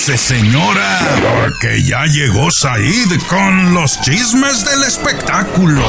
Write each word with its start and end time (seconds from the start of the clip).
Siéntese, 0.00 0.34
señora, 0.34 0.98
porque 1.42 1.82
ya 1.82 2.06
llegó 2.06 2.50
Said 2.50 3.20
con 3.28 3.74
los 3.74 4.00
chismes 4.00 4.64
del 4.64 4.82
espectáculo. 4.84 5.82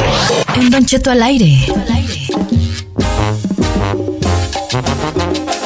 En 0.55 0.69
Don 0.69 0.85
Cheto 0.85 1.11
al 1.11 1.23
aire. 1.23 1.67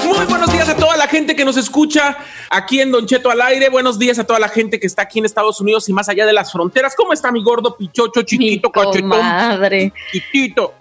Muy 0.05 0.25
buenos 0.27 0.51
días 0.51 0.69
a 0.69 0.75
toda 0.75 0.95
la 0.95 1.07
gente 1.07 1.35
que 1.35 1.43
nos 1.43 1.57
escucha 1.57 2.17
aquí 2.51 2.81
en 2.81 2.91
Don 2.91 3.07
Cheto 3.07 3.31
al 3.31 3.41
aire. 3.41 3.69
Buenos 3.69 3.97
días 3.97 4.19
a 4.19 4.25
toda 4.25 4.37
la 4.37 4.49
gente 4.49 4.79
que 4.79 4.85
está 4.85 5.01
aquí 5.01 5.17
en 5.17 5.25
Estados 5.25 5.59
Unidos 5.59 5.89
y 5.89 5.93
más 5.93 6.07
allá 6.07 6.27
de 6.27 6.33
las 6.33 6.51
fronteras. 6.51 6.93
¿Cómo 6.95 7.13
está 7.13 7.31
mi 7.31 7.41
gordo 7.41 7.75
pichocho, 7.75 8.21
chiquito, 8.21 8.71
cachetón? 8.71 9.09
Madre. 9.09 9.91
Chiquito. 10.11 10.75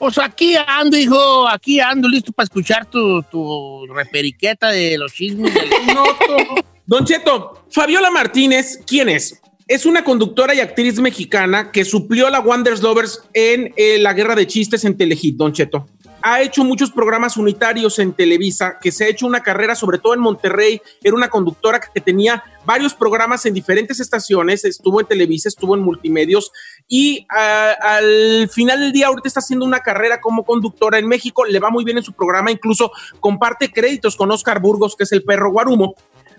Pues 0.00 0.16
aquí 0.18 0.54
ando, 0.66 0.96
hijo, 0.96 1.46
aquí 1.46 1.78
ando 1.78 2.08
listo 2.08 2.32
para 2.32 2.44
escuchar 2.44 2.86
tu, 2.86 3.22
tu 3.30 3.86
reperiqueta 3.94 4.70
de 4.70 4.96
los 4.98 5.12
chismes. 5.12 5.52
del- 5.54 5.68
Don 6.86 7.04
Cheto, 7.04 7.64
Fabiola 7.70 8.10
Martínez, 8.10 8.80
¿quién 8.86 9.08
es? 9.10 9.40
Es 9.68 9.86
una 9.86 10.02
conductora 10.02 10.52
y 10.54 10.58
actriz 10.60 10.98
mexicana 10.98 11.70
que 11.70 11.84
suplió 11.84 12.26
a 12.26 12.30
la 12.30 12.40
Wonders 12.40 12.82
Lovers 12.82 13.22
en 13.34 13.72
eh, 13.76 13.98
la 14.00 14.12
guerra 14.14 14.34
de 14.34 14.46
chistes 14.48 14.84
en 14.84 14.96
Telehit, 14.96 15.36
Don 15.36 15.52
Cheto. 15.52 15.86
Ha 16.22 16.42
hecho 16.42 16.64
muchos 16.64 16.90
programas 16.90 17.38
unitarios 17.38 17.98
en 17.98 18.12
Televisa, 18.12 18.78
que 18.78 18.92
se 18.92 19.04
ha 19.04 19.08
hecho 19.08 19.26
una 19.26 19.42
carrera, 19.42 19.74
sobre 19.74 19.98
todo 19.98 20.12
en 20.12 20.20
Monterrey. 20.20 20.82
Era 21.02 21.14
una 21.14 21.30
conductora 21.30 21.80
que 21.80 22.00
tenía 22.00 22.44
varios 22.66 22.92
programas 22.92 23.46
en 23.46 23.54
diferentes 23.54 24.00
estaciones, 24.00 24.64
estuvo 24.66 25.00
en 25.00 25.06
Televisa, 25.06 25.48
estuvo 25.48 25.74
en 25.74 25.80
multimedios. 25.80 26.52
Y 26.86 27.26
ah, 27.30 27.74
al 27.80 28.50
final 28.50 28.80
del 28.80 28.92
día 28.92 29.06
ahorita 29.06 29.28
está 29.28 29.40
haciendo 29.40 29.64
una 29.64 29.80
carrera 29.80 30.20
como 30.20 30.44
conductora 30.44 30.98
en 30.98 31.08
México, 31.08 31.46
le 31.46 31.58
va 31.58 31.70
muy 31.70 31.84
bien 31.84 31.96
en 31.96 32.04
su 32.04 32.12
programa, 32.12 32.50
incluso 32.50 32.92
comparte 33.20 33.70
créditos 33.72 34.14
con 34.14 34.30
Oscar 34.30 34.60
Burgos, 34.60 34.96
que 34.96 35.04
es 35.04 35.12
el 35.12 35.24
perro 35.24 35.50
guarumo. 35.52 35.94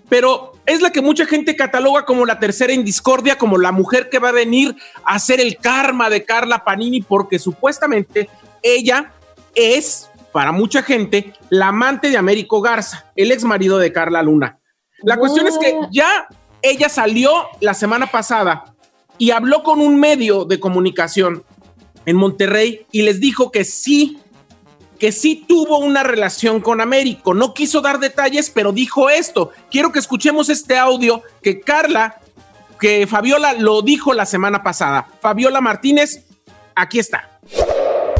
Pero 0.08 0.52
es 0.66 0.80
la 0.80 0.90
que 0.90 1.00
mucha 1.00 1.26
gente 1.26 1.56
cataloga 1.56 2.04
como 2.04 2.24
la 2.24 2.38
tercera 2.38 2.72
en 2.72 2.84
discordia, 2.84 3.36
como 3.36 3.58
la 3.58 3.72
mujer 3.72 4.10
que 4.10 4.18
va 4.20 4.28
a 4.28 4.32
venir 4.32 4.76
a 5.04 5.14
hacer 5.14 5.40
el 5.40 5.56
karma 5.56 6.08
de 6.08 6.24
Carla 6.24 6.64
Panini, 6.64 7.00
porque 7.00 7.38
supuestamente 7.38 8.28
ella 8.62 9.12
es, 9.54 10.10
para 10.32 10.52
mucha 10.52 10.82
gente, 10.82 11.32
la 11.50 11.68
amante 11.68 12.10
de 12.10 12.16
Américo 12.16 12.60
Garza, 12.60 13.10
el 13.16 13.32
ex 13.32 13.44
marido 13.44 13.78
de 13.78 13.92
Carla 13.92 14.22
Luna. 14.22 14.58
La 15.02 15.16
cuestión 15.16 15.46
es 15.46 15.58
que 15.58 15.74
ya 15.90 16.28
ella 16.62 16.88
salió 16.88 17.48
la 17.60 17.74
semana 17.74 18.06
pasada 18.06 18.64
y 19.18 19.30
habló 19.30 19.62
con 19.62 19.80
un 19.80 19.98
medio 19.98 20.44
de 20.44 20.60
comunicación 20.60 21.44
en 22.06 22.16
Monterrey 22.16 22.86
y 22.92 23.02
les 23.02 23.20
dijo 23.20 23.50
que 23.50 23.64
sí 23.64 24.18
que 25.02 25.10
sí 25.10 25.44
tuvo 25.48 25.78
una 25.78 26.04
relación 26.04 26.60
con 26.60 26.80
Américo. 26.80 27.34
No 27.34 27.54
quiso 27.54 27.80
dar 27.80 27.98
detalles, 27.98 28.50
pero 28.50 28.70
dijo 28.70 29.10
esto. 29.10 29.50
Quiero 29.68 29.90
que 29.90 29.98
escuchemos 29.98 30.48
este 30.48 30.78
audio 30.78 31.24
que 31.42 31.58
Carla, 31.58 32.20
que 32.78 33.08
Fabiola 33.08 33.52
lo 33.54 33.82
dijo 33.82 34.12
la 34.12 34.26
semana 34.26 34.62
pasada. 34.62 35.08
Fabiola 35.20 35.60
Martínez, 35.60 36.24
aquí 36.76 37.00
está. 37.00 37.40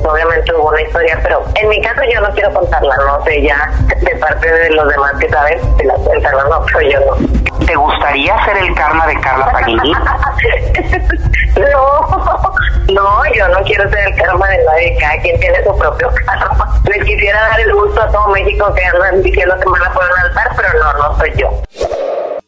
Obviamente 0.04 0.54
hubo 0.54 0.68
una 0.68 0.82
historia, 0.82 1.18
pero 1.22 1.44
en 1.54 1.68
mi 1.68 1.80
caso 1.80 2.00
yo 2.12 2.20
no 2.20 2.30
quiero 2.34 2.52
contarla, 2.52 2.94
no 3.06 3.24
sé, 3.24 3.42
ya 3.42 3.70
de 4.00 4.16
parte 4.16 4.52
de 4.52 4.70
los 4.70 4.88
demás 4.88 5.12
que 5.18 5.28
saben, 5.28 5.60
se 5.76 5.84
la 5.84 5.94
cuentan, 5.94 6.32
no, 6.32 6.44
no, 6.48 6.64
pero 6.66 6.80
yo 6.80 7.00
no. 7.00 7.66
¿Te 7.66 7.74
gustaría 7.76 8.44
ser 8.44 8.56
el 8.58 8.74
karma 8.74 9.06
de 9.06 9.20
Carla 9.20 9.52
Panini? 9.52 9.92
no, 11.56 12.54
no, 12.88 13.34
yo 13.34 13.48
no 13.48 13.62
quiero 13.64 13.88
ser 13.90 14.08
el 14.08 14.16
karma 14.16 14.48
de 14.48 14.64
nadie, 14.64 14.96
cada 14.98 15.20
quien 15.22 15.38
tiene 15.38 15.62
su 15.62 15.76
propio 15.78 16.10
karma. 16.26 16.80
Les 16.84 17.04
quisiera 17.04 17.40
dar 17.40 17.60
el 17.60 17.72
gusto 17.72 18.02
a 18.02 18.08
todo 18.10 18.28
México 18.28 18.72
que 18.74 18.84
andan 18.84 19.22
diciendo 19.22 19.54
que 19.58 19.66
me 19.66 19.78
van 19.78 19.90
a 19.90 19.94
poner 19.94 20.10
un 20.12 20.18
altar, 20.18 20.50
pero 20.56 20.68
no, 20.78 20.92
no 20.94 21.18
soy 21.18 21.32
yo. 21.36 21.50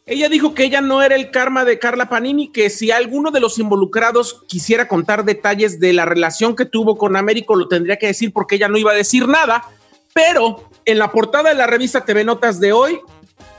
Ella 0.07 0.29
dijo 0.29 0.53
que 0.53 0.65
ella 0.65 0.81
no 0.81 1.01
era 1.01 1.15
el 1.15 1.31
karma 1.31 1.65
de 1.65 1.79
Carla 1.79 2.09
Panini, 2.09 2.51
que 2.51 2.69
si 2.69 2.91
alguno 2.91 3.31
de 3.31 3.39
los 3.39 3.57
involucrados 3.57 4.43
quisiera 4.47 4.87
contar 4.87 5.25
detalles 5.25 5.79
de 5.79 5.93
la 5.93 6.05
relación 6.05 6.55
que 6.55 6.65
tuvo 6.65 6.95
con 6.95 7.15
Américo, 7.15 7.55
lo 7.55 7.67
tendría 7.67 7.97
que 7.97 8.05
decir 8.05 8.31
porque 8.31 8.55
ella 8.55 8.67
no 8.67 8.77
iba 8.77 8.91
a 8.91 8.95
decir 8.95 9.27
nada. 9.27 9.63
Pero 10.13 10.69
en 10.85 10.99
la 10.99 11.11
portada 11.11 11.49
de 11.49 11.55
la 11.55 11.65
revista 11.65 12.05
TV 12.05 12.23
Notas 12.23 12.59
de 12.59 12.71
hoy, 12.71 12.99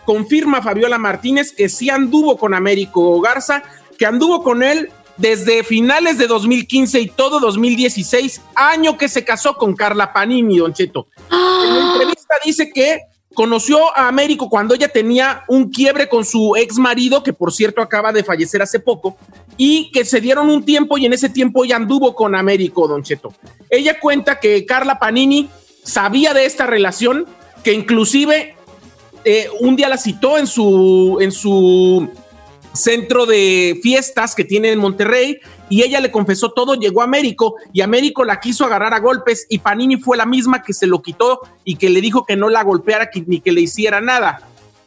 confirma 0.05 0.63
Fabiola 0.63 0.99
Martínez 0.99 1.51
que 1.51 1.69
sí 1.69 1.91
anduvo 1.91 2.39
con 2.39 2.55
Américo 2.55 3.21
Garza, 3.21 3.65
que 3.99 4.07
anduvo 4.07 4.45
con 4.45 4.63
él 4.63 4.93
desde 5.17 5.65
finales 5.65 6.17
de 6.17 6.29
2015 6.29 7.01
y 7.01 7.09
todo 7.09 7.41
2016, 7.41 8.41
año 8.55 8.97
que 8.97 9.09
se 9.09 9.25
casó 9.25 9.57
con 9.57 9.75
Carla 9.75 10.13
Panini, 10.13 10.59
Don 10.59 10.73
Cheto. 10.73 11.09
En 11.29 11.75
la 11.75 11.93
entrevista 11.93 12.37
dice 12.45 12.71
que 12.73 13.01
conoció 13.37 13.97
a 13.97 14.09
Américo 14.09 14.49
cuando 14.49 14.75
ella 14.75 14.89
tenía 14.89 15.45
un 15.47 15.71
quiebre 15.71 16.09
con 16.09 16.25
su 16.25 16.57
ex 16.57 16.79
marido, 16.79 17.23
que 17.23 17.35
por 17.35 17.53
cierto 17.53 17.83
acaba 17.83 18.11
de 18.11 18.25
fallecer 18.25 18.63
hace 18.63 18.81
poco, 18.81 19.17
y 19.59 19.93
que 19.93 20.05
se 20.05 20.21
dieron 20.21 20.51
un 20.51 20.65
tiempo 20.65 20.99
y 20.99 21.07
en 21.07 21.13
ese 21.13 21.29
tiempo 21.29 21.63
ella 21.63 21.77
anduvo 21.77 22.15
con 22.15 22.35
Américo, 22.35 22.89
Don 22.89 23.03
Cheto. 23.03 23.33
Ella 23.71 24.01
cuenta 24.01 24.41
que 24.41 24.65
Carla 24.65 24.99
Panini 24.99 25.51
sabía 25.85 26.33
de 26.33 26.47
esta 26.47 26.67
relación, 26.67 27.27
que 27.63 27.75
inclusive 27.75 28.57
eh, 29.25 29.49
un 29.61 29.77
día 29.77 29.89
la 29.89 29.99
citó 29.99 30.39
en 30.39 30.47
su, 30.47 31.19
en 31.21 31.31
su 31.31 32.09
centro 32.77 33.27
de 33.27 33.79
fiestas 33.83 34.35
que 34.35 34.45
tiene 34.45 34.71
en 34.71 34.79
Monterrey 34.79 35.39
y 35.69 35.83
ella 35.83 36.01
le 36.01 36.11
confesó 36.11 36.51
todo, 36.51 36.75
llegó 36.75 37.01
a 37.01 37.05
Américo 37.05 37.57
y 37.73 37.81
Américo 37.81 38.25
la 38.25 38.41
quiso 38.41 38.65
agarrar 38.65 38.95
a 38.95 39.01
golpes 39.01 39.47
y 39.49 39.59
Panini 39.59 39.97
fue 39.97 40.17
la 40.17 40.27
misma 40.27 40.63
que 40.63 40.73
se 40.73 40.87
lo 40.87 41.03
quitó 41.03 41.41
y 41.65 41.77
que 41.77 41.91
le 41.91 42.01
dijo 42.01 42.25
que 42.25 42.37
no 42.37 42.49
la 42.49 42.63
golpeara 42.63 43.11
ni 43.27 43.41
que 43.41 43.53
le 43.53 43.63
hiciera 43.63 44.01
nada. 44.01 44.41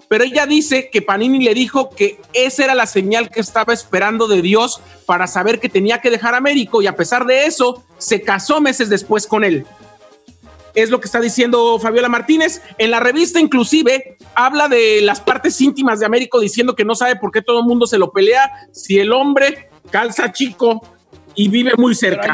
Pero 0.08 0.24
ella 0.24 0.48
dice 0.48 0.90
que 0.90 1.04
Panini 1.04 1.44
le 1.44 1.54
dijo 1.54 1.92
que 1.92 2.20
esa 2.34 2.64
era 2.64 2.74
la 2.74 2.88
señal 2.88 3.30
que 3.30 3.42
estaba 3.42 3.74
esperando 3.74 4.28
de 4.28 4.42
Dios 4.42 4.82
para 5.06 5.28
saber 5.28 5.60
que 5.60 5.70
tenía 5.70 6.02
que 6.02 6.10
dejar 6.10 6.34
a 6.34 6.38
Américo 6.38 6.82
y 6.82 6.88
a 6.88 6.96
pesar 6.96 7.26
de 7.26 7.46
eso 7.46 7.84
se 7.98 8.22
casó 8.22 8.60
meses 8.60 8.90
después 8.90 9.28
con 9.28 9.44
él 9.44 9.66
es 10.76 10.90
lo 10.90 11.00
que 11.00 11.06
está 11.06 11.20
diciendo 11.20 11.80
Fabiola 11.80 12.10
Martínez. 12.10 12.62
En 12.78 12.92
la 12.92 13.00
revista 13.00 13.40
inclusive 13.40 14.18
habla 14.36 14.68
de 14.68 15.02
las 15.02 15.22
partes 15.22 15.60
íntimas 15.62 16.00
de 16.00 16.06
Américo 16.06 16.40
diciendo 16.40 16.76
que 16.76 16.86
no 16.86 16.96
sabe 16.96 17.16
por 17.16 17.32
qué 17.32 17.42
todo 17.42 17.60
el 17.60 17.66
mundo 17.66 17.86
se 17.88 17.98
lo 17.98 18.12
pelea 18.12 18.50
si 18.72 19.00
el 19.00 19.12
hombre 19.12 19.70
calza 19.92 20.32
chico 20.32 20.82
y 21.36 21.50
vive 21.50 21.74
muy 21.78 21.96
cerca. 21.96 22.34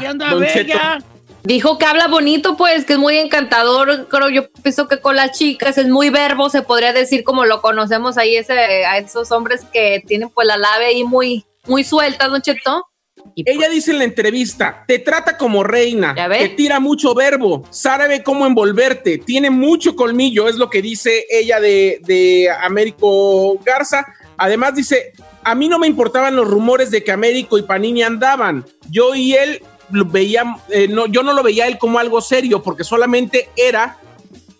Dijo 1.43 1.77
que 1.77 1.85
habla 1.85 2.07
bonito, 2.07 2.57
pues, 2.57 2.85
que 2.85 2.93
es 2.93 2.99
muy 2.99 3.17
encantador. 3.17 4.07
Creo 4.09 4.29
yo 4.29 4.49
pienso 4.63 4.88
que 4.88 4.99
con 4.99 5.15
las 5.15 5.38
chicas 5.38 5.77
es 5.77 5.88
muy 5.88 6.09
verbo, 6.09 6.49
se 6.49 6.63
podría 6.63 6.91
decir 6.91 7.23
como 7.23 7.45
lo 7.45 7.61
conocemos 7.61 8.17
ahí 8.17 8.35
ese, 8.35 8.53
a 8.53 8.97
esos 8.97 9.31
hombres 9.31 9.63
que 9.71 10.03
tienen 10.07 10.29
pues 10.29 10.47
la 10.47 10.57
lave 10.57 10.88
ahí 10.88 11.03
muy, 11.03 11.45
muy 11.67 11.83
suelta, 11.83 12.27
Don 12.29 12.41
Cheto. 12.41 12.88
Y 13.37 13.43
pues, 13.43 13.57
Ella 13.57 13.69
dice 13.69 13.91
en 13.91 13.97
la 13.99 14.05
entrevista, 14.05 14.85
te 14.87 14.99
trata 14.99 15.37
como 15.37 15.61
reina, 15.61 16.15
te 16.15 16.49
tira 16.49 16.79
mucho 16.79 17.13
verbo, 17.13 17.63
sabe 17.69 18.23
cómo 18.23 18.47
envolverte, 18.47 19.17
tiene 19.17 19.49
mucho 19.49 19.93
colmillo, 19.93 20.47
es 20.47 20.55
lo 20.55 20.69
que 20.69 20.81
dice 20.81 21.25
ella 21.29 21.59
de, 21.59 21.99
de 22.05 22.49
Américo 22.63 23.59
Garza. 23.65 24.05
Además 24.37 24.75
dice, 24.75 25.11
a 25.43 25.53
mí 25.53 25.67
no 25.67 25.79
me 25.79 25.87
importaban 25.87 26.35
los 26.35 26.47
rumores 26.47 26.91
de 26.91 27.03
que 27.03 27.11
Américo 27.11 27.57
y 27.57 27.63
Panini 27.63 28.03
andaban, 28.03 28.65
yo 28.89 29.13
y 29.13 29.33
él 29.33 29.61
veía, 29.89 30.55
eh, 30.69 30.88
no, 30.88 31.05
yo 31.05 31.21
no 31.21 31.33
lo 31.33 31.43
veía 31.43 31.65
a 31.65 31.67
él 31.67 31.77
como 31.77 31.99
algo 31.99 32.21
serio, 32.21 32.63
porque 32.63 32.85
solamente 32.85 33.49
era 33.57 33.97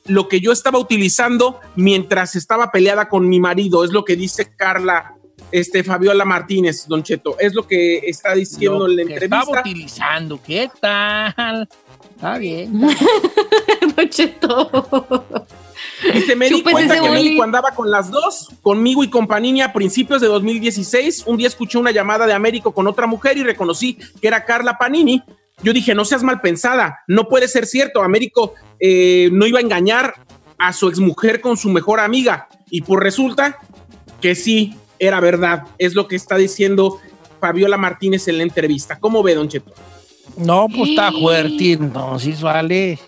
lo 0.06 0.28
que 0.28 0.39
yo 0.39 0.51
estaba 0.51 0.78
utilizando 0.78 1.60
mientras 1.75 2.36
estaba 2.36 2.71
peleada 2.71 3.07
con 3.07 3.28
mi 3.28 3.39
marido, 3.39 3.86
es 3.86 3.92
lo 3.92 4.04
que 4.06 4.16
dice 4.16 4.51
Carla 4.56 5.15
este, 5.60 5.86
Fabiola 5.86 6.25
Martínez, 6.25 6.86
Don 6.86 7.02
Cheto. 7.02 7.38
Es 7.40 7.54
lo 7.54 7.66
que 7.66 8.00
está 8.00 8.34
diciendo 8.34 8.80
Lo 8.80 8.90
en 8.90 8.98
la 8.98 9.04
que 9.06 9.13
entrevista. 9.13 9.40
Estaba 9.40 9.62
utilizando, 9.62 10.42
¿qué 10.46 10.69
tal? 10.81 11.69
Está 12.13 12.38
bien. 12.38 12.81
Don 13.96 14.10
Cheto. 14.10 15.48
Dice, 16.13 16.36
me 16.36 16.50
di 16.50 16.62
cuenta 16.62 16.96
que 16.96 17.07
boli. 17.07 17.24
México 17.24 17.44
andaba 17.44 17.72
con 17.72 17.90
las 17.90 18.12
dos, 18.12 18.50
conmigo 18.62 19.02
y 19.06 19.10
con 19.10 19.28
Panini 19.28 19.62
a 19.62 19.72
principios 19.72 20.19
de 20.19 20.28
2016. 20.28 21.24
Un 21.25 21.38
día 21.38 21.48
escuché 21.48 21.78
una 21.78 21.92
llamada 21.92 22.28
de 22.28 22.34
Américo 22.34 22.74
con 22.74 22.86
otra 22.88 23.07
mujer 23.07 23.38
y 23.38 23.44
reconocí 23.44 23.98
que 24.19 24.28
era 24.28 24.44
Carla 24.44 24.78
Panini. 24.78 25.24
Yo 25.63 25.72
dije, 25.72 25.96
no 25.96 26.04
seas 26.04 26.22
mal 26.22 26.42
pensada, 26.42 27.00
no 27.07 27.30
puede 27.30 27.48
ser 27.48 27.66
cierto. 27.66 28.04
Américo 28.04 28.56
eh, 28.81 29.30
no 29.31 29.48
iba 29.48 29.60
a 29.60 29.62
engañar 29.62 30.16
a 30.57 30.74
su 30.74 30.90
exmujer 30.90 31.40
con 31.40 31.56
su 31.56 31.69
mejor 31.69 32.02
amiga. 32.02 32.50
Y 32.69 32.81
pues 32.81 33.00
resulta 33.02 33.57
que 34.19 34.36
sí, 34.36 34.75
era 35.00 35.19
verdad. 35.19 35.63
Es 35.77 35.94
lo 35.95 36.07
que 36.07 36.15
está 36.15 36.38
diciendo 36.38 37.00
Fabiola 37.39 37.77
Martínez 37.77 38.27
en 38.27 38.38
la 38.38 38.44
entrevista. 38.44 38.97
¿Cómo 39.00 39.21
ve, 39.24 39.36
Don 39.36 39.47
Cheto? 39.50 39.74
No, 40.38 40.68
pues 40.75 40.89
está 40.92 41.12
fuerte, 41.12 41.74
entonces 41.74 42.42
vale. 42.42 43.00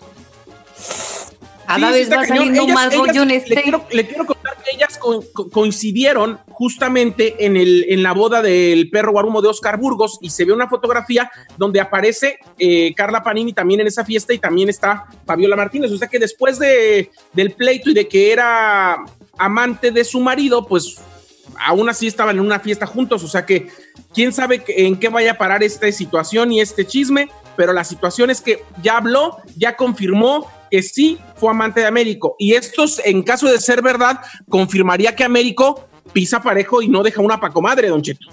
Cada 1.66 1.88
Sí, 1.88 1.92
vez 1.98 2.08
sí 2.08 2.14
va 2.14 2.24
saliendo 2.26 2.62
Ellas- 2.62 2.74
más 2.74 2.92
ellas- 2.94 3.06
rollo 3.08 3.22
en 3.22 3.28
Le 3.28 3.36
este. 3.36 3.62
quiero, 3.62 3.84
le 3.90 4.06
quiero 4.06 4.24
contar 4.24 4.56
que 4.64 4.74
ellas 4.74 4.96
co- 4.96 5.22
co- 5.34 5.50
coincidieron 5.50 6.38
justamente 6.48 7.44
en, 7.44 7.58
el, 7.58 7.84
en 7.90 8.02
la 8.02 8.12
boda 8.12 8.40
del 8.40 8.88
perro 8.88 9.12
guarumo 9.12 9.42
de 9.42 9.48
Oscar 9.48 9.78
Burgos 9.78 10.18
y 10.22 10.30
se 10.30 10.46
ve 10.46 10.52
una 10.54 10.66
fotografía 10.68 11.30
donde 11.58 11.78
aparece 11.80 12.38
eh, 12.58 12.94
Carla 12.94 13.22
Panini 13.22 13.52
también 13.52 13.80
en 13.80 13.86
esa 13.86 14.02
fiesta 14.02 14.32
y 14.32 14.38
también 14.38 14.70
está 14.70 15.04
Fabiola 15.26 15.56
Martínez. 15.56 15.92
O 15.92 15.98
sea 15.98 16.08
que 16.08 16.18
después 16.18 16.58
de, 16.58 17.10
del 17.34 17.50
pleito 17.52 17.90
y 17.90 17.94
de 17.94 18.08
que 18.08 18.32
era 18.32 19.04
amante 19.36 19.90
de 19.90 20.04
su 20.04 20.20
marido, 20.20 20.66
pues 20.66 20.96
aún 21.64 21.88
así 21.88 22.06
estaban 22.06 22.36
en 22.36 22.44
una 22.44 22.60
fiesta 22.60 22.86
juntos. 22.86 23.22
O 23.24 23.28
sea 23.28 23.46
que 23.46 23.68
quién 24.14 24.32
sabe 24.32 24.62
en 24.68 24.98
qué 24.98 25.08
vaya 25.08 25.32
a 25.32 25.38
parar 25.38 25.62
esta 25.62 25.90
situación 25.92 26.52
y 26.52 26.60
este 26.60 26.86
chisme, 26.86 27.28
pero 27.56 27.72
la 27.72 27.84
situación 27.84 28.30
es 28.30 28.40
que 28.40 28.62
ya 28.82 28.98
habló, 28.98 29.38
ya 29.56 29.76
confirmó 29.76 30.50
que 30.70 30.82
sí 30.82 31.18
fue 31.36 31.50
amante 31.50 31.80
de 31.80 31.86
Américo. 31.86 32.36
Y 32.38 32.54
esto, 32.54 32.84
en 33.04 33.22
caso 33.22 33.50
de 33.50 33.60
ser 33.60 33.82
verdad, 33.82 34.20
confirmaría 34.48 35.14
que 35.14 35.24
Américo 35.24 35.88
pisa 36.12 36.42
parejo 36.42 36.82
y 36.82 36.88
no 36.88 37.02
deja 37.02 37.20
una 37.20 37.40
pacomadre, 37.40 37.88
Don 37.88 38.02
Cheto. 38.02 38.26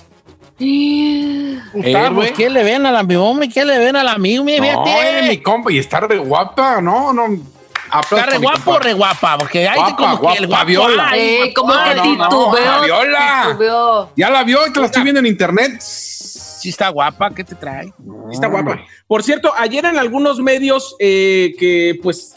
Pues, 2.13 2.31
¿qué 2.31 2.49
le 2.49 2.63
ven 2.63 2.85
a 2.85 2.91
la 2.91 3.03
mi? 3.03 3.49
¿Qué 3.49 3.65
le 3.65 3.77
ven 3.77 3.95
a 3.95 4.03
la 4.03 4.17
mi? 4.17 4.35
No, 4.35 4.47
eres 4.47 5.27
mi 5.27 5.41
compa 5.41 5.71
y 5.71 5.79
estar 5.79 6.07
de 6.07 6.17
guapa, 6.17 6.81
no, 6.81 7.11
no. 7.11 7.54
Aplauso 7.97 8.17
Está 8.17 8.31
re 8.31 8.37
guapo, 8.37 8.79
re 8.79 8.93
guapa, 8.93 9.37
porque 9.37 9.67
hay 9.67 9.77
Guapa, 9.77 9.95
como 9.95 10.33
que 10.33 10.37
el 10.39 10.47
guapa, 10.47 10.63
guapo. 10.63 10.65
Viola. 10.65 11.09
ay, 11.09 11.53
como 11.53 11.73
guapa. 11.73 11.89
que 11.89 11.95
no, 11.95 12.15
no, 12.15 12.29
titubeó. 12.29 14.11
Ya 14.15 14.29
la 14.29 14.43
vio 14.43 14.67
y 14.67 14.73
te 14.73 14.79
la 14.79 14.87
estoy 14.87 15.03
viendo 15.03 15.19
en 15.19 15.25
internet. 15.27 15.79
Sí 15.81 16.69
está 16.69 16.89
guapa, 16.89 17.29
¿qué 17.31 17.43
te 17.43 17.55
trae? 17.55 17.93
Está 18.31 18.47
guapa. 18.47 18.81
Por 19.07 19.23
cierto, 19.23 19.53
ayer 19.57 19.85
en 19.85 19.97
algunos 19.97 20.39
medios 20.39 20.95
eh, 20.99 21.53
que 21.57 21.99
pues 22.01 22.35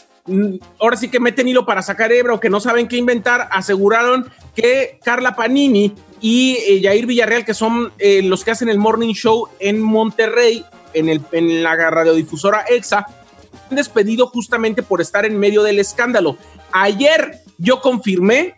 ahora 0.79 0.95
sí 0.95 1.09
que 1.09 1.19
meten 1.19 1.47
hilo 1.47 1.65
para 1.65 1.81
sacar 1.81 2.11
hebra 2.11 2.33
o 2.33 2.39
que 2.39 2.49
no 2.49 2.59
saben 2.59 2.87
qué 2.87 2.97
inventar, 2.97 3.49
aseguraron 3.51 4.31
que 4.55 4.99
Carla 5.03 5.35
Panini 5.35 5.93
y 6.21 6.57
eh, 6.67 6.81
Jair 6.83 7.05
Villarreal, 7.05 7.45
que 7.45 7.53
son 7.53 7.91
eh, 7.97 8.21
los 8.21 8.43
que 8.43 8.51
hacen 8.51 8.69
el 8.69 8.77
morning 8.77 9.13
show 9.13 9.47
en 9.59 9.81
Monterrey, 9.81 10.63
en, 10.93 11.09
el, 11.09 11.21
en 11.31 11.63
la 11.63 11.75
radiodifusora 11.75 12.65
EXA, 12.69 13.05
despedido 13.69 14.27
justamente 14.27 14.83
por 14.83 15.01
estar 15.01 15.25
en 15.25 15.37
medio 15.39 15.63
del 15.63 15.79
escándalo. 15.79 16.37
Ayer 16.71 17.39
yo 17.57 17.81
confirmé, 17.81 18.55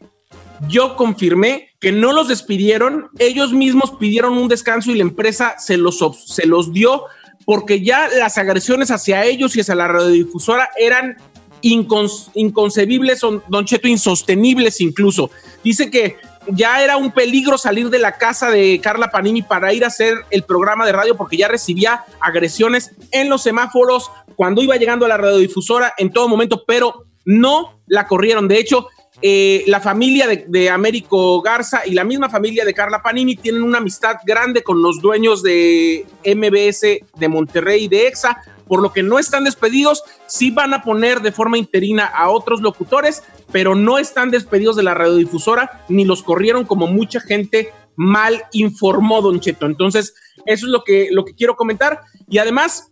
yo 0.67 0.95
confirmé 0.95 1.69
que 1.79 1.91
no 1.91 2.13
los 2.13 2.27
despidieron, 2.27 3.09
ellos 3.17 3.53
mismos 3.53 3.91
pidieron 3.99 4.38
un 4.38 4.47
descanso 4.47 4.91
y 4.91 4.95
la 4.95 5.01
empresa 5.01 5.55
se 5.57 5.77
los, 5.77 5.99
se 6.25 6.45
los 6.45 6.71
dio 6.71 7.05
porque 7.45 7.81
ya 7.81 8.07
las 8.09 8.38
agresiones 8.38 8.91
hacia 8.91 9.25
ellos 9.25 9.55
y 9.55 9.61
hacia 9.61 9.73
la 9.73 9.88
radiodifusora 9.88 10.69
eran 10.77 11.17
incon- 11.63 12.29
inconcebibles, 12.35 13.19
son, 13.19 13.41
Don 13.47 13.65
Cheto, 13.65 13.87
insostenibles 13.87 14.79
incluso. 14.79 15.31
Dice 15.63 15.89
que 15.89 16.17
ya 16.47 16.83
era 16.83 16.97
un 16.97 17.11
peligro 17.11 17.57
salir 17.57 17.89
de 17.89 17.99
la 17.99 18.13
casa 18.13 18.49
de 18.49 18.79
Carla 18.81 19.11
Panini 19.11 19.41
para 19.41 19.73
ir 19.73 19.83
a 19.83 19.87
hacer 19.87 20.15
el 20.29 20.44
programa 20.44 20.85
de 20.85 20.91
radio 20.91 21.15
porque 21.15 21.37
ya 21.37 21.47
recibía 21.47 22.03
agresiones 22.19 22.91
en 23.11 23.29
los 23.29 23.44
semáforos 23.44 24.11
cuando 24.36 24.62
iba 24.62 24.75
llegando 24.75 25.06
a 25.06 25.10
la 25.10 25.18
radiodifusora 25.18 25.94
en 25.98 26.12
todo 26.12 26.28
momento, 26.28 26.63
pero 26.66 27.06
no 27.25 27.81
la 27.88 28.07
corrieron. 28.07 28.48
De 28.48 28.57
hecho, 28.57 28.88
eh, 29.22 29.63
la 29.68 29.80
familia 29.80 30.25
de, 30.28 30.69
Américo 30.69 31.42
Garza 31.42 31.81
y 31.86 31.94
la 31.94 32.04
misma 32.04 32.30
familia 32.30 32.66
de 32.66 32.74
Carla 32.74 33.04
Panini 33.04 33.36
tienen 33.36 33.62
una 33.62 33.78
amistad 33.78 34.16
grande 34.25 34.63
con 34.63 34.81
los 34.81 35.00
dueños 35.00 35.44
de 35.44 36.06
MBS 36.25 36.81
de 37.19 37.28
Monterrey 37.28 37.83
y 37.83 37.88
de 37.88 38.07
EXA, 38.07 38.42
por 38.68 38.81
lo 38.81 38.92
que 38.92 39.04
no 39.04 39.19
están 39.19 39.44
despedidos, 39.44 40.04
sí 40.28 40.50
van 40.50 40.74
a 40.74 40.81
poner 40.81 41.22
de 41.22 41.31
forma 41.31 41.57
interina 41.57 42.06
a 42.06 42.30
otros 42.30 42.62
locutores, 42.62 43.22
pero 43.51 43.75
no 43.75 44.00
están 44.00 44.31
despedidos 44.31 44.75
de 44.75 44.83
la 44.83 44.94
radiodifusora 44.94 45.83
ni 45.89 46.06
los 46.06 46.24
corrieron 46.24 46.66
como 46.66 46.88
mucha 46.88 47.19
gente 47.19 47.74
mal 47.95 48.44
informó, 48.54 49.22
Don 49.22 49.39
Cheto. 49.39 49.66
Entonces, 49.66 50.16
eso 50.45 50.66
es 50.66 50.72
lo 50.72 50.83
que, 50.83 51.10
lo 51.12 51.25
que 51.25 51.36
quiero 51.36 51.56
comentar. 51.56 52.01
Y 52.30 52.38
además, 52.38 52.88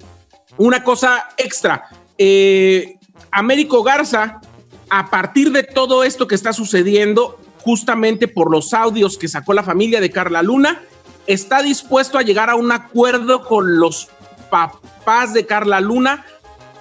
una 0.60 0.84
cosa 0.84 1.30
extra. 1.38 1.86
Eh, 2.18 2.98
Américo 3.32 3.82
Garza, 3.82 4.42
a 4.90 5.10
partir 5.10 5.52
de 5.52 5.64
todo 5.64 6.04
esto 6.04 6.28
que 6.28 6.36
está 6.36 6.54
sucediendo, 6.54 7.40
justamente 7.62 8.28
por 8.28 8.52
los 8.52 8.74
audios 8.74 9.18
que 9.18 9.28
sacó 9.28 9.54
la 9.54 9.64
familia 9.64 10.02
de 10.02 10.12
Carla 10.12 10.44
Luna, 10.44 10.82
está 11.28 11.64
dispuesto 11.64 12.18
a 12.18 12.24
llegar 12.24 12.50
a 12.50 12.56
un 12.56 12.72
acuerdo 12.72 13.46
con 13.46 13.80
los 13.80 14.10
papás 14.50 15.34
de 15.34 15.46
Carla 15.46 15.80
Luna 15.80 16.26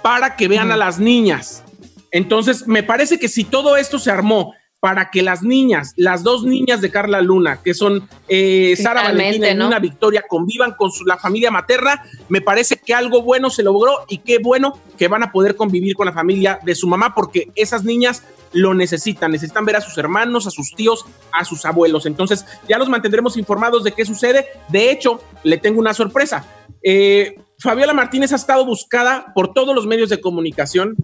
para 0.01 0.35
que 0.35 0.49
vean 0.49 0.71
a 0.71 0.77
las 0.77 0.99
niñas. 0.99 1.63
Entonces, 2.11 2.67
me 2.67 2.83
parece 2.83 3.17
que 3.17 3.29
si 3.29 3.45
todo 3.45 3.77
esto 3.77 3.97
se 3.97 4.11
armó 4.11 4.55
para 4.79 5.09
que 5.11 5.21
las 5.21 5.43
niñas, 5.43 5.93
las 5.97 6.23
dos 6.23 6.43
niñas 6.45 6.79
de 6.79 6.89
Carla 6.89 7.21
Luna, 7.21 7.59
que 7.61 7.73
son 7.73 8.07
eh, 8.29 8.75
Sara 8.77 9.03
Valentina 9.03 9.49
y 9.51 9.55
¿no? 9.55 9.65
Nina 9.65 9.79
Victoria, 9.79 10.23
convivan 10.27 10.73
con 10.77 10.91
su- 10.91 11.05
la 11.05 11.17
familia 11.17 11.51
materna, 11.51 12.01
me 12.29 12.39
parece 12.41 12.77
que 12.77 12.93
algo 12.93 13.21
bueno 13.21 13.49
se 13.49 13.61
logró 13.63 14.05
y 14.07 14.19
qué 14.19 14.37
bueno 14.39 14.79
que 14.97 15.09
van 15.09 15.23
a 15.23 15.31
poder 15.31 15.55
convivir 15.55 15.95
con 15.95 16.05
la 16.05 16.13
familia 16.13 16.59
de 16.63 16.75
su 16.75 16.87
mamá, 16.87 17.13
porque 17.13 17.49
esas 17.55 17.83
niñas 17.83 18.23
lo 18.53 18.73
necesitan, 18.73 19.31
necesitan 19.31 19.65
ver 19.65 19.75
a 19.75 19.81
sus 19.81 19.97
hermanos, 19.97 20.47
a 20.47 20.51
sus 20.51 20.73
tíos, 20.73 21.05
a 21.33 21.43
sus 21.45 21.65
abuelos. 21.65 22.05
Entonces, 22.05 22.45
ya 22.67 22.77
los 22.77 22.89
mantendremos 22.89 23.37
informados 23.37 23.83
de 23.83 23.91
qué 23.91 24.05
sucede. 24.05 24.47
De 24.69 24.89
hecho, 24.91 25.21
le 25.43 25.57
tengo 25.57 25.79
una 25.79 25.93
sorpresa. 25.93 26.45
Eh, 26.81 27.35
Fabiola 27.59 27.93
Martínez 27.93 28.31
ha 28.31 28.37
estado 28.37 28.65
buscada 28.65 29.33
por 29.35 29.53
todos 29.53 29.75
los 29.75 29.85
medios 29.85 30.09
de 30.09 30.19
comunicación. 30.21 30.95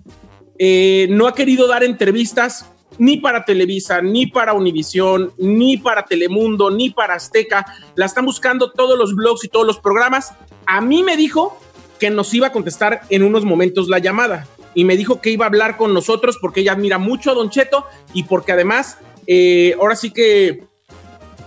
Eh, 0.58 1.08
no 1.12 1.28
ha 1.28 1.36
querido 1.36 1.68
dar 1.68 1.84
entrevistas 1.84 2.66
ni 2.98 3.18
para 3.18 3.46
Televisa, 3.46 4.02
ni 4.02 4.28
para 4.28 4.54
Univisión, 4.54 5.34
ni 5.38 5.78
para 5.78 6.06
Telemundo, 6.06 6.70
ni 6.72 6.90
para 6.90 7.16
Azteca. 7.16 7.66
La 7.96 8.06
están 8.06 8.26
buscando 8.26 8.72
todos 8.72 8.98
los 8.98 9.16
blogs 9.16 9.44
y 9.44 9.48
todos 9.48 9.66
los 9.68 9.80
programas. 9.80 10.34
A 10.66 10.82
mí 10.82 11.04
me 11.04 11.18
dijo 11.18 11.58
que 12.00 12.10
nos 12.10 12.34
iba 12.34 12.48
a 12.48 12.52
contestar 12.52 13.02
en 13.10 13.24
unos 13.24 13.46
momentos 13.46 13.88
la 13.88 14.00
llamada 14.00 14.48
y 14.74 14.84
me 14.84 14.98
dijo 14.98 15.22
que 15.22 15.30
iba 15.32 15.46
a 15.46 15.48
hablar 15.48 15.78
con 15.78 15.94
nosotros 15.94 16.38
porque 16.42 16.60
ella 16.62 16.74
admira 16.74 16.98
mucho 16.98 17.32
a 17.32 17.34
Don 17.34 17.50
Cheto 17.50 17.86
y 18.14 18.24
porque 18.24 18.52
además 18.52 18.98
eh, 19.28 19.76
ahora 19.80 19.96
sí 19.96 20.12
que 20.12 20.66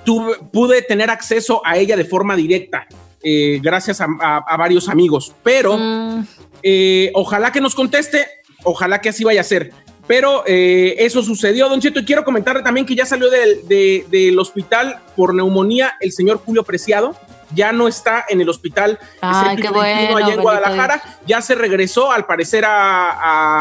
tuve, 0.05 0.37
pude 0.52 0.83
tener 0.83 1.11
acceso 1.11 1.61
a 1.64 1.76
ella 1.76 1.97
de 1.97 2.05
forma 2.05 2.35
directa 2.37 2.87
eh, 3.23 3.61
gracias 3.62 4.00
a, 4.00 4.07
a- 4.21 4.38
a 4.47 4.57
varios 4.57 4.88
amigos. 4.88 5.35
Pero 5.43 5.76
Mm, 5.76 6.25
eh, 6.62 7.11
ojalá 7.14 7.52
que 7.52 7.61
nos 7.61 7.75
conteste, 7.75 8.26
ojalá 8.64 9.00
que 9.00 9.11
así 9.11 9.25
vaya 9.25 9.40
a 9.43 9.45
ser. 9.45 9.73
Pero 10.09 10.43
eh, 10.47 10.97
eso 10.99 11.23
sucedió, 11.23 11.69
Don 11.69 11.81
Cheto, 11.81 12.00
y 12.00 12.05
quiero 12.05 12.25
comentarle 12.25 12.62
también 12.62 12.85
que 12.87 12.97
ya 12.97 13.05
salió 13.07 13.31
del, 13.31 13.69
de- 13.69 14.05
del 14.11 14.37
hospital 14.38 14.99
por 15.15 15.33
neumonía 15.35 15.93
el 16.00 16.11
señor 16.12 16.41
Julio 16.45 16.65
Preciado. 16.65 17.15
Ya 17.55 17.73
no 17.73 17.87
está 17.88 18.25
en 18.29 18.41
el 18.43 18.49
hospital 18.49 18.99
Ay, 19.21 19.57
qué 19.57 19.69
bueno, 19.71 20.17
allá 20.17 20.35
en 20.35 20.41
Guadalajara. 20.43 21.03
Ya 21.27 21.41
se 21.41 21.55
regresó, 21.55 22.11
al 22.11 22.27
parecer, 22.27 22.65
a, 22.65 23.11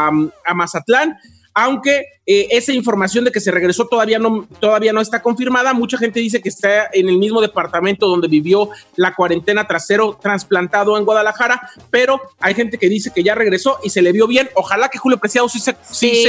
a- 0.08 0.10
a 0.44 0.54
Mazatlán. 0.54 1.16
Aunque 1.60 2.04
eh, 2.24 2.46
esa 2.52 2.72
información 2.72 3.24
de 3.24 3.32
que 3.32 3.40
se 3.40 3.50
regresó 3.50 3.86
todavía 3.88 4.20
no, 4.20 4.46
todavía 4.60 4.92
no 4.92 5.00
está 5.00 5.20
confirmada. 5.22 5.72
Mucha 5.74 5.98
gente 5.98 6.20
dice 6.20 6.40
que 6.40 6.50
está 6.50 6.88
en 6.92 7.08
el 7.08 7.18
mismo 7.18 7.40
departamento 7.40 8.06
donde 8.06 8.28
vivió 8.28 8.68
la 8.94 9.12
cuarentena 9.12 9.66
trasero 9.66 10.16
trasplantado 10.22 10.96
en 10.96 11.04
Guadalajara, 11.04 11.60
pero 11.90 12.20
hay 12.38 12.54
gente 12.54 12.78
que 12.78 12.88
dice 12.88 13.10
que 13.12 13.24
ya 13.24 13.34
regresó 13.34 13.78
y 13.82 13.90
se 13.90 14.02
le 14.02 14.12
vio 14.12 14.28
bien. 14.28 14.48
Ojalá 14.54 14.88
que 14.88 14.98
Julio 14.98 15.18
Preciado 15.18 15.48
sí 15.48 15.58
se, 15.58 15.72
sí 15.90 16.10
sí. 16.10 16.22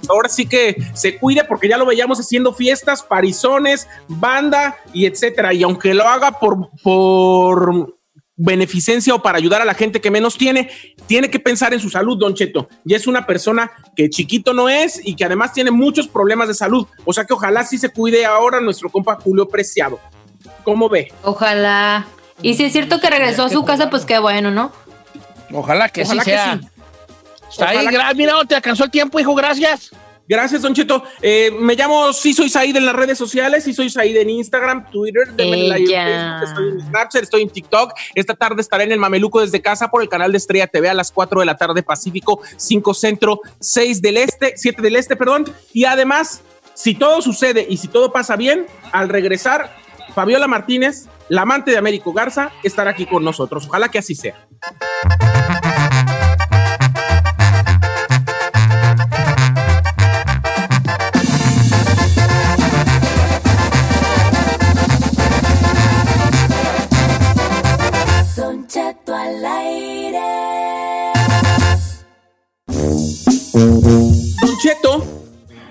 se- 0.00 0.08
ahora 0.08 0.30
sí 0.30 0.46
que 0.46 0.74
se 0.94 1.18
cuide 1.18 1.44
porque 1.44 1.68
ya 1.68 1.76
lo 1.76 1.84
veíamos 1.84 2.18
haciendo 2.18 2.54
fiestas, 2.54 3.02
parizones, 3.02 3.86
banda 4.08 4.76
y 4.94 5.04
etcétera. 5.04 5.52
Y 5.52 5.64
aunque 5.64 5.92
lo 5.92 6.04
haga 6.04 6.38
por, 6.40 6.70
por 6.82 7.98
beneficencia 8.42 9.14
o 9.14 9.22
para 9.22 9.38
ayudar 9.38 9.62
a 9.62 9.64
la 9.64 9.74
gente 9.74 10.00
que 10.00 10.10
menos 10.10 10.36
tiene, 10.36 10.70
tiene 11.06 11.30
que 11.30 11.38
pensar 11.38 11.72
en 11.72 11.80
su 11.80 11.88
salud, 11.88 12.18
Don 12.18 12.34
Cheto. 12.34 12.68
Y 12.84 12.94
es 12.94 13.06
una 13.06 13.26
persona 13.26 13.70
que 13.96 14.10
chiquito 14.10 14.52
no 14.52 14.68
es 14.68 15.00
y 15.04 15.14
que 15.14 15.24
además 15.24 15.52
tiene 15.52 15.70
muchos 15.70 16.08
problemas 16.08 16.48
de 16.48 16.54
salud. 16.54 16.86
O 17.04 17.12
sea 17.12 17.24
que 17.24 17.32
ojalá 17.32 17.64
sí 17.64 17.78
se 17.78 17.90
cuide 17.90 18.26
ahora 18.26 18.60
nuestro 18.60 18.90
compa 18.90 19.18
Julio 19.20 19.48
Preciado. 19.48 20.00
¿Cómo 20.64 20.88
ve? 20.88 21.12
Ojalá. 21.22 22.06
Y 22.40 22.54
si 22.54 22.64
es 22.64 22.72
cierto 22.72 23.00
que 23.00 23.08
regresó 23.08 23.44
a 23.44 23.48
su 23.48 23.64
casa, 23.64 23.90
pues 23.90 24.04
qué 24.04 24.18
bueno, 24.18 24.50
¿no? 24.50 24.72
Ojalá 25.52 25.88
que 25.88 26.02
Ojalá 26.02 26.24
sí 26.24 26.30
que 26.30 26.36
sea. 26.36 26.58
sí. 26.60 26.68
Está 27.50 27.68
ahí, 27.68 27.86
mira, 28.16 28.34
te 28.48 28.54
alcanzó 28.54 28.84
el 28.84 28.90
tiempo, 28.90 29.20
hijo, 29.20 29.34
gracias. 29.34 29.92
Gracias, 30.32 30.62
Don 30.62 30.72
Cheto. 30.72 31.04
Eh, 31.20 31.50
me 31.60 31.74
llamo 31.74 32.10
Sí 32.14 32.32
Soy 32.32 32.48
Said 32.48 32.74
en 32.74 32.86
las 32.86 32.96
redes 32.96 33.18
sociales, 33.18 33.64
Sí 33.64 33.74
Soy 33.74 33.90
Said 33.90 34.16
en 34.16 34.30
Instagram, 34.30 34.90
Twitter, 34.90 35.28
like. 35.36 35.86
Facebook, 35.86 36.42
estoy 36.48 36.68
en 36.70 36.80
Snapchat, 36.80 37.22
estoy 37.22 37.42
en 37.42 37.50
TikTok. 37.50 37.92
Esta 38.14 38.34
tarde 38.34 38.62
estaré 38.62 38.84
en 38.84 38.92
el 38.92 38.98
Mameluco 38.98 39.42
desde 39.42 39.60
casa 39.60 39.88
por 39.88 40.00
el 40.00 40.08
canal 40.08 40.32
de 40.32 40.38
Estrella 40.38 40.66
TV 40.66 40.88
a 40.88 40.94
las 40.94 41.12
4 41.12 41.40
de 41.40 41.44
la 41.44 41.58
tarde 41.58 41.82
Pacífico, 41.82 42.40
5 42.56 42.94
Centro, 42.94 43.40
6 43.60 44.00
del 44.00 44.16
Este, 44.16 44.54
7 44.56 44.80
del 44.80 44.96
Este, 44.96 45.16
perdón. 45.16 45.52
Y 45.74 45.84
además, 45.84 46.40
si 46.72 46.94
todo 46.94 47.20
sucede 47.20 47.66
y 47.68 47.76
si 47.76 47.88
todo 47.88 48.10
pasa 48.10 48.34
bien, 48.36 48.64
al 48.90 49.10
regresar, 49.10 49.76
Fabiola 50.14 50.48
Martínez, 50.48 51.08
la 51.28 51.42
amante 51.42 51.72
de 51.72 51.76
Américo 51.76 52.14
Garza, 52.14 52.52
estará 52.62 52.92
aquí 52.92 53.04
con 53.04 53.22
nosotros. 53.22 53.66
Ojalá 53.66 53.90
que 53.90 53.98
así 53.98 54.14
sea. 54.14 54.46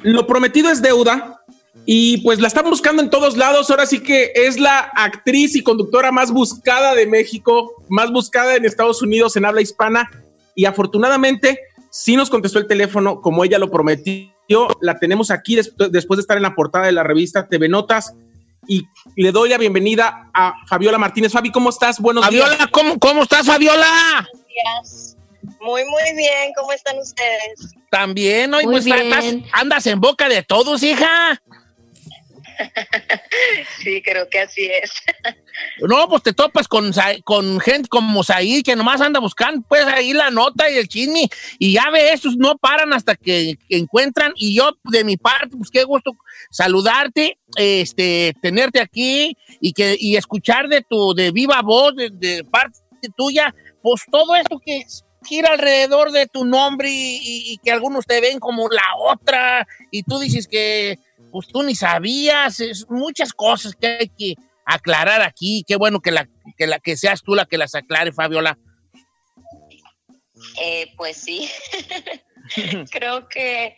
Lo 0.03 0.27
prometido 0.27 0.69
es 0.69 0.81
deuda 0.81 1.41
y 1.85 2.17
pues 2.17 2.39
la 2.39 2.47
están 2.47 2.69
buscando 2.69 3.01
en 3.01 3.09
todos 3.09 3.37
lados. 3.37 3.69
Ahora 3.69 3.85
sí 3.85 3.99
que 4.01 4.31
es 4.35 4.59
la 4.59 4.79
actriz 4.79 5.55
y 5.55 5.63
conductora 5.63 6.11
más 6.11 6.31
buscada 6.31 6.93
de 6.95 7.07
México, 7.07 7.83
más 7.89 8.11
buscada 8.11 8.55
en 8.55 8.65
Estados 8.65 9.01
Unidos 9.01 9.35
en 9.37 9.45
habla 9.45 9.61
hispana 9.61 10.09
y 10.55 10.65
afortunadamente 10.65 11.59
sí 11.89 12.15
nos 12.15 12.29
contestó 12.29 12.59
el 12.59 12.67
teléfono 12.67 13.21
como 13.21 13.43
ella 13.43 13.57
lo 13.59 13.71
prometió. 13.71 14.29
La 14.81 14.99
tenemos 14.99 15.31
aquí 15.31 15.55
des- 15.55 15.73
después 15.91 16.17
de 16.17 16.21
estar 16.21 16.37
en 16.37 16.43
la 16.43 16.55
portada 16.55 16.85
de 16.85 16.91
la 16.91 17.03
revista 17.03 17.47
TV 17.47 17.69
Notas 17.69 18.13
y 18.67 18.83
le 19.15 19.31
doy 19.31 19.49
la 19.49 19.57
bienvenida 19.57 20.29
a 20.33 20.53
Fabiola 20.67 20.97
Martínez. 20.97 21.31
Fabi, 21.31 21.51
¿cómo 21.51 21.69
estás? 21.69 21.99
Buenos 21.99 22.25
Fabiola, 22.25 22.55
días. 22.55 22.67
¿cómo, 22.71 22.99
¿cómo 22.99 23.23
estás, 23.23 23.47
Fabiola? 23.47 23.87
días. 24.47 25.17
Muy, 25.59 25.83
muy 25.85 26.15
bien. 26.15 26.51
¿Cómo 26.55 26.71
están 26.71 26.97
ustedes? 26.99 27.71
También, 27.89 28.53
hoy 28.53 28.65
Muy 28.65 28.73
pues 28.75 28.85
estás- 28.85 29.23
bien. 29.23 29.45
andas 29.53 29.85
en 29.87 29.99
boca 29.99 30.27
de 30.29 30.43
todos, 30.43 30.81
hija. 30.83 31.41
Sí, 33.83 34.01
creo 34.03 34.29
que 34.29 34.39
así 34.39 34.65
es. 34.65 34.91
No, 35.81 36.07
pues 36.07 36.23
te 36.23 36.33
topas 36.33 36.67
con, 36.67 36.91
con 37.23 37.59
gente 37.59 37.87
como 37.89 38.23
Said 38.23 38.63
que 38.63 38.75
nomás 38.75 39.01
anda 39.01 39.19
buscando, 39.19 39.65
pues 39.67 39.83
ahí 39.85 40.13
la 40.13 40.29
nota 40.31 40.69
y 40.69 40.77
el 40.77 40.87
chisme. 40.87 41.27
Y 41.59 41.73
ya 41.73 41.89
ve, 41.91 42.13
estos 42.13 42.35
no 42.37 42.57
paran 42.57 42.93
hasta 42.93 43.15
que, 43.15 43.55
que 43.67 43.77
encuentran. 43.77 44.31
Y 44.35 44.55
yo, 44.55 44.71
de 44.85 45.03
mi 45.03 45.17
parte, 45.17 45.55
pues 45.57 45.69
qué 45.69 45.83
gusto 45.83 46.11
saludarte, 46.51 47.37
este, 47.57 48.33
tenerte 48.41 48.79
aquí 48.79 49.35
y 49.59 49.73
que 49.73 49.95
y 49.99 50.15
escuchar 50.15 50.67
de 50.67 50.81
tu 50.87 51.13
de 51.13 51.31
viva 51.31 51.61
voz, 51.61 51.95
de, 51.95 52.09
de 52.11 52.43
parte 52.43 52.77
tuya, 53.17 53.53
pues 53.81 54.01
todo 54.11 54.35
esto 54.35 54.59
que 54.65 54.83
gira 55.25 55.49
alrededor 55.53 56.11
de 56.11 56.27
tu 56.27 56.45
nombre 56.45 56.89
y, 56.89 57.17
y- 57.17 57.53
y 57.53 57.57
que 57.57 57.71
algunos 57.71 58.05
te 58.05 58.19
ven 58.21 58.39
como 58.39 58.69
la 58.69 58.83
otra 58.97 59.67
y 59.91 60.03
tú 60.03 60.19
dices 60.19 60.47
que 60.47 60.97
pues 61.31 61.47
tú 61.47 61.63
ni 61.63 61.75
sabías, 61.75 62.59
es 62.59 62.85
muchas 62.89 63.31
cosas 63.33 63.73
que 63.79 63.87
hay 63.87 64.09
que 64.09 64.35
aclarar 64.65 65.21
aquí. 65.21 65.63
Qué 65.67 65.75
bueno 65.77 65.99
que 66.01 66.11
la 66.11 66.27
que 66.57 66.67
la 66.67 66.79
que 66.79 66.97
seas 66.97 67.21
tú 67.23 67.35
la 67.35 67.45
que 67.45 67.57
las 67.57 67.73
aclare, 67.75 68.11
Fabiola. 68.11 68.57
Eh, 70.61 70.91
pues 70.97 71.17
sí. 71.17 71.49
creo 72.91 73.27
que, 73.29 73.75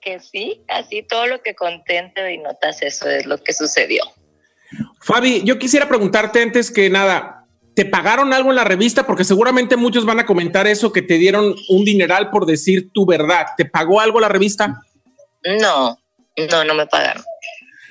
que 0.00 0.20
sí. 0.20 0.62
Así 0.68 1.02
todo 1.02 1.26
lo 1.26 1.42
que 1.42 1.54
contente 1.54 2.32
y 2.34 2.38
notas, 2.38 2.82
eso 2.82 3.08
es 3.08 3.26
lo 3.26 3.38
que 3.38 3.52
sucedió. 3.52 4.02
Fabi, 5.00 5.42
yo 5.44 5.58
quisiera 5.58 5.88
preguntarte 5.88 6.42
antes 6.42 6.70
que 6.70 6.90
nada, 6.90 7.33
¿te 7.74 7.84
pagaron 7.84 8.32
algo 8.32 8.50
en 8.50 8.56
la 8.56 8.64
revista? 8.64 9.06
Porque 9.06 9.24
seguramente 9.24 9.76
muchos 9.76 10.04
van 10.04 10.20
a 10.20 10.26
comentar 10.26 10.66
eso, 10.66 10.92
que 10.92 11.02
te 11.02 11.18
dieron 11.18 11.54
un 11.68 11.84
dineral 11.84 12.30
por 12.30 12.46
decir 12.46 12.90
tu 12.92 13.06
verdad. 13.06 13.46
¿Te 13.56 13.64
pagó 13.64 14.00
algo 14.00 14.20
la 14.20 14.28
revista? 14.28 14.80
No, 15.58 15.98
no, 16.50 16.64
no 16.64 16.74
me 16.74 16.86
pagaron. 16.86 17.22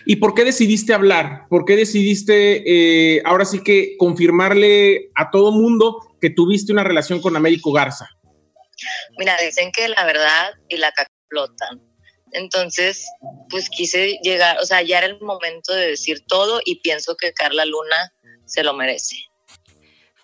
¿Y 0.06 0.18
por 0.18 0.34
qué 0.34 0.44
decidiste 0.44 0.94
hablar? 0.94 1.44
¿Por 1.50 1.66
qué 1.66 1.76
decidiste 1.76 2.64
eh, 2.66 3.22
ahora 3.26 3.46
sí 3.46 3.64
que 3.64 3.96
confirmarle 3.98 5.12
a 5.16 5.32
todo 5.32 5.52
mundo 5.52 6.16
que 6.20 6.30
tuviste 6.30 6.74
una 6.74 6.84
relación 6.84 7.22
con 7.22 7.36
Américo 7.36 7.72
Garza? 7.72 8.10
Mira, 9.18 9.38
dicen 9.42 9.72
que 9.72 9.88
la 9.88 10.06
verdad 10.06 10.54
y 10.68 10.78
la 10.78 10.92
caca 10.92 11.10
explotan. 11.22 11.82
Entonces, 12.34 13.08
pues 13.50 13.70
quise 13.70 14.20
llegar, 14.24 14.58
o 14.60 14.66
sea, 14.66 14.82
ya 14.82 14.98
era 14.98 15.08
el 15.08 15.20
momento 15.22 15.74
de 15.74 15.88
decir 15.88 16.22
todo 16.28 16.60
y 16.66 16.82
pienso 16.82 17.16
que 17.16 17.32
Carla 17.32 17.64
Luna 17.64 18.12
se 18.46 18.64
lo 18.64 18.74
merece. 18.74 19.16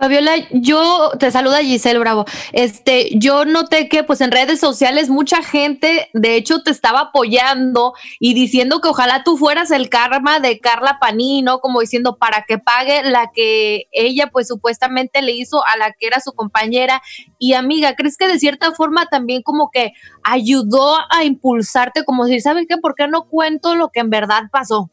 Fabiola, 0.02 0.32
yo 0.52 1.12
te 1.20 1.30
saluda 1.30 1.60
Giselle 1.60 2.00
Bravo. 2.00 2.24
Este, 2.54 3.10
yo 3.20 3.44
noté 3.44 3.90
que 3.90 4.06
pues 4.06 4.22
en 4.22 4.32
redes 4.32 4.58
sociales 4.62 5.10
mucha 5.10 5.44
gente 5.44 6.10
de 6.14 6.38
hecho 6.38 6.64
te 6.64 6.72
estaba 6.72 7.02
apoyando 7.02 7.92
y 8.18 8.34
diciendo 8.34 8.80
que 8.80 8.88
ojalá 8.88 9.26
tú 9.26 9.36
fueras 9.36 9.72
el 9.72 9.90
karma 9.90 10.40
de 10.40 10.62
Carla 10.62 11.00
Panini, 11.02 11.42
¿no? 11.42 11.60
Como 11.60 11.82
diciendo 11.82 12.16
para 12.16 12.46
que 12.48 12.58
pague 12.58 13.04
la 13.04 13.30
que 13.36 13.88
ella 13.92 14.30
pues 14.32 14.48
supuestamente 14.48 15.22
le 15.22 15.34
hizo 15.34 15.66
a 15.66 15.76
la 15.76 15.92
que 15.92 16.08
era 16.08 16.22
su 16.22 16.32
compañera 16.32 17.02
y 17.38 17.52
amiga. 17.52 17.98
¿Crees 17.98 18.16
que 18.16 18.30
de 18.30 18.40
cierta 18.40 18.72
forma 18.72 19.08
también 19.08 19.42
como 19.42 19.70
que 19.70 19.92
ayudó 20.24 20.96
a 21.12 21.26
impulsarte 21.26 22.06
como 22.06 22.24
decir, 22.24 22.42
¿sabes 22.42 22.68
qué? 22.70 22.78
¿Por 22.78 22.96
qué 22.96 23.10
no 23.10 23.28
cuento 23.28 23.76
lo 23.76 23.90
que 23.90 24.00
en 24.00 24.10
verdad 24.10 24.44
pasó? 24.50 24.90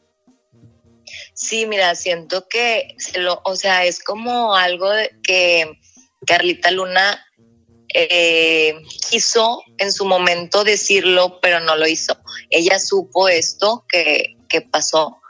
Sí, 1.33 1.65
mira, 1.65 1.95
siento 1.95 2.47
que, 2.47 2.95
se 2.97 3.19
lo, 3.19 3.41
o 3.45 3.55
sea, 3.55 3.85
es 3.85 4.03
como 4.03 4.55
algo 4.55 4.89
que 5.23 5.79
Carlita 6.25 6.71
Luna 6.71 7.25
eh, 7.93 8.75
quiso 9.09 9.61
en 9.77 9.91
su 9.91 10.05
momento 10.05 10.63
decirlo, 10.63 11.39
pero 11.41 11.59
no 11.59 11.75
lo 11.75 11.87
hizo. 11.87 12.17
Ella 12.49 12.79
supo 12.79 13.29
esto 13.29 13.85
que, 13.87 14.35
que 14.49 14.61
pasó 14.61 15.21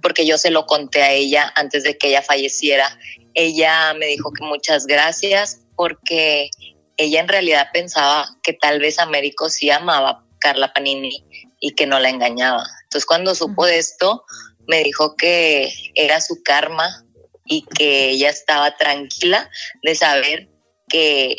porque 0.00 0.26
yo 0.26 0.38
se 0.38 0.50
lo 0.50 0.66
conté 0.66 1.02
a 1.02 1.12
ella 1.12 1.52
antes 1.56 1.82
de 1.82 1.96
que 1.96 2.08
ella 2.08 2.22
falleciera. 2.22 2.98
Ella 3.34 3.94
me 3.94 4.06
dijo 4.06 4.32
que 4.32 4.44
muchas 4.44 4.86
gracias 4.86 5.60
porque 5.76 6.50
ella 6.96 7.20
en 7.20 7.28
realidad 7.28 7.68
pensaba 7.72 8.36
que 8.42 8.52
tal 8.52 8.80
vez 8.80 8.98
Américo 8.98 9.48
sí 9.48 9.70
amaba 9.70 10.10
a 10.10 10.24
Carla 10.38 10.72
Panini 10.72 11.24
y 11.60 11.74
que 11.74 11.86
no 11.86 11.98
la 11.98 12.10
engañaba. 12.10 12.64
Entonces 12.84 13.06
cuando 13.06 13.34
supo 13.34 13.66
de 13.66 13.78
esto, 13.78 14.24
me 14.72 14.82
dijo 14.82 15.16
que 15.16 15.70
era 15.94 16.18
su 16.22 16.42
karma 16.42 17.04
y 17.44 17.62
que 17.76 18.08
ella 18.08 18.30
estaba 18.30 18.74
tranquila 18.78 19.50
de 19.82 19.94
saber 19.94 20.48
que 20.88 21.36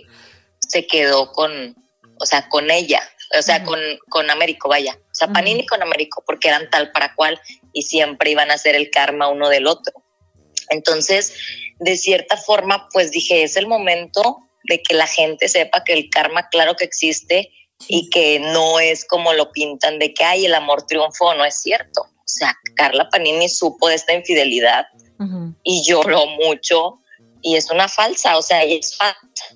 se 0.60 0.86
quedó 0.86 1.32
con, 1.32 1.76
o 2.20 2.26
sea, 2.28 2.48
con 2.48 2.70
ella, 2.70 3.02
o 3.36 3.42
sea, 3.42 3.64
con, 3.64 3.80
con 4.08 4.30
Américo, 4.30 4.70
vaya. 4.70 5.00
O 5.12 5.16
sea, 5.16 5.30
Panini 5.30 5.66
con 5.66 5.82
Américo, 5.82 6.24
porque 6.28 6.50
eran 6.50 6.70
tal 6.70 6.92
para 6.92 7.16
cual 7.16 7.42
y 7.74 7.82
siempre 7.82 8.30
iban 8.30 8.52
a 8.52 8.58
ser 8.60 8.76
el 8.76 8.92
karma 8.92 9.30
uno 9.30 9.50
del 9.50 9.66
otro. 9.66 9.94
Entonces, 10.70 11.34
de 11.80 11.98
cierta 11.98 12.38
forma, 12.38 12.88
pues 12.94 13.10
dije, 13.10 13.42
es 13.42 13.58
el 13.58 13.66
momento 13.66 14.42
de 14.66 14.84
que 14.84 14.94
la 14.94 15.08
gente 15.08 15.50
sepa 15.50 15.84
que 15.84 15.94
el 15.94 16.12
karma, 16.12 16.50
claro 16.50 16.76
que 16.76 16.86
existe 16.86 17.52
y 17.88 18.12
que 18.12 18.40
no 18.40 18.80
es 18.80 19.06
como 19.06 19.34
lo 19.34 19.52
pintan 19.52 19.98
de 19.98 20.14
que 20.14 20.24
hay 20.24 20.46
el 20.46 20.54
amor 20.54 20.86
triunfo, 20.86 21.34
no 21.34 21.44
es 21.44 21.60
cierto. 21.60 22.13
O 22.26 22.28
sea, 22.28 22.58
Carla 22.76 23.10
Panini 23.10 23.50
supo 23.50 23.90
de 23.90 23.96
esta 23.96 24.14
infidelidad 24.14 24.86
y 25.64 25.84
lloró 25.86 26.26
mucho 26.26 27.00
y 27.42 27.56
es 27.56 27.70
una 27.70 27.88
falsa, 27.88 28.38
o 28.38 28.42
sea, 28.42 28.64
ella 28.64 28.80
es 28.80 28.96
falsa, 28.98 29.56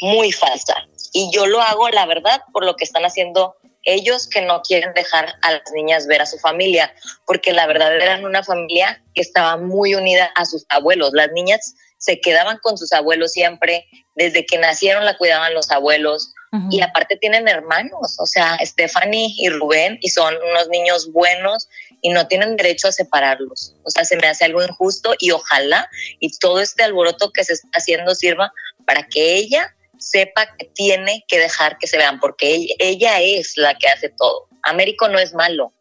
muy 0.00 0.32
falsa. 0.32 0.74
Y 1.12 1.30
yo 1.32 1.46
lo 1.46 1.60
hago, 1.60 1.88
la 1.90 2.06
verdad, 2.06 2.42
por 2.52 2.64
lo 2.64 2.76
que 2.76 2.84
están 2.84 3.04
haciendo 3.04 3.56
ellos 3.86 4.28
que 4.28 4.42
no 4.42 4.62
quieren 4.62 4.92
dejar 4.94 5.34
a 5.42 5.52
las 5.52 5.62
niñas 5.74 6.06
ver 6.06 6.20
a 6.20 6.26
su 6.26 6.38
familia, 6.38 6.92
porque 7.24 7.52
la 7.52 7.66
verdad 7.66 7.94
eran 7.96 8.24
una 8.24 8.42
familia 8.42 9.02
que 9.14 9.22
estaba 9.22 9.56
muy 9.56 9.94
unida 9.94 10.30
a 10.34 10.44
sus 10.44 10.66
abuelos. 10.68 11.10
Las 11.14 11.30
niñas 11.32 11.74
se 11.98 12.20
quedaban 12.20 12.58
con 12.62 12.76
sus 12.76 12.92
abuelos 12.92 13.32
siempre, 13.32 13.86
desde 14.14 14.44
que 14.44 14.58
nacieron 14.58 15.04
la 15.04 15.16
cuidaban 15.16 15.54
los 15.54 15.70
abuelos. 15.70 16.32
Y 16.70 16.80
aparte 16.80 17.18
tienen 17.18 17.48
hermanos, 17.48 18.16
o 18.18 18.24
sea, 18.24 18.56
Stephanie 18.64 19.34
y 19.36 19.50
Rubén, 19.50 19.98
y 20.00 20.08
son 20.08 20.34
unos 20.50 20.68
niños 20.70 21.12
buenos 21.12 21.68
y 22.06 22.10
no 22.10 22.28
tienen 22.28 22.54
derecho 22.54 22.86
a 22.86 22.92
separarlos. 22.92 23.74
O 23.82 23.90
sea, 23.90 24.04
se 24.04 24.16
me 24.16 24.28
hace 24.28 24.44
algo 24.44 24.62
injusto 24.62 25.16
y 25.18 25.32
ojalá 25.32 25.90
y 26.20 26.30
todo 26.38 26.60
este 26.60 26.84
alboroto 26.84 27.32
que 27.32 27.42
se 27.42 27.54
está 27.54 27.68
haciendo 27.72 28.14
sirva 28.14 28.52
para 28.86 29.08
que 29.08 29.34
ella 29.34 29.74
sepa 29.98 30.46
que 30.56 30.66
tiene 30.66 31.24
que 31.26 31.40
dejar 31.40 31.78
que 31.78 31.88
se 31.88 31.96
vean, 31.98 32.20
porque 32.20 32.68
ella, 32.78 33.20
es 33.20 33.54
la 33.56 33.74
que 33.76 33.88
hace 33.88 34.08
todo. 34.10 34.46
Américo 34.62 35.08
no 35.08 35.18
es 35.18 35.34
malo. 35.34 35.72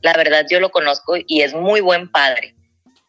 La 0.00 0.14
verdad, 0.14 0.46
yo 0.48 0.58
lo 0.58 0.70
conozco 0.70 1.16
y 1.18 1.42
es 1.42 1.52
muy 1.52 1.82
buen 1.82 2.10
padre. 2.10 2.54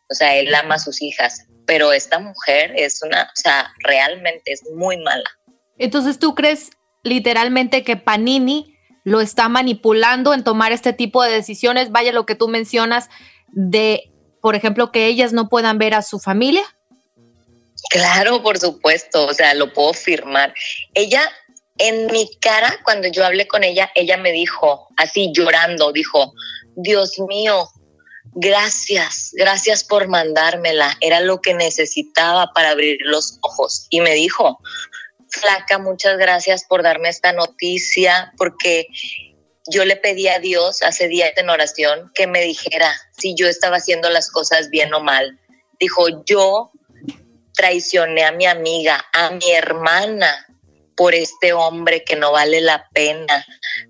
O 0.10 0.14
sea, 0.14 0.36
él 0.36 0.54
ama 0.54 0.76
a 0.76 0.80
sus 0.80 1.02
hijas, 1.02 1.46
pero 1.66 1.94
esta 1.94 2.20
mujer 2.20 2.74
es 2.76 3.02
una, 3.04 3.24
o 3.24 3.42
sea, 3.42 3.72
realmente 3.86 4.52
es 4.52 4.64
muy 4.76 4.98
mala. 4.98 5.30
Entonces, 5.78 6.20
¿tú 6.20 6.36
crees 6.36 6.72
literalmente 7.04 7.86
que 7.86 7.96
Panini 7.96 8.75
lo 9.06 9.22
está 9.22 9.48
manipulando 9.48 10.34
en 10.34 10.44
tomar 10.44 10.74
este 10.74 10.92
tipo 10.92 11.24
de 11.24 11.32
decisiones? 11.32 11.92
Vaya 11.92 12.12
lo 12.12 12.26
que 12.26 12.36
tú 12.36 12.50
mencionas 12.50 13.10
de, 13.48 14.12
por 14.42 14.56
ejemplo, 14.56 14.92
que 14.92 15.06
ellas 15.06 15.32
no 15.32 15.48
puedan 15.48 15.78
ver 15.78 15.94
a 15.94 16.02
su 16.02 16.20
familia. 16.20 16.64
Claro, 17.90 18.42
por 18.42 18.58
supuesto, 18.58 19.28
o 19.28 19.34
sea, 19.34 19.54
lo 19.54 19.72
puedo 19.72 19.94
firmar. 19.94 20.54
Ella, 20.96 21.22
en 21.78 22.08
mi 22.08 22.30
cara, 22.42 22.80
cuando 22.84 23.08
yo 23.08 23.24
hablé 23.24 23.48
con 23.48 23.64
ella, 23.64 23.92
ella 23.96 24.18
me 24.18 24.32
dijo, 24.32 24.88
así 24.98 25.32
llorando, 25.34 25.92
dijo, 25.92 26.34
Dios 26.76 27.20
mío, 27.30 27.70
gracias, 28.34 29.32
gracias 29.34 29.84
por 29.84 30.08
mandármela, 30.08 30.98
era 31.00 31.20
lo 31.20 31.42
que 31.42 31.54
necesitaba 31.54 32.52
para 32.54 32.72
abrir 32.72 32.98
los 33.02 33.38
ojos. 33.42 33.86
Y 33.92 34.02
me 34.02 34.16
dijo, 34.16 34.60
flaca, 35.30 35.78
muchas 35.80 36.18
gracias 36.18 36.64
por 36.66 36.84
darme 36.84 37.10
esta 37.10 37.34
noticia, 37.34 38.34
porque 38.38 38.88
yo 39.68 39.86
le 39.86 39.96
pedí 39.96 40.28
a 40.28 40.40
Dios 40.40 40.82
hace 40.84 41.08
días 41.08 41.32
en 41.38 41.50
oración 41.50 42.12
que 42.14 42.28
me 42.28 42.42
dijera 42.42 42.94
si 43.18 43.36
yo 43.36 43.48
estaba 43.48 43.78
haciendo 43.78 44.10
las 44.10 44.30
cosas 44.30 44.70
bien 44.70 44.94
o 44.94 45.00
mal. 45.00 45.40
Dijo, 45.80 46.24
yo 46.26 46.72
traicioné 47.54 48.24
a 48.26 48.32
mi 48.32 48.46
amiga, 48.46 49.06
a 49.14 49.32
mi 49.32 49.52
hermana, 49.52 50.46
por 50.96 51.14
este 51.14 51.54
hombre 51.54 52.04
que 52.04 52.16
no 52.16 52.32
vale 52.32 52.62
la 52.62 52.88
pena, 52.94 53.46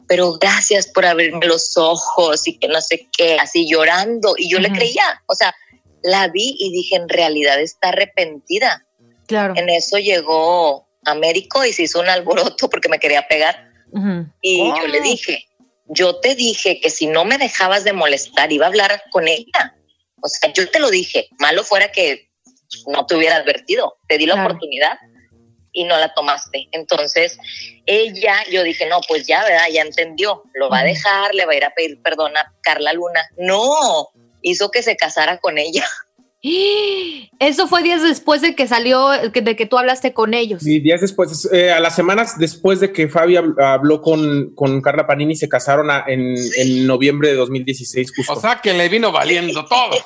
pero 0.07 0.33
gracias 0.33 0.87
por 0.87 1.05
abrirme 1.05 1.45
los 1.45 1.77
ojos 1.77 2.47
y 2.47 2.57
que 2.57 2.67
no 2.67 2.81
sé 2.81 3.07
qué, 3.15 3.37
así 3.39 3.69
llorando. 3.69 4.35
Y 4.37 4.49
yo 4.49 4.59
le 4.59 4.71
creía, 4.71 5.21
o 5.27 5.35
sea, 5.35 5.55
la 6.01 6.27
vi 6.27 6.55
y 6.59 6.71
dije, 6.71 6.95
en 6.95 7.09
realidad 7.09 7.59
está 7.59 7.89
arrepentida. 7.89 8.85
Claro. 9.27 9.53
En 9.55 9.69
eso 9.69 9.97
llegó 9.97 10.84
Américo 11.05 11.63
y 11.65 11.74
se 11.74 11.83
hizo 11.83 12.00
un 12.00 12.09
alboroto 12.09 12.69
porque 12.69 12.89
me 12.89 13.00
quería 13.00 13.27
pegar. 13.27 13.69
Y 14.41 14.57
yo 14.57 14.88
le 14.88 15.00
dije, 15.01 15.45
yo 15.88 16.19
te 16.19 16.35
dije 16.35 16.81
que 16.81 16.89
si 16.89 17.07
no 17.07 17.24
me 17.24 17.38
dejabas 17.38 17.83
de 17.83 17.93
molestar, 17.93 18.51
iba 18.51 18.65
a 18.65 18.69
hablar 18.69 19.03
con 19.12 19.27
ella. 19.27 19.75
O 20.21 20.27
sea, 20.27 20.51
yo 20.51 20.69
te 20.69 20.79
lo 20.79 20.89
dije, 20.89 21.29
malo 21.39 21.63
fuera 21.63 21.91
que 21.91 22.29
no 22.88 23.05
te 23.05 23.15
hubiera 23.15 23.38
advertido, 23.38 23.97
te 24.07 24.17
di 24.17 24.25
la 24.25 24.33
Claro. 24.33 24.50
oportunidad 24.50 24.97
y 25.71 25.83
no 25.83 25.97
la 25.97 26.13
tomaste. 26.13 26.67
Entonces, 26.71 27.38
ella, 27.85 28.35
yo 28.51 28.63
dije, 28.63 28.88
no, 28.88 29.00
pues 29.07 29.27
ya, 29.27 29.43
¿verdad? 29.43 29.67
Ya 29.71 29.81
entendió, 29.81 30.43
lo 30.53 30.69
va 30.69 30.79
a 30.79 30.83
dejar, 30.83 31.33
le 31.35 31.45
va 31.45 31.53
a 31.53 31.55
ir 31.55 31.65
a 31.65 31.74
pedir 31.74 32.01
perdón 32.01 32.35
a 32.35 32.51
Carla 32.62 32.91
Luna. 32.93 33.24
No, 33.38 34.09
hizo 34.41 34.71
que 34.71 34.81
se 34.83 34.97
casara 34.97 35.38
con 35.38 35.57
ella. 35.57 35.85
Eso 37.39 37.67
fue 37.67 37.81
días 37.83 38.01
después 38.03 38.41
de 38.41 38.55
que 38.55 38.67
salió, 38.67 39.09
de 39.09 39.55
que 39.55 39.65
tú 39.65 39.77
hablaste 39.77 40.13
con 40.13 40.33
ellos. 40.33 40.65
Y 40.65 40.79
días 40.79 41.01
después, 41.01 41.49
eh, 41.51 41.71
a 41.71 41.79
las 41.79 41.95
semanas 41.95 42.37
después 42.37 42.79
de 42.79 42.93
que 42.93 43.09
Fabi 43.09 43.35
hab- 43.35 43.61
habló 43.63 44.01
con, 44.01 44.53
con 44.55 44.81
Carla 44.81 45.07
Panini, 45.07 45.35
se 45.35 45.49
casaron 45.49 45.89
a- 45.91 46.05
en, 46.07 46.35
en 46.57 46.87
noviembre 46.87 47.29
de 47.29 47.35
2016, 47.35 48.11
justo. 48.15 48.33
O 48.33 48.39
sea 48.39 48.61
que 48.61 48.73
le 48.73 48.87
vino 48.89 49.11
valiendo 49.11 49.65
todo. 49.65 49.97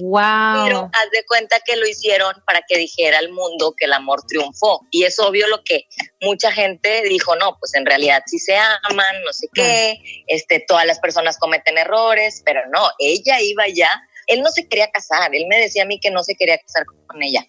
Wow. 0.00 0.64
Pero 0.66 0.90
haz 0.92 1.10
de 1.10 1.24
cuenta 1.26 1.56
que 1.64 1.76
lo 1.76 1.86
hicieron 1.88 2.32
para 2.46 2.60
que 2.68 2.78
dijera 2.78 3.18
al 3.18 3.30
mundo 3.32 3.74
que 3.76 3.86
el 3.86 3.92
amor 3.92 4.22
triunfó. 4.28 4.86
Y 4.90 5.02
es 5.04 5.18
obvio 5.18 5.48
lo 5.48 5.62
que 5.64 5.86
mucha 6.20 6.52
gente 6.52 7.02
dijo, 7.08 7.34
no, 7.36 7.56
pues 7.58 7.74
en 7.74 7.84
realidad 7.84 8.22
sí 8.26 8.38
se 8.38 8.56
aman, 8.56 9.22
no 9.24 9.32
sé 9.32 9.48
qué, 9.52 9.98
este, 10.28 10.64
todas 10.66 10.86
las 10.86 11.00
personas 11.00 11.38
cometen 11.38 11.78
errores, 11.78 12.42
pero 12.44 12.60
no, 12.72 12.88
ella 12.98 13.40
iba 13.40 13.64
ya, 13.68 13.90
él 14.26 14.42
no 14.42 14.50
se 14.50 14.66
quería 14.68 14.90
casar, 14.90 15.34
él 15.34 15.46
me 15.48 15.58
decía 15.60 15.82
a 15.82 15.86
mí 15.86 15.98
que 16.00 16.10
no 16.10 16.22
se 16.22 16.34
quería 16.34 16.58
casar 16.58 16.84
con 17.06 17.22
ella, 17.22 17.46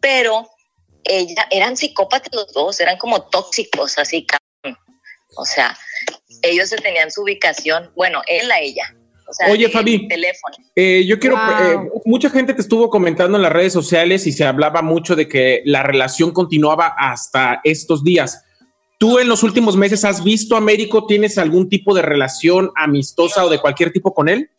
pero 0.00 0.48
ella, 1.04 1.46
eran 1.50 1.76
psicópatas 1.76 2.30
los 2.32 2.52
dos, 2.52 2.80
eran 2.80 2.96
como 2.98 3.22
tóxicos, 3.22 3.98
así, 3.98 4.26
cabrón. 4.26 4.78
o 5.36 5.44
sea, 5.44 5.76
ellos 6.42 6.68
se 6.68 6.76
tenían 6.76 7.10
su 7.10 7.22
ubicación, 7.22 7.90
bueno, 7.96 8.20
él 8.28 8.50
a 8.50 8.60
ella. 8.60 8.94
O 9.28 9.34
sea, 9.34 9.50
Oye, 9.50 9.64
el 9.66 9.72
Fabi. 9.72 10.08
teléfono. 10.08 10.56
Eh, 10.76 11.04
yo 11.06 11.18
quiero, 11.18 11.36
Wow. 11.36 11.86
eh, 11.86 11.90
mucha 12.04 12.28
gente 12.28 12.52
te 12.52 12.60
estuvo 12.60 12.90
comentando 12.90 13.38
en 13.38 13.42
las 13.42 13.52
redes 13.52 13.72
sociales 13.72 14.26
y 14.26 14.32
se 14.32 14.44
hablaba 14.44 14.82
mucho 14.82 15.16
de 15.16 15.26
que 15.26 15.62
la 15.64 15.82
relación 15.82 16.32
continuaba 16.32 16.94
hasta 16.98 17.60
estos 17.64 18.04
días. 18.04 18.44
¿Tú 18.98 19.18
en 19.18 19.28
los 19.28 19.42
últimos 19.42 19.76
meses 19.76 20.04
has 20.04 20.22
visto 20.22 20.54
a 20.54 20.58
Américo? 20.58 21.06
¿Tienes 21.06 21.38
algún 21.38 21.68
tipo 21.70 21.94
de 21.94 22.02
relación 22.02 22.70
amistosa 22.76 23.44
o 23.44 23.48
de 23.48 23.58
cualquier 23.58 23.90
tipo 23.92 24.12
con 24.12 24.28
él? 24.28 24.50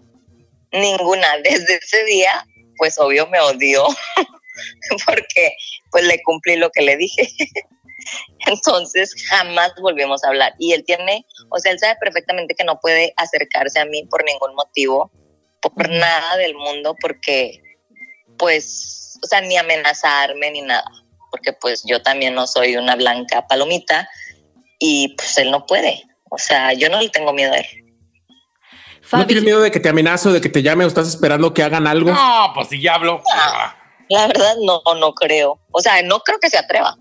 Ninguna. 0.73 1.27
Desde 1.43 1.75
ese 1.75 2.03
día, 2.05 2.45
pues 2.77 2.97
obvio 2.99 3.27
me 3.27 3.39
odió 3.39 3.85
porque 5.05 5.55
pues 5.91 6.03
le 6.05 6.21
cumplí 6.23 6.55
lo 6.57 6.69
que 6.71 6.81
le 6.81 6.97
dije. 6.97 7.29
Entonces 8.47 9.13
jamás 9.29 9.73
volvimos 9.81 10.23
a 10.23 10.27
hablar. 10.27 10.53
Y 10.59 10.73
él 10.73 10.83
tiene, 10.85 11.25
o 11.49 11.59
sea, 11.59 11.71
él 11.71 11.79
sabe 11.79 11.95
perfectamente 11.99 12.55
que 12.55 12.65
no 12.65 12.79
puede 12.79 13.13
acercarse 13.15 13.79
a 13.79 13.85
mí 13.85 14.05
por 14.09 14.25
ningún 14.25 14.53
motivo, 14.55 15.11
por 15.61 15.89
nada 15.89 16.35
del 16.37 16.55
mundo, 16.55 16.95
porque 16.99 17.61
pues, 18.37 19.17
o 19.23 19.27
sea, 19.27 19.39
ni 19.41 19.55
amenazarme 19.55 20.51
ni 20.51 20.61
nada, 20.61 20.83
porque 21.31 21.53
pues 21.53 21.83
yo 21.85 22.01
también 22.01 22.35
no 22.35 22.45
soy 22.45 22.75
una 22.75 22.95
blanca 22.95 23.47
palomita 23.47 24.09
y 24.79 25.15
pues 25.15 25.37
él 25.37 25.51
no 25.51 25.65
puede. 25.65 26.03
O 26.29 26.37
sea, 26.37 26.73
yo 26.73 26.89
no 26.89 26.99
le 26.99 27.09
tengo 27.09 27.31
miedo 27.31 27.53
a 27.53 27.57
él. 27.57 27.82
¿No 29.19 29.27
tienes 29.27 29.43
miedo 29.43 29.61
de 29.61 29.71
que 29.71 29.79
te 29.79 29.89
amenace 29.89 30.29
o 30.29 30.33
de 30.33 30.41
que 30.41 30.49
te 30.49 30.61
llame 30.61 30.85
o 30.85 30.87
estás 30.87 31.07
esperando 31.07 31.53
que 31.53 31.63
hagan 31.63 31.87
algo? 31.87 32.11
No, 32.11 32.51
pues 32.53 32.69
si 32.69 32.81
ya 32.81 32.95
habló. 32.95 33.21
La 34.09 34.27
verdad 34.27 34.55
no, 34.61 34.81
no 34.95 35.13
creo. 35.13 35.59
O 35.71 35.81
sea, 35.81 36.01
no 36.03 36.19
creo 36.19 36.39
que 36.39 36.49
se 36.49 36.57
atreva. 36.57 36.97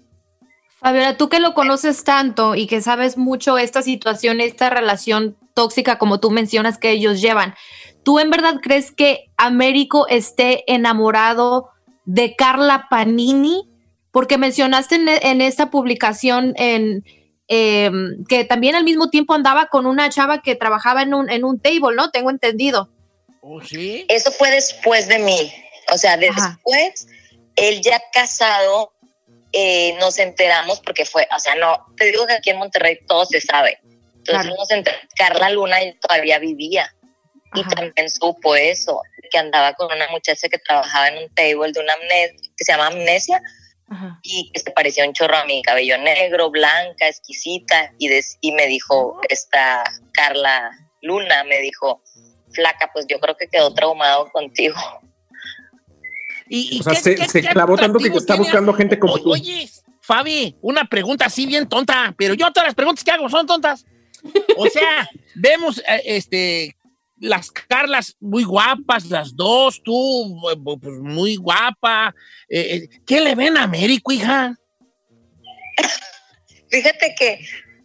Fabiola, 0.81 1.17
tú 1.17 1.29
que 1.29 1.41
lo 1.41 1.55
conoces 1.55 2.03
tanto 2.05 2.55
y 2.55 2.67
que 2.67 2.81
sabes 2.81 3.17
mucho 3.17 3.57
esta 3.57 3.83
situación, 3.83 4.41
esta 4.41 4.69
relación 4.69 5.37
tóxica 5.55 5.99
como 5.99 6.19
tú 6.19 6.31
mencionas 6.31 6.79
que 6.79 6.91
ellos 6.91 7.21
llevan, 7.21 7.55
¿tú 8.03 8.19
en 8.19 8.31
verdad 8.31 8.57
crees 8.61 8.91
que 8.91 9.31
Américo 9.37 10.09
esté 10.09 10.65
enamorado 10.73 11.71
de 12.05 12.35
Carla 12.35 12.89
Panini? 12.91 13.69
Porque 14.11 14.39
mencionaste 14.39 14.97
en, 14.97 15.09
en 15.09 15.41
esta 15.41 15.71
publicación 15.71 16.53
en, 16.57 17.05
em, 17.55 18.25
que 18.25 18.45
también 18.45 18.75
al 18.75 18.85
mismo 18.85 19.11
tiempo 19.11 19.35
andaba 19.35 19.67
con 19.67 19.85
una 19.85 20.09
chava 20.09 20.41
que 20.41 20.55
trabajaba 20.57 21.03
en 21.03 21.13
un, 21.13 21.29
en 21.29 21.45
un 21.45 21.61
table, 21.61 21.95
¿no? 21.95 22.11
Tengo 22.11 22.31
entendido. 22.31 22.89
¿Oh, 23.43 23.61
sí? 23.61 24.07
Eso 24.09 24.33
fue 24.33 24.51
después 24.51 25.07
de 25.07 25.19
mí. 25.19 25.53
O 25.93 25.99
sea, 25.99 26.17
después, 26.17 27.07
él 27.57 27.83
ya 27.83 28.01
casado, 28.11 28.95
eh, 29.53 29.95
nos 30.01 30.19
enteramos 30.19 30.81
porque 30.81 31.05
fue, 31.05 31.29
o 31.37 31.39
sea, 31.39 31.55
no, 31.57 31.85
te 31.99 32.07
digo 32.07 32.27
que 32.27 32.33
aquí 32.33 32.49
en 32.49 32.57
Monterrey 32.57 33.01
todo 33.07 33.27
se 33.27 33.43
sabe. 33.43 33.79
Entonces 33.85 34.45
Claro. 34.45 34.57
nos 34.57 34.71
enteramos, 34.71 35.07
Carla 35.15 35.51
Luna 35.51 35.77
todavía 36.01 36.39
vivía 36.39 36.95
y 37.55 37.61
Ajá. 37.61 37.71
también 37.71 38.09
supo 38.09 38.57
eso, 38.57 39.03
que 39.31 39.37
andaba 39.37 39.75
con 39.75 39.95
una 39.95 40.09
muchacha 40.09 40.49
que 40.49 40.57
trabajaba 40.59 41.09
en 41.09 41.25
un 41.25 41.35
table 41.35 41.71
de 41.73 41.81
una 41.81 41.93
amnesia, 41.93 42.51
que 42.57 42.65
se 42.65 42.73
llama 42.73 42.87
Amnesia, 42.87 43.43
Ajá. 43.93 44.19
y 44.23 44.51
que 44.53 44.61
se 44.61 44.71
parecía 44.73 45.07
un 45.07 45.13
chorro 45.13 45.37
a 45.37 45.45
mi 45.45 45.63
cabello 45.63 45.99
negro, 45.99 46.51
blanca, 46.51 47.07
exquisita, 47.09 47.93
y, 47.99 48.09
des- 48.09 48.39
y 48.41 48.53
me 48.53 48.67
dijo, 48.67 49.21
esta 49.29 49.85
Carla 50.13 50.71
Luna, 51.03 51.45
me 51.45 51.59
dijo, 51.61 52.03
flaca, 52.53 52.91
pues 52.93 53.07
yo 53.09 53.19
creo 53.21 53.37
que 53.37 53.49
quedó 53.49 53.73
traumado 53.75 54.31
contigo. 54.33 54.77
¿Y, 56.49 56.77
y 56.77 56.81
O 56.81 56.83
sea, 56.83 56.93
qué- 56.95 57.01
se, 57.01 57.15
qué- 57.15 57.29
se 57.29 57.43
qué 57.43 57.49
clavó 57.49 57.77
tanto 57.77 57.99
que 57.99 58.09
está 58.09 58.35
buscando 58.35 58.73
gente 58.75 58.99
como 58.99 59.19
tú. 59.19 59.33
Oye, 59.33 59.69
Fabi, 60.01 60.57
una 60.61 60.85
pregunta 60.85 61.27
así 61.27 61.47
bien 61.47 61.69
tonta, 61.69 62.15
pero 62.19 62.35
yo 62.35 62.51
todas 62.53 62.67
las 62.69 62.75
preguntas 62.75 63.05
que 63.05 63.11
hago 63.11 63.29
son 63.29 63.47
tontas. 63.47 63.85
O 64.57 64.67
sea, 64.67 65.09
vemos 65.35 65.79
eh, 65.79 66.03
este 66.05 66.77
las 67.23 67.53
Carlas 67.53 68.17
muy 68.19 68.43
guapas, 68.43 69.07
las 69.07 69.37
dos, 69.37 69.81
tú 69.85 70.41
pues, 70.65 70.99
muy 70.99 71.37
guapa. 71.37 72.13
Eh, 72.49 72.61
eh, 72.61 72.89
¿Qué 73.07 73.21
le 73.21 73.37
ven 73.37 73.57
a 73.57 73.63
Américo, 73.63 74.11
hija? 74.11 74.57
Fíjate 76.71 77.15
que 77.17 77.39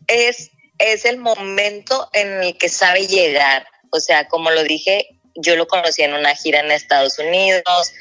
es, 0.08 0.50
es 0.80 1.06
el 1.06 1.18
momento 1.18 2.10
en 2.14 2.44
el 2.44 2.58
que 2.58 2.68
sabe 2.68 3.06
llegar. 3.06 3.68
O 3.92 4.00
sea, 4.00 4.28
como 4.28 4.50
lo 4.50 4.64
dije, 4.64 5.08
yo 5.36 5.56
lo 5.56 5.68
conocí 5.68 6.02
en 6.02 6.16
una 6.16 6.34
gira 6.34 6.62
en 6.62 6.72
Estados 6.72 7.20
Unidos, 7.20 7.94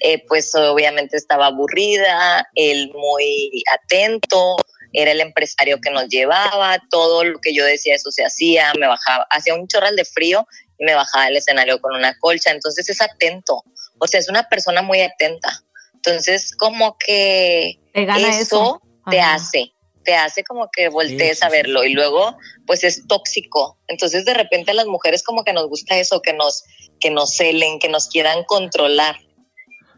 eh, 0.00 0.22
pues 0.28 0.54
obviamente 0.54 1.16
estaba 1.16 1.46
aburrida, 1.46 2.46
él 2.54 2.92
muy 2.94 3.64
atento, 3.72 4.56
era 4.92 5.10
el 5.10 5.20
empresario 5.20 5.80
que 5.80 5.90
nos 5.90 6.08
llevaba, 6.08 6.78
todo 6.88 7.24
lo 7.24 7.40
que 7.40 7.52
yo 7.52 7.64
decía, 7.64 7.96
eso 7.96 8.12
se 8.12 8.24
hacía, 8.24 8.72
me 8.78 8.86
bajaba, 8.86 9.26
hacía 9.30 9.54
un 9.54 9.66
chorral 9.66 9.96
de 9.96 10.04
frío 10.04 10.46
me 10.78 10.94
bajaba 10.94 11.26
del 11.26 11.36
escenario 11.36 11.80
con 11.80 11.94
una 11.96 12.16
colcha, 12.18 12.50
entonces 12.50 12.88
es 12.88 13.00
atento, 13.00 13.62
o 13.98 14.06
sea, 14.06 14.20
es 14.20 14.28
una 14.28 14.48
persona 14.48 14.82
muy 14.82 15.00
atenta. 15.00 15.62
Entonces, 15.94 16.54
como 16.56 16.96
que 16.98 17.80
Te 17.92 18.04
gana 18.04 18.28
eso. 18.38 18.82
te 19.10 19.20
Ajá. 19.20 19.34
hace, 19.34 19.72
te 20.04 20.14
hace 20.14 20.44
como 20.44 20.68
que 20.70 20.88
voltees 20.90 21.38
Sí, 21.38 21.44
a 21.44 21.48
sí, 21.48 21.56
verlo 21.56 21.84
y 21.84 21.92
luego, 21.94 22.36
pues 22.66 22.84
es 22.84 23.06
tóxico. 23.06 23.78
Entonces, 23.88 24.24
de 24.26 24.34
repente 24.34 24.72
a 24.72 24.74
las 24.74 24.86
mujeres 24.86 25.22
como 25.22 25.44
que 25.44 25.52
nos 25.54 25.66
gusta 25.68 25.96
eso, 25.96 26.20
que 26.20 26.32
nos, 26.34 26.64
que 27.00 27.10
nos 27.10 27.34
celen, 27.36 27.78
que 27.78 27.88
nos 27.88 28.08
quieran 28.08 28.44
controlar. 28.44 29.16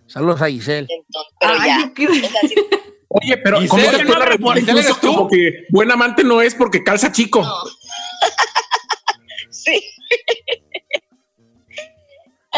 Saludos 0.07 0.41
a 0.43 0.47
Giselle. 0.47 0.87
Entonces, 0.89 1.33
pero 1.41 1.53
Ay, 1.59 1.69
ya, 1.69 1.79
yo 1.81 1.95
qué- 1.95 2.07
o 2.07 2.15
sea, 2.31 2.41
sí, 2.49 2.55
Oye, 3.09 3.37
pero 3.39 3.63
¿Y 3.63 3.67
¿cómo 3.69 3.83
Giselle 3.83 3.99
te 3.99 4.05
no 4.05 4.15
tú? 4.15 4.21
¿Giselle 4.53 4.61
incluso 4.61 4.79
eres 4.79 5.01
tú? 5.01 5.07
como 5.09 5.29
que 5.29 5.65
buen 5.71 5.91
amante 5.91 6.23
no 6.23 6.41
es 6.43 6.55
porque 6.55 6.85
calza 6.85 7.11
chico? 7.11 7.43
no. 7.43 7.55
sí. 9.51 9.81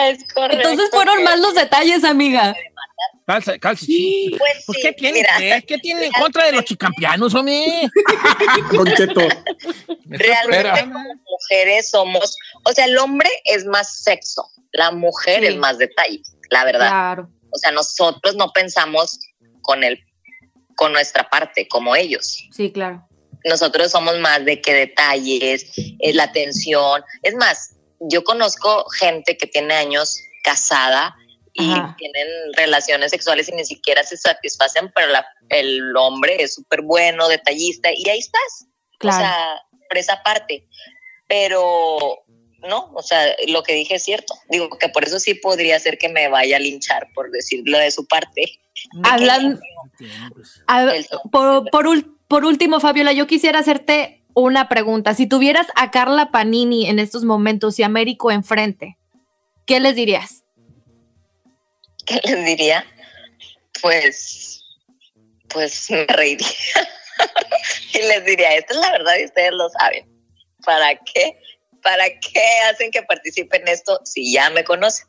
Es 0.08 0.24
correcto. 0.32 0.56
Entonces 0.68 0.90
fueron 0.90 1.22
más 1.24 1.38
los 1.40 1.54
detalles, 1.54 2.04
amiga. 2.04 2.54
Calza, 3.26 3.58
calza, 3.58 3.84
sí. 3.84 4.34
Pues, 4.38 4.64
Pues, 4.66 4.78
sí, 4.78 4.82
¿qué 4.86 4.92
tiene? 4.94 5.22
mira? 5.38 5.60
¿Qué 5.60 5.76
tiene 5.78 6.06
en 6.06 6.12
contra 6.12 6.46
de 6.46 6.52
los 6.52 6.64
chicampianos, 6.64 7.34
hombre? 7.34 7.90
Don 8.72 8.86
Cheto. 8.94 9.20
Realmente 10.06 10.82
como 10.92 11.14
mujeres 11.30 11.90
somos, 11.90 12.36
o 12.64 12.72
sea, 12.72 12.86
el 12.86 12.96
hombre 12.98 13.28
es 13.44 13.64
más 13.66 14.02
sexo, 14.02 14.48
la 14.72 14.90
mujer 14.90 15.40
Sí. 15.40 15.46
es 15.48 15.56
más 15.56 15.78
detalle, 15.78 16.22
la 16.50 16.64
verdad. 16.64 16.88
Claro. 16.88 17.30
O 17.50 17.58
sea, 17.58 17.70
nosotros 17.72 18.34
no 18.36 18.52
pensamos 18.52 19.18
con 19.62 19.84
el, 19.84 19.98
con 20.76 20.92
nuestra 20.92 21.28
parte, 21.28 21.68
como 21.68 21.96
ellos. 21.96 22.38
Sí, 22.52 22.70
claro. 22.72 23.06
Nosotros 23.44 23.90
somos 23.92 24.18
más 24.18 24.44
de 24.44 24.60
que 24.60 24.72
detalles, 24.74 25.70
es 25.98 26.14
la 26.14 26.24
atención. 26.24 27.02
Es 27.22 27.34
más, 27.34 27.76
yo 28.00 28.24
conozco 28.24 28.84
gente 28.90 29.36
que 29.36 29.46
tiene 29.46 29.74
años 29.74 30.18
casada 30.42 31.14
y 31.52 31.72
Ajá. 31.72 31.94
tienen 31.98 32.26
relaciones 32.56 33.10
sexuales 33.10 33.48
y 33.48 33.52
ni 33.52 33.64
siquiera 33.64 34.04
se 34.04 34.16
satisfacen, 34.16 34.92
pero 34.94 35.08
la- 35.08 35.26
el 35.48 35.96
hombre 35.96 36.36
es 36.42 36.54
súper 36.54 36.82
bueno, 36.82 37.26
detallista, 37.28 37.90
y 37.92 38.08
ahí 38.08 38.18
estás. 38.20 38.66
Claro. 38.98 39.16
O 39.16 39.20
sea, 39.20 39.62
por 39.88 39.98
esa 39.98 40.22
parte. 40.22 40.66
Pero 41.26 42.24
no, 42.60 42.90
o 42.94 43.02
sea, 43.02 43.34
lo 43.48 43.62
que 43.62 43.74
dije 43.74 43.96
es 43.96 44.02
cierto. 44.04 44.34
Digo 44.48 44.68
que 44.78 44.88
por 44.88 45.04
eso 45.04 45.18
sí 45.20 45.34
podría 45.34 45.78
ser 45.78 45.98
que 45.98 46.08
me 46.08 46.28
vaya 46.28 46.56
a 46.56 46.60
linchar 46.60 47.06
por 47.14 47.30
decirlo 47.30 47.78
de 47.78 47.90
su 47.90 48.06
parte. 48.06 48.60
Hablan- 49.04 49.60
A 50.66 50.84
ver, 50.84 50.94
El- 50.96 51.06
por, 51.30 51.68
por 51.70 51.86
por 52.28 52.44
último, 52.44 52.78
Fabiola, 52.78 53.12
yo 53.12 53.26
quisiera 53.26 53.58
hacerte 53.58 54.22
una 54.38 54.68
pregunta. 54.68 55.14
Si 55.14 55.26
tuvieras 55.26 55.66
a 55.74 55.90
Carla 55.90 56.30
Panini 56.30 56.88
en 56.88 56.98
estos 56.98 57.24
momentos 57.24 57.78
y 57.78 57.82
a 57.82 57.86
Américo 57.86 58.30
enfrente, 58.30 58.96
¿qué 59.66 59.80
les 59.80 59.96
dirías? 59.96 60.44
¿Qué 62.06 62.20
les 62.24 62.44
diría? 62.44 62.84
Pues, 63.82 64.64
pues 65.48 65.90
me 65.90 66.06
reiría. 66.06 66.46
y 67.94 67.98
les 67.98 68.24
diría, 68.24 68.54
esta 68.54 68.74
es 68.74 68.80
la 68.80 68.92
verdad 68.92 69.14
y 69.20 69.24
ustedes 69.24 69.52
lo 69.52 69.68
saben. 69.70 70.08
¿Para 70.64 70.94
qué? 70.96 71.40
¿Para 71.82 72.04
qué 72.08 72.44
hacen 72.70 72.90
que 72.90 73.02
participen 73.02 73.62
en 73.62 73.68
esto 73.68 74.00
si 74.04 74.32
ya 74.32 74.50
me 74.50 74.64
conocen? 74.64 75.06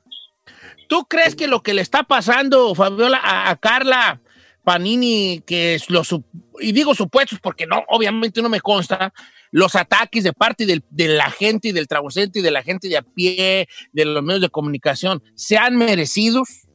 ¿Tú 0.87 1.05
crees 1.05 1.35
que 1.35 1.47
lo 1.47 1.61
que 1.61 1.75
le 1.75 1.83
está 1.83 2.01
pasando, 2.01 2.73
Fabiola, 2.73 3.19
a, 3.23 3.51
a 3.51 3.55
Carla 3.57 4.21
Panini, 4.69 5.41
que 5.47 5.73
es 5.73 5.89
los, 5.89 6.13
y 6.59 6.71
digo 6.73 6.93
supuestos 6.93 7.39
porque 7.41 7.65
no, 7.65 7.83
obviamente 7.87 8.39
no 8.39 8.49
me 8.49 8.61
consta, 8.61 9.11
los 9.49 9.75
ataques 9.75 10.23
de 10.23 10.31
parte 10.31 10.67
del- 10.67 10.83
de 10.91 11.07
la 11.07 11.31
gente 11.31 11.69
y 11.69 11.71
del 11.71 11.87
trabocente 11.87 12.37
y 12.37 12.41
de 12.43 12.51
la 12.51 12.61
gente 12.61 12.87
de 12.87 12.97
a 12.97 13.01
pie, 13.01 13.67
de 13.91 14.05
los 14.05 14.21
medios 14.21 14.43
de 14.43 14.49
comunicación, 14.49 15.23
sean 15.33 15.75
merecidos? 15.75 16.67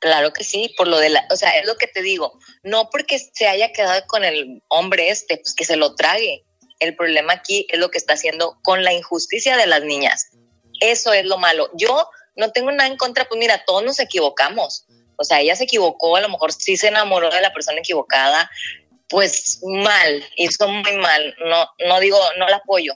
Claro 0.00 0.34
que 0.34 0.44
sí, 0.44 0.74
por 0.76 0.86
lo 0.86 0.98
de 0.98 1.08
la, 1.08 1.26
o 1.30 1.36
sea, 1.36 1.58
es 1.58 1.66
lo 1.66 1.76
que 1.76 1.86
te 1.86 2.02
digo, 2.02 2.38
no 2.62 2.90
porque 2.90 3.18
se 3.18 3.46
haya 3.46 3.72
quedado 3.72 4.02
con 4.06 4.22
el 4.22 4.60
hombre 4.68 5.08
este, 5.08 5.38
pues 5.38 5.54
que 5.54 5.64
se 5.64 5.76
lo 5.76 5.94
trague. 5.94 6.44
El 6.78 6.94
problema 6.94 7.32
aquí 7.32 7.66
es 7.70 7.78
lo 7.78 7.90
que 7.90 7.96
está 7.96 8.12
haciendo 8.12 8.58
con 8.62 8.84
la 8.84 8.92
injusticia 8.92 9.56
de 9.56 9.66
las 9.66 9.82
niñas. 9.82 10.26
Eso 10.78 11.14
es 11.14 11.24
lo 11.24 11.38
malo. 11.38 11.70
Yo 11.74 12.06
no 12.36 12.52
tengo 12.52 12.70
nada 12.70 12.86
en 12.86 12.98
contra, 12.98 13.24
pues 13.24 13.38
mira, 13.38 13.64
todos 13.66 13.82
nos 13.82 13.98
equivocamos. 13.98 14.84
O 15.22 15.24
sea, 15.24 15.40
ella 15.40 15.54
se 15.54 15.64
equivocó, 15.64 16.16
a 16.16 16.20
lo 16.20 16.28
mejor 16.28 16.52
sí 16.52 16.76
se 16.76 16.88
enamoró 16.88 17.30
de 17.30 17.40
la 17.40 17.52
persona 17.52 17.78
equivocada, 17.78 18.50
pues 19.08 19.60
mal, 19.62 20.24
hizo 20.36 20.66
muy 20.66 20.96
mal. 20.96 21.36
No, 21.46 21.68
no 21.86 22.00
digo, 22.00 22.18
no 22.38 22.48
la 22.48 22.56
apoyo, 22.56 22.92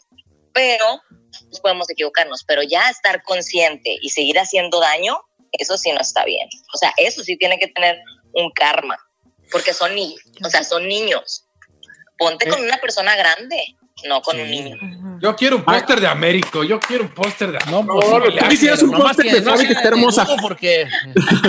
pero 0.53 1.01
pues 1.49 1.61
podemos 1.61 1.89
equivocarnos, 1.89 2.43
pero 2.45 2.63
ya 2.65 2.91
estar 2.91 3.23
consciente 3.23 3.97
y 4.01 4.11
seguir 4.11 4.41
haciendo 4.41 4.81
daño, 4.81 5.21
eso 5.53 5.79
sí 5.79 5.93
no 5.93 6.01
está 6.01 6.25
bien. 6.25 6.49
O 6.75 6.79
sea, 6.79 6.93
eso 6.97 7.23
sí 7.23 7.37
tiene 7.37 7.59
que 7.59 7.69
tener 7.69 8.01
un 8.33 8.51
karma, 8.51 8.99
porque 9.53 9.73
son 9.73 9.95
niños, 9.95 10.21
o 10.45 10.51
sea, 10.51 10.65
son 10.65 10.89
niños. 10.89 11.45
Ponte 12.19 12.49
con 12.49 12.61
una 12.61 12.79
persona 12.79 13.15
grande, 13.15 13.76
no 14.05 14.21
con 14.21 14.39
un 14.39 14.51
niño. 14.51 14.77
Yo 15.23 15.35
quiero 15.35 15.57
un 15.57 15.65
póster 15.65 16.01
de 16.01 16.07
Américo. 16.07 16.63
Yo 16.63 16.79
quiero 16.79 17.05
un 17.05 17.15
póster 17.15 17.53
de 17.53 17.59
No, 17.71 17.79
Américo. 17.79 18.19
No, 18.19 18.39
tú 18.39 18.49
quisieras 18.51 18.83
un 18.83 18.91
nomás 18.91 19.17
póster 19.17 19.33
de 19.33 19.41
no 19.41 19.51
Fabi 19.51 19.67
que 19.67 19.73
está 19.73 19.89
hermosa. 19.89 20.27
Porque 20.43 20.87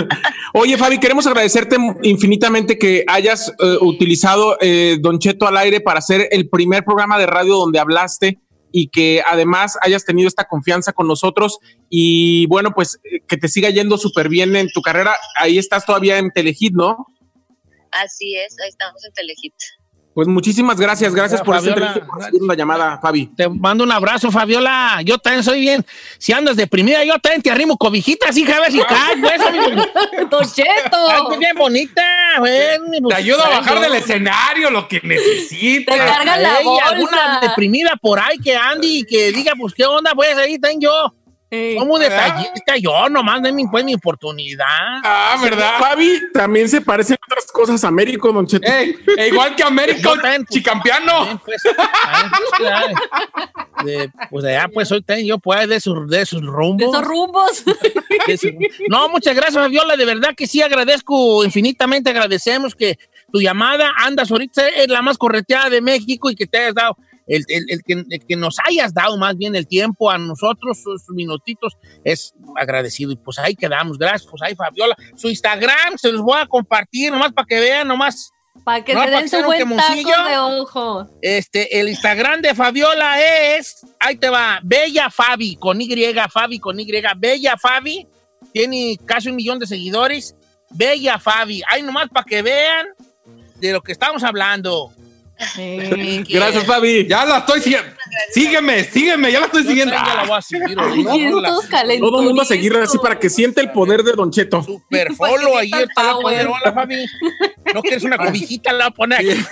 Oye, 0.54 0.78
Fabi, 0.78 0.98
queremos 0.98 1.26
agradecerte 1.26 1.76
infinitamente 2.02 2.78
que 2.78 3.04
hayas 3.06 3.52
eh, 3.58 3.76
utilizado 3.82 4.56
eh, 4.60 4.96
Don 5.00 5.18
Cheto 5.18 5.46
al 5.46 5.58
aire 5.58 5.80
para 5.80 5.98
hacer 5.98 6.28
el 6.30 6.48
primer 6.48 6.84
programa 6.84 7.18
de 7.18 7.26
radio 7.26 7.56
donde 7.56 7.80
hablaste 7.80 8.38
y 8.72 8.88
que 8.88 9.22
además 9.26 9.76
hayas 9.82 10.04
tenido 10.04 10.28
esta 10.28 10.44
confianza 10.44 10.92
con 10.92 11.06
nosotros 11.06 11.58
y 11.90 12.46
bueno, 12.46 12.72
pues 12.74 12.98
eh, 13.04 13.20
que 13.28 13.36
te 13.36 13.48
siga 13.48 13.68
yendo 13.70 13.98
súper 13.98 14.30
bien 14.30 14.56
en 14.56 14.70
tu 14.70 14.80
carrera. 14.80 15.16
Ahí 15.36 15.58
estás 15.58 15.84
todavía 15.84 16.16
en 16.16 16.30
Telehit, 16.30 16.72
¿no? 16.72 17.06
Así 17.90 18.36
es, 18.36 18.56
ahí 18.62 18.68
estamos 18.68 19.04
en 19.04 19.12
Telehit. 19.12 19.54
Pues 20.18 20.26
muchísimas 20.26 20.80
gracias, 20.80 21.14
gracias 21.14 21.42
por, 21.42 21.54
esta 21.54 21.72
Fabiola, 21.74 21.94
y 22.32 22.38
por 22.40 22.48
la 22.48 22.54
llamada, 22.56 22.98
Fabi. 23.00 23.26
te 23.36 23.48
mando 23.48 23.84
un 23.84 23.92
abrazo, 23.92 24.32
Fabiola. 24.32 25.00
Yo 25.04 25.16
también 25.18 25.44
soy 25.44 25.60
bien. 25.60 25.86
Si 26.18 26.32
andas 26.32 26.56
deprimida, 26.56 27.04
yo 27.04 27.20
también 27.20 27.40
te 27.40 27.52
arrimo 27.52 27.76
cobijitas, 27.78 28.36
hija, 28.36 28.56
a 28.56 28.60
ver 28.62 28.72
si 28.72 28.80
caes, 28.80 29.16
pues. 29.20 30.28
¡Don 30.28 30.42
Ay, 30.42 30.50
Cheto! 30.52 31.38
bien 31.38 31.54
bonita. 31.56 32.02
Te 32.42 33.14
ayudo 33.14 33.44
a 33.44 33.48
bajar 33.60 33.78
del 33.78 33.94
escenario 33.94 34.70
lo 34.70 34.88
que 34.88 35.00
necesites. 35.04 35.86
Te 35.86 36.04
carga 36.04 36.36
la 36.36 36.56
Hay 36.56 36.66
alguna 36.66 36.96
bolsa. 36.96 37.38
deprimida 37.40 37.92
por 38.02 38.18
ahí 38.18 38.38
que 38.38 38.56
Andy 38.56 39.04
que 39.04 39.30
diga, 39.30 39.52
pues, 39.56 39.72
¿qué 39.72 39.86
onda? 39.86 40.14
Pues 40.16 40.36
ahí 40.36 40.58
tengo 40.58 40.80
yo. 40.80 41.14
Ey. 41.50 41.76
Como 41.78 41.98
detallista, 41.98 42.76
yo 42.76 43.08
nomás 43.08 43.40
denme 43.42 43.64
pues 43.70 43.82
mi 43.82 43.94
oportunidad. 43.94 44.66
Ah, 45.02 45.38
¿verdad? 45.42 45.78
Fabi 45.78 46.20
también 46.34 46.68
se 46.68 46.80
parecen 46.82 47.16
otras 47.26 47.50
cosas 47.50 47.82
a 47.84 47.88
Américo, 47.88 48.30
Don 48.32 48.46
Cheto. 48.46 48.70
Ey, 48.70 48.94
e 49.16 49.28
igual 49.28 49.56
que 49.56 49.62
Américo, 49.62 50.12
también, 50.14 50.44
pues, 50.44 50.54
chicampiano. 50.58 51.40
pues, 51.44 51.62
también, 51.62 52.30
pues, 52.58 52.60
ya, 52.60 53.82
de, 53.84 54.10
pues 54.30 54.44
allá 54.44 54.68
pues 54.72 54.92
hoy 54.92 55.02
tengo 55.02 55.22
yo 55.26 55.38
pues 55.38 55.68
de 55.68 55.80
sus, 55.80 56.06
de 56.08 56.26
sus 56.26 56.40
De 56.42 56.46
rumbos. 56.48 56.94
esos 56.94 57.04
rumbos. 57.06 57.64
de 58.26 58.36
sus- 58.36 58.52
no, 58.90 59.08
muchas 59.08 59.34
gracias, 59.34 59.62
Fabiola, 59.62 59.96
de 59.96 60.04
verdad 60.04 60.34
que 60.36 60.46
sí 60.46 60.60
agradezco, 60.60 61.44
infinitamente 61.44 62.10
agradecemos 62.10 62.74
que 62.74 62.98
tu 63.32 63.40
llamada 63.40 63.92
andas 63.96 64.30
ahorita 64.30 64.68
es 64.68 64.88
la 64.88 65.00
más 65.02 65.16
correteada 65.16 65.70
de 65.70 65.80
México 65.80 66.28
y 66.30 66.34
que 66.34 66.46
te 66.46 66.58
hayas 66.58 66.74
dado 66.74 66.96
el, 67.28 67.44
el- 67.48 67.66
el 67.68 67.82
que, 67.82 67.92
el 67.92 68.26
que 68.26 68.36
nos 68.36 68.56
hayas 68.66 68.92
dado 68.94 69.16
más 69.18 69.36
bien 69.36 69.54
el 69.54 69.66
tiempo 69.66 70.10
a 70.10 70.18
nosotros, 70.18 70.78
sus 70.82 71.02
minutitos, 71.10 71.76
es 72.04 72.34
agradecido. 72.56 73.12
Y 73.12 73.16
pues 73.16 73.38
ahí 73.38 73.54
quedamos. 73.54 73.98
Gracias, 73.98 74.26
pues 74.30 74.42
ahí 74.42 74.54
Fabiola. 74.54 74.96
Su 75.16 75.28
Instagram 75.28 75.96
se 75.96 76.10
los 76.12 76.22
voy 76.22 76.40
a 76.40 76.46
compartir 76.46 77.12
nomás 77.12 77.32
para 77.32 77.46
que 77.46 77.60
vean, 77.60 77.86
nomás. 77.88 78.30
Para 78.64 78.84
que 78.84 78.92
No, 78.92 79.04
se 79.04 79.10
den 79.10 79.28
su 79.28 79.42
buen 79.44 79.76
taco 79.76 80.28
de 80.28 80.38
ojo. 80.38 81.08
Este, 81.22 81.78
el 81.78 81.88
Instagram 81.88 82.42
de 82.42 82.54
Fabiola 82.54 83.20
es, 83.56 83.86
ahí 84.00 84.16
te 84.16 84.28
va, 84.28 84.58
Bella 84.64 85.10
Fabi, 85.10 85.56
con 85.56 85.80
Y, 85.80 85.88
Fabi 86.30 86.58
con 86.58 86.80
Y, 86.80 86.90
Bella 87.16 87.56
Fabi, 87.56 88.06
tiene 88.52 88.98
casi 89.06 89.28
un 89.28 89.36
millón 89.36 89.58
de 89.60 89.66
seguidores, 89.66 90.34
Bella 90.70 91.18
Fabi, 91.18 91.62
ahí 91.68 91.82
nomás 91.82 92.08
para 92.08 92.24
que 92.24 92.42
vean 92.42 92.88
de 93.60 93.72
lo 93.72 93.80
que 93.80 93.92
estamos 93.92 94.24
hablando. 94.24 94.92
Gracias, 96.28 96.64
Fabi. 96.64 97.06
Ya 97.06 97.24
la 97.24 97.38
estoy 97.38 97.60
siguiendo. 97.60 97.90
Sígueme, 98.32 98.84
sígueme, 98.84 99.30
ya 99.32 99.40
la 99.40 99.46
estoy 99.46 99.64
siguiendo. 99.64 99.94
ya 99.94 100.14
la 100.14 100.24
voy 100.24 100.38
a 100.38 100.42
seguir 100.42 100.76
Todo 102.00 102.20
el 102.20 102.26
mundo 102.26 102.42
a 102.42 102.44
seguirla 102.44 102.82
así 102.82 102.98
para 102.98 103.18
que 103.18 103.30
sienta 103.30 103.60
el 103.60 103.70
poder 103.70 104.02
de 104.02 104.12
Don 104.12 104.30
Cheto. 104.30 104.62
Super 104.62 105.08
Pues, 105.16 105.30
follow, 105.30 105.56
ahí 105.56 105.70
está 105.72 106.02
la 106.02 106.14
poner, 106.14 106.46
hola 106.46 106.72
Fabi. 106.72 107.06
No 107.72 107.82
quieres 107.82 108.02
una 108.04 108.18
cobijita, 108.18 108.72
la 108.72 108.90
poner 108.90 109.18
aquí. 109.20 109.30
Sí, 109.30 109.44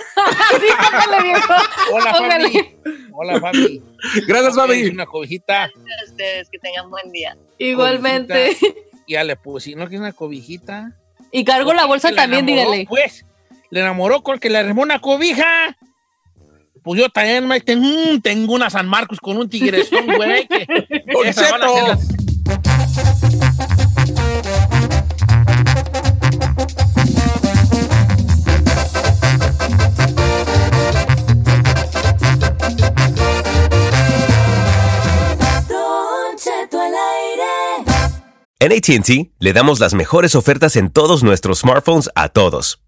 póngale, 0.91 1.23
viejo. 1.23 1.53
Hola 1.93 2.13
Póngale. 2.13 2.49
Fabi. 2.49 2.77
Hola 3.13 3.39
Fabi. 3.39 3.83
Gracias, 4.27 4.27
¿Quieres 4.27 4.55
Fabi. 4.55 4.89
Una 4.89 5.05
cobijita. 5.05 5.63
A 5.65 5.69
ustedes 6.05 6.49
que 6.49 6.59
tengan 6.59 6.89
buen 6.89 7.11
día. 7.11 7.37
Igualmente. 7.57 8.57
Ya 9.07 9.23
le 9.23 9.37
puse, 9.37 9.71
¿no 9.71 9.85
quieres 9.85 10.01
una 10.01 10.13
cobijita? 10.13 10.91
Y 11.31 11.45
cargo 11.45 11.73
la 11.73 11.85
bolsa 11.85 12.11
también, 12.13 12.45
dígale. 12.45 12.85
Pues, 12.87 13.25
le 13.69 13.79
enamoró 13.81 14.23
con 14.23 14.35
el 14.35 14.39
que 14.39 14.49
le 14.49 14.57
armó 14.57 14.81
una 14.81 14.99
cobija. 14.99 15.77
pues 16.83 17.01
yo 17.01 17.09
también 17.09 17.47
me 17.47 17.59
mm, 17.59 18.21
tengo 18.21 18.53
una 18.53 18.69
San 18.69 18.87
Marcos 18.87 19.19
con 19.19 19.37
un 19.37 19.49
tigresón, 19.49 20.05
güey. 20.15 20.47
que. 20.47 20.67
En 38.59 38.71
ATT 38.71 39.09
le 39.39 39.53
damos 39.53 39.79
las 39.79 39.93
mejores 39.93 40.33
ofertas 40.33 40.75
en 40.77 40.89
todos 40.89 41.23
nuestros 41.23 41.59
smartphones 41.59 42.09
a 42.15 42.29
todos. 42.29 42.81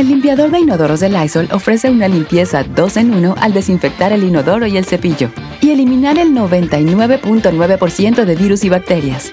El 0.00 0.08
limpiador 0.08 0.50
de 0.50 0.60
inodoros 0.60 1.00
de 1.00 1.10
Lysol 1.10 1.46
ofrece 1.52 1.90
una 1.90 2.08
limpieza 2.08 2.64
2 2.64 2.96
en 2.96 3.12
1 3.12 3.34
al 3.38 3.52
desinfectar 3.52 4.12
el 4.12 4.24
inodoro 4.24 4.66
y 4.66 4.78
el 4.78 4.86
cepillo 4.86 5.30
y 5.60 5.72
eliminar 5.72 6.16
el 6.16 6.30
99.9% 6.30 8.24
de 8.24 8.34
virus 8.34 8.64
y 8.64 8.70
bacterias. 8.70 9.30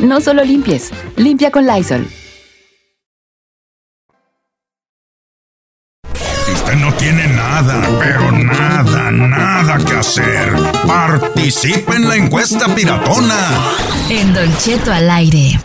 No 0.00 0.22
solo 0.22 0.42
limpies, 0.42 0.90
limpia 1.16 1.50
con 1.50 1.66
Lysol. 1.66 2.08
Si 6.14 6.52
usted 6.52 6.76
no 6.76 6.94
tiene 6.94 7.26
nada, 7.26 7.86
pero 8.00 8.32
nada, 8.32 9.10
nada 9.10 9.76
que 9.84 9.96
hacer, 9.96 10.54
participe 10.86 11.94
en 11.94 12.08
la 12.08 12.16
encuesta 12.16 12.74
piratona. 12.74 13.36
En 14.08 14.32
Don 14.32 14.56
Cheto 14.56 14.94
al 14.94 15.10
aire. 15.10 15.60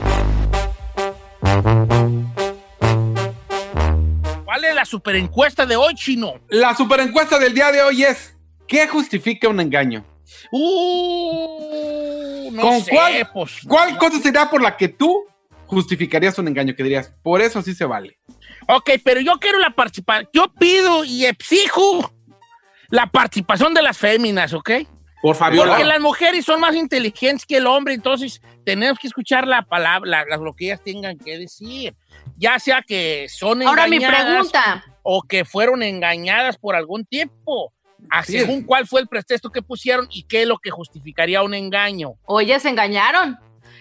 ¿Cuál 4.81 4.87
es 4.87 4.93
la 4.93 4.97
super 4.97 5.15
encuesta 5.15 5.65
de 5.67 5.75
hoy, 5.75 5.93
chino? 5.93 6.33
La 6.49 6.75
superencuesta 6.75 7.37
del 7.37 7.53
día 7.53 7.71
de 7.71 7.83
hoy 7.83 8.03
es: 8.03 8.35
¿qué 8.67 8.87
justifica 8.87 9.47
un 9.47 9.59
engaño? 9.59 10.03
Uh, 10.51 12.49
no 12.51 12.61
¿Con 12.61 12.81
sé, 12.81 12.91
cuál, 12.91 13.29
pues. 13.31 13.59
cuál 13.67 13.97
cosa 13.99 14.19
sería 14.19 14.49
por 14.49 14.59
la 14.61 14.75
que 14.77 14.87
tú 14.87 15.25
justificarías 15.67 16.39
un 16.39 16.47
engaño? 16.47 16.75
Que 16.75 16.81
dirías, 16.81 17.13
por 17.21 17.41
eso 17.41 17.61
sí 17.61 17.75
se 17.75 17.85
vale. 17.85 18.17
Ok, 18.67 18.91
pero 19.03 19.21
yo 19.21 19.33
quiero 19.39 19.59
la 19.59 19.69
participación. 19.69 20.29
Yo 20.33 20.51
pido 20.53 21.03
y 21.03 21.25
exijo 21.25 22.11
la 22.89 23.05
participación 23.05 23.75
de 23.75 23.83
las 23.83 23.99
féminas, 23.99 24.53
¿ok? 24.53 24.71
Por 25.21 25.35
favor. 25.35 25.67
Porque 25.67 25.83
las 25.83 25.99
mujeres 25.99 26.45
son 26.45 26.59
más 26.59 26.75
inteligentes 26.75 27.45
que 27.45 27.57
el 27.57 27.67
hombre, 27.67 27.93
entonces 27.93 28.41
tenemos 28.65 28.97
que 28.97 29.07
escuchar 29.07 29.47
la 29.47 29.61
palabra, 29.63 30.25
la- 30.27 30.37
lo 30.37 30.53
que 30.55 30.65
ellas 30.65 30.81
tengan 30.83 31.17
que 31.17 31.37
decir. 31.37 31.93
Ya 32.37 32.57
sea 32.59 32.81
que 32.81 33.27
son 33.29 33.61
Ahora 33.61 33.87
mi 33.87 33.97
engañadas 33.97 34.49
pregunta. 34.49 34.85
o 35.03 35.21
que 35.21 35.45
fueron 35.45 35.83
engañadas 35.83 36.57
por 36.57 36.75
algún 36.75 37.05
tiempo. 37.05 37.71
A 38.09 38.23
Sí. 38.23 38.39
según 38.39 38.63
cuál 38.63 38.87
fue 38.87 39.01
el 39.01 39.07
pretexto 39.07 39.51
que 39.51 39.61
pusieron 39.61 40.07
y 40.09 40.23
qué 40.23 40.41
es 40.41 40.47
lo 40.47 40.57
que 40.57 40.71
justificaría 40.71 41.43
un 41.43 41.53
engaño. 41.53 42.13
O 42.25 42.41
ellas 42.41 42.63
se 42.63 42.69
engañaron. 42.69 43.37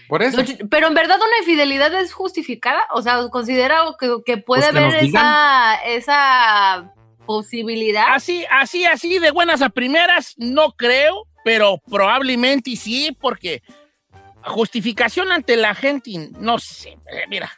Por 0.09 0.23
eso. 0.23 0.43
Pero 0.71 0.89
en 0.89 0.95
verdad 0.95 1.17
una 1.17 1.39
infidelidad 1.39 1.95
es 1.95 2.13
justificada. 2.13 2.83
O 2.93 3.01
sea, 3.01 3.29
considera 3.31 3.81
que, 3.99 4.17
que 4.27 4.37
puede 4.37 4.63
Pues 4.65 4.73
que 4.73 4.79
haber 4.79 5.05
esa, 5.05 5.75
esa 5.87 6.93
posibilidad. 7.25 8.05
Así, 8.09 8.45
así, 8.51 8.85
así, 8.85 9.19
de 9.19 9.31
buenas 9.31 9.63
a 9.63 9.71
primeras, 9.71 10.35
no 10.37 10.73
creo, 10.73 11.27
pero 11.45 11.79
probablemente 11.79 12.75
sí, 12.77 13.17
porque 13.21 13.63
justificación 14.43 15.33
ante 15.33 15.57
la 15.57 15.75
gente, 15.75 16.31
no 16.39 16.59
sé, 16.59 16.91
eh, 16.91 17.25
mira. 17.29 17.51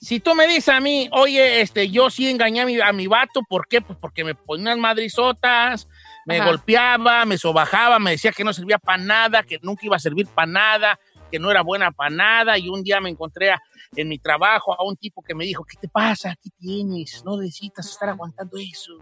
Si 0.00 0.20
tú 0.20 0.34
me 0.34 0.46
dices 0.46 0.68
a 0.68 0.80
mí, 0.80 1.08
oye, 1.12 1.62
este, 1.62 1.88
yo 1.90 2.10
sí 2.10 2.28
engañé 2.28 2.60
a 2.60 2.66
mi, 2.66 2.78
a 2.78 2.92
mi 2.92 3.06
vato, 3.06 3.40
¿por 3.48 3.66
qué? 3.66 3.80
Pues 3.80 3.98
porque 3.98 4.22
me 4.22 4.34
ponía 4.34 4.64
unas 4.64 4.76
madrizotas, 4.78 5.88
me 6.26 6.36
Ajá. 6.40 6.46
golpeaba, 6.48 7.24
me 7.24 7.38
sobajaba, 7.38 7.98
me 7.98 8.10
decía 8.12 8.30
que 8.32 8.44
no 8.44 8.52
servía 8.52 8.78
para 8.78 9.02
nada, 9.02 9.42
que 9.42 9.58
nunca 9.62 9.86
iba 9.86 9.96
a 9.96 10.00
servir 10.00 10.26
para 10.34 10.46
nada, 10.46 11.00
que 11.30 11.38
no 11.38 11.50
era 11.50 11.62
buena 11.62 11.90
para 11.90 12.10
nada, 12.10 12.58
y 12.58 12.68
un 12.68 12.82
día 12.82 13.00
me 13.00 13.08
encontré 13.08 13.52
a- 13.52 13.62
en 13.96 14.08
mi 14.10 14.18
trabajo 14.18 14.78
a 14.78 14.84
un 14.84 14.94
tipo 14.96 15.22
que 15.22 15.34
me 15.34 15.46
dijo, 15.46 15.64
¿qué 15.64 15.78
te 15.80 15.88
pasa? 15.88 16.36
¿Qué 16.42 16.50
tienes? 16.58 17.22
No 17.24 17.38
necesitas 17.38 17.88
estar 17.88 18.10
aguantando 18.10 18.58
eso. 18.58 18.92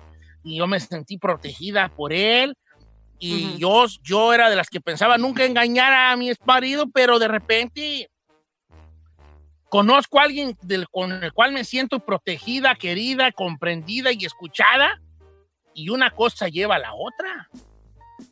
Y 0.45 0.59
yo 0.59 0.69
me 0.69 0.79
sentí 0.79 1.19
protegida 1.19 1.89
por 1.89 2.13
él. 2.13 2.55
Y 3.25 3.57
yo, 3.57 3.87
yo 4.03 4.35
era 4.35 4.51
de 4.51 4.57
las 4.57 4.69
que 4.69 4.81
pensaba 4.81 5.17
nunca 5.17 5.45
engañar 5.45 5.93
a 5.93 6.17
mi 6.17 6.33
marido, 6.45 6.91
pero 6.91 7.21
de 7.21 7.29
repente 7.29 8.11
conozco 9.69 10.19
a 10.19 10.25
alguien 10.25 10.59
del, 10.63 10.89
con 10.89 11.23
el 11.23 11.33
cual 11.33 11.53
me 11.53 11.63
siento 11.63 12.01
protegida, 12.01 12.75
querida, 12.75 13.31
comprendida 13.31 14.11
y 14.11 14.25
escuchada. 14.25 15.01
Y 15.73 15.91
una 15.91 16.11
cosa 16.11 16.49
lleva 16.49 16.75
a 16.75 16.81
la 16.81 16.95
otra. 16.95 17.49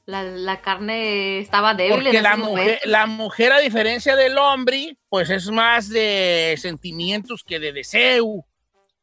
La, 0.07 0.24
la 0.24 0.61
carne 0.61 1.38
estaba 1.38 1.74
débil 1.74 2.03
Porque 2.03 2.16
en 2.16 2.24
la 2.24 2.37
mujer, 2.37 2.81
la 2.85 3.07
mujer, 3.07 3.53
a 3.53 3.59
diferencia 3.61 4.16
del 4.16 4.38
hombre, 4.38 4.98
pues 5.09 5.31
es 5.31 5.53
más 5.53 5.88
de 5.88 6.57
sentimientos 6.59 7.44
que 7.44 7.61
de 7.61 7.72
deseo, 7.72 8.44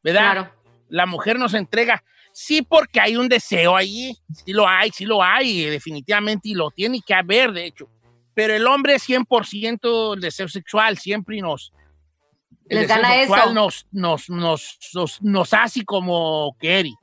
¿verdad? 0.02 0.32
Claro. 0.32 0.54
La 0.90 1.06
mujer 1.06 1.38
nos 1.38 1.54
entrega, 1.54 2.04
sí, 2.38 2.62
porque 2.62 3.00
hay 3.00 3.16
un 3.16 3.28
deseo 3.28 3.74
allí, 3.74 4.16
sí 4.32 4.52
lo 4.52 4.68
hay, 4.68 4.90
sí 4.92 5.04
lo 5.04 5.20
hay, 5.20 5.64
definitivamente, 5.64 6.48
y 6.50 6.54
lo 6.54 6.70
tiene 6.70 7.00
que 7.04 7.12
haber, 7.12 7.50
de 7.50 7.66
hecho. 7.66 7.88
Pero 8.32 8.54
el 8.54 8.64
hombre 8.68 8.94
es 8.94 9.08
100% 9.08 10.14
el 10.14 10.20
deseo 10.20 10.46
sexual, 10.46 10.96
siempre 10.98 11.40
nos... 11.40 11.72
El 12.68 12.78
Les 12.78 12.88
deseo 12.88 13.02
gana 13.02 13.14
sexual 13.14 13.40
eso. 13.40 13.54
Nos, 13.54 13.86
nos, 13.90 14.30
nos, 14.30 14.78
nos, 14.94 15.22
nos 15.22 15.52
hace 15.52 15.84
como 15.84 16.56
Kerry. 16.60 16.94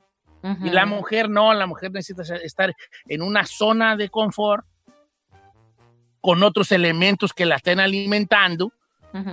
Y 0.62 0.70
la 0.70 0.86
mujer 0.86 1.28
no, 1.28 1.52
la 1.52 1.66
mujer 1.66 1.90
necesita 1.90 2.22
estar 2.36 2.72
en 3.06 3.20
una 3.20 3.44
zona 3.44 3.96
de 3.96 4.08
confort 4.08 4.64
con 6.20 6.42
otros 6.44 6.72
elementos 6.72 7.32
que 7.32 7.44
la 7.44 7.56
estén 7.56 7.80
alimentando 7.80 8.72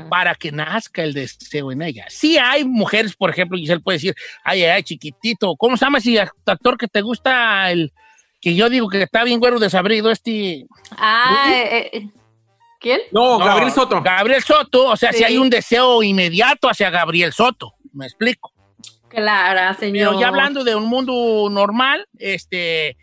para 0.10 0.36
que 0.36 0.52
nazca 0.52 1.04
el 1.04 1.14
deseo 1.14 1.72
en 1.72 1.82
ella. 1.82 2.06
Sí 2.10 2.38
hay 2.38 2.64
mujeres, 2.66 3.16
por 3.16 3.30
ejemplo, 3.30 3.58
Giselle 3.58 3.82
puede 3.82 3.98
decir, 3.98 4.16
ay, 4.44 4.64
ay, 4.64 4.84
chiquitito, 4.84 5.56
¿cómo 5.56 5.78
se 5.78 5.86
llama 5.86 5.98
ese 6.00 6.20
actor 6.20 6.78
que 6.78 6.88
te 6.88 7.02
gusta 7.02 7.72
el 7.72 7.92
que 8.42 8.56
yo 8.56 8.70
digo 8.70 8.90
que 8.90 9.02
está 9.02 9.24
bien 9.24 9.40
güero 9.40 9.60
desabrido 9.60 10.12
este? 10.12 10.66
Ah, 10.98 11.52
eh, 11.54 11.90
eh, 11.94 12.08
¿quién? 12.80 13.02
No, 13.12 13.40
Gabriel 13.40 13.72
Soto. 13.72 14.02
Gabriel 14.02 14.44
Soto, 14.44 14.90
o 14.90 14.98
sea, 14.98 15.12
si 15.12 15.20
Sí. 15.20 15.24
hay 15.24 15.38
un 15.38 15.50
deseo 15.50 16.04
inmediato 16.04 16.70
hacia 16.70 16.90
Gabriel 16.90 17.32
Soto, 17.34 17.74
me 17.94 18.06
explico. 18.06 18.52
Clara, 19.08 19.74
señor. 19.76 20.10
Pero 20.10 20.20
ya 20.20 20.28
hablando 20.30 20.64
de 20.64 20.76
un 20.76 20.86
mundo 20.86 21.48
normal, 21.52 22.08
este, 22.18 22.98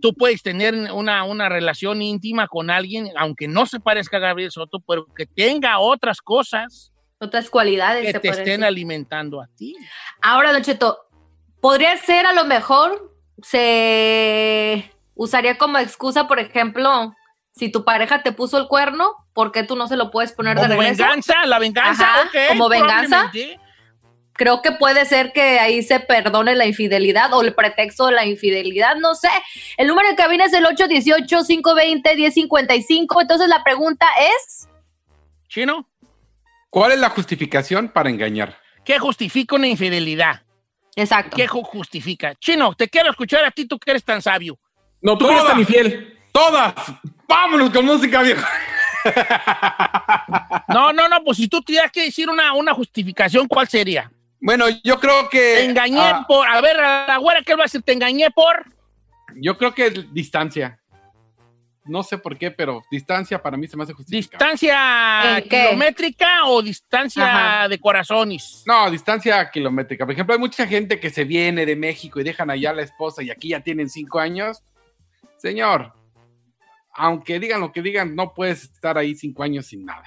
tú 0.00 0.14
puedes 0.14 0.42
tener 0.42 0.74
una, 0.92 1.24
una 1.24 1.48
relación 1.48 2.02
íntima 2.02 2.46
con 2.48 2.70
alguien, 2.70 3.10
aunque 3.16 3.48
no 3.48 3.66
se 3.66 3.80
parezca 3.80 4.18
a 4.18 4.20
Gabriel 4.20 4.50
Soto, 4.50 4.78
pero 4.86 5.06
que 5.14 5.26
tenga 5.26 5.78
otras 5.78 6.20
cosas 6.20 6.92
Otras 7.20 7.50
cualidades. 7.50 8.12
que 8.12 8.20
te 8.20 8.28
estén 8.28 8.44
decir. 8.44 8.64
alimentando 8.64 9.40
a 9.40 9.48
ti. 9.56 9.76
Ahora, 10.22 10.52
Don 10.52 10.62
Cheto, 10.62 10.98
podría 11.60 11.96
ser 11.96 12.26
a 12.26 12.32
lo 12.32 12.44
mejor, 12.44 13.12
se 13.42 14.90
usaría 15.14 15.58
como 15.58 15.78
excusa, 15.78 16.28
por 16.28 16.38
ejemplo, 16.38 17.12
si 17.52 17.70
tu 17.72 17.84
pareja 17.84 18.22
te 18.22 18.30
puso 18.32 18.56
el 18.58 18.68
cuerno, 18.68 19.14
¿por 19.34 19.50
qué 19.52 19.64
tú 19.64 19.74
no 19.74 19.88
se 19.88 19.96
lo 19.96 20.10
puedes 20.12 20.32
poner 20.32 20.56
de 20.56 20.68
regreso? 20.68 21.02
venganza, 21.02 21.44
la 21.46 21.58
venganza, 21.58 22.04
Ajá, 22.20 22.30
como 22.48 22.68
venganza. 22.68 23.30
Creo 24.38 24.62
que 24.62 24.70
puede 24.72 25.04
ser 25.04 25.32
que 25.32 25.58
ahí 25.58 25.82
se 25.82 25.98
perdone 26.00 26.54
la 26.54 26.64
infidelidad 26.64 27.34
o 27.34 27.42
el 27.42 27.54
pretexto 27.54 28.06
de 28.06 28.12
la 28.12 28.24
infidelidad, 28.24 28.94
no 28.96 29.16
sé. 29.16 29.28
El 29.76 29.88
número 29.88 30.08
de 30.08 30.14
cabina 30.14 30.44
es 30.44 30.52
el 30.52 30.64
818-520-1055. 30.66 33.20
Entonces 33.20 33.48
la 33.48 33.64
pregunta 33.64 34.06
es, 34.20 34.68
Chino, 35.48 35.88
¿Cuál 36.70 36.92
es 36.92 36.98
la 36.98 37.08
justificación 37.10 37.88
para 37.88 38.10
engañar? 38.10 38.56
¿qué 38.84 38.98
justifica 38.98 39.56
una 39.56 39.66
infidelidad? 39.66 40.42
exacto. 40.96 41.36
¿Qué 41.36 41.46
ju- 41.48 41.62
justifica? 41.64 42.34
Chino, 42.36 42.74
te 42.74 42.88
quiero 42.88 43.10
escuchar 43.10 43.44
a 43.44 43.50
ti, 43.50 43.66
tú 43.66 43.78
que 43.78 43.90
eres 43.90 44.04
tan 44.04 44.22
sabio. 44.22 44.58
No, 45.02 45.18
tú 45.18 45.28
eres 45.30 45.44
tan 45.44 45.58
infiel. 45.60 46.18
¡Todas! 46.32 46.74
¡Vámonos 47.26 47.70
con 47.70 47.84
música, 47.84 48.22
viejo! 48.22 48.46
No, 50.68 50.92
no, 50.92 51.08
no, 51.08 51.24
pues 51.24 51.38
si 51.38 51.48
tú 51.48 51.62
tuvieras 51.62 51.90
que 51.90 52.02
decir 52.04 52.28
una, 52.28 52.52
una 52.52 52.74
justificación, 52.74 53.48
¿cuál 53.48 53.66
sería? 53.68 54.10
Bueno, 54.40 54.66
yo 54.84 54.98
creo 55.00 55.28
que. 55.28 55.38
Te 55.38 55.64
engañé 55.64 56.00
ah, 56.00 56.24
por. 56.26 56.46
A 56.46 56.60
ver, 56.60 56.78
a 56.78 57.06
la 57.06 57.16
güera, 57.18 57.42
¿qué 57.42 57.54
va 57.54 57.62
a 57.62 57.64
decir? 57.64 57.82
Te 57.82 57.92
engañé 57.92 58.30
por. 58.30 58.64
yo 59.36 59.56
creo 59.58 59.74
que 59.74 59.86
es 59.86 60.14
distancia. 60.14 60.80
No 61.84 62.02
sé 62.02 62.18
por 62.18 62.36
qué, 62.36 62.50
pero 62.50 62.82
distancia 62.90 63.42
para 63.42 63.56
mí 63.56 63.66
se 63.66 63.74
me 63.76 63.82
hace 63.82 63.94
justificable. 63.94 64.44
¿Distancia 64.52 65.42
kilométrica 65.48 66.44
o 66.44 66.60
distancia 66.60 67.24
Ajá. 67.24 67.68
de 67.68 67.78
corazones? 67.78 68.62
No, 68.66 68.90
distancia 68.90 69.50
kilométrica. 69.50 70.04
Por 70.04 70.12
ejemplo, 70.12 70.34
hay 70.34 70.38
mucha 70.38 70.66
gente 70.66 71.00
que 71.00 71.08
se 71.08 71.24
viene 71.24 71.64
de 71.64 71.76
México 71.76 72.20
y 72.20 72.24
dejan 72.24 72.50
allá 72.50 72.70
a 72.70 72.74
la 72.74 72.82
esposa 72.82 73.22
y 73.22 73.30
aquí 73.30 73.48
ya 73.48 73.60
tienen 73.60 73.88
cinco 73.88 74.18
años. 74.18 74.62
Señor, 75.38 75.94
aunque 76.92 77.40
digan 77.40 77.60
lo 77.60 77.72
que 77.72 77.80
digan, 77.80 78.14
no 78.14 78.34
puedes 78.34 78.64
estar 78.64 78.98
ahí 78.98 79.14
cinco 79.14 79.42
años 79.42 79.66
sin 79.66 79.86
nada. 79.86 80.04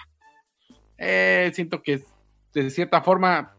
Eh, 1.00 1.52
siento 1.56 1.82
que 1.82 2.04
de 2.54 2.70
cierta 2.70 3.02
forma 3.02 3.56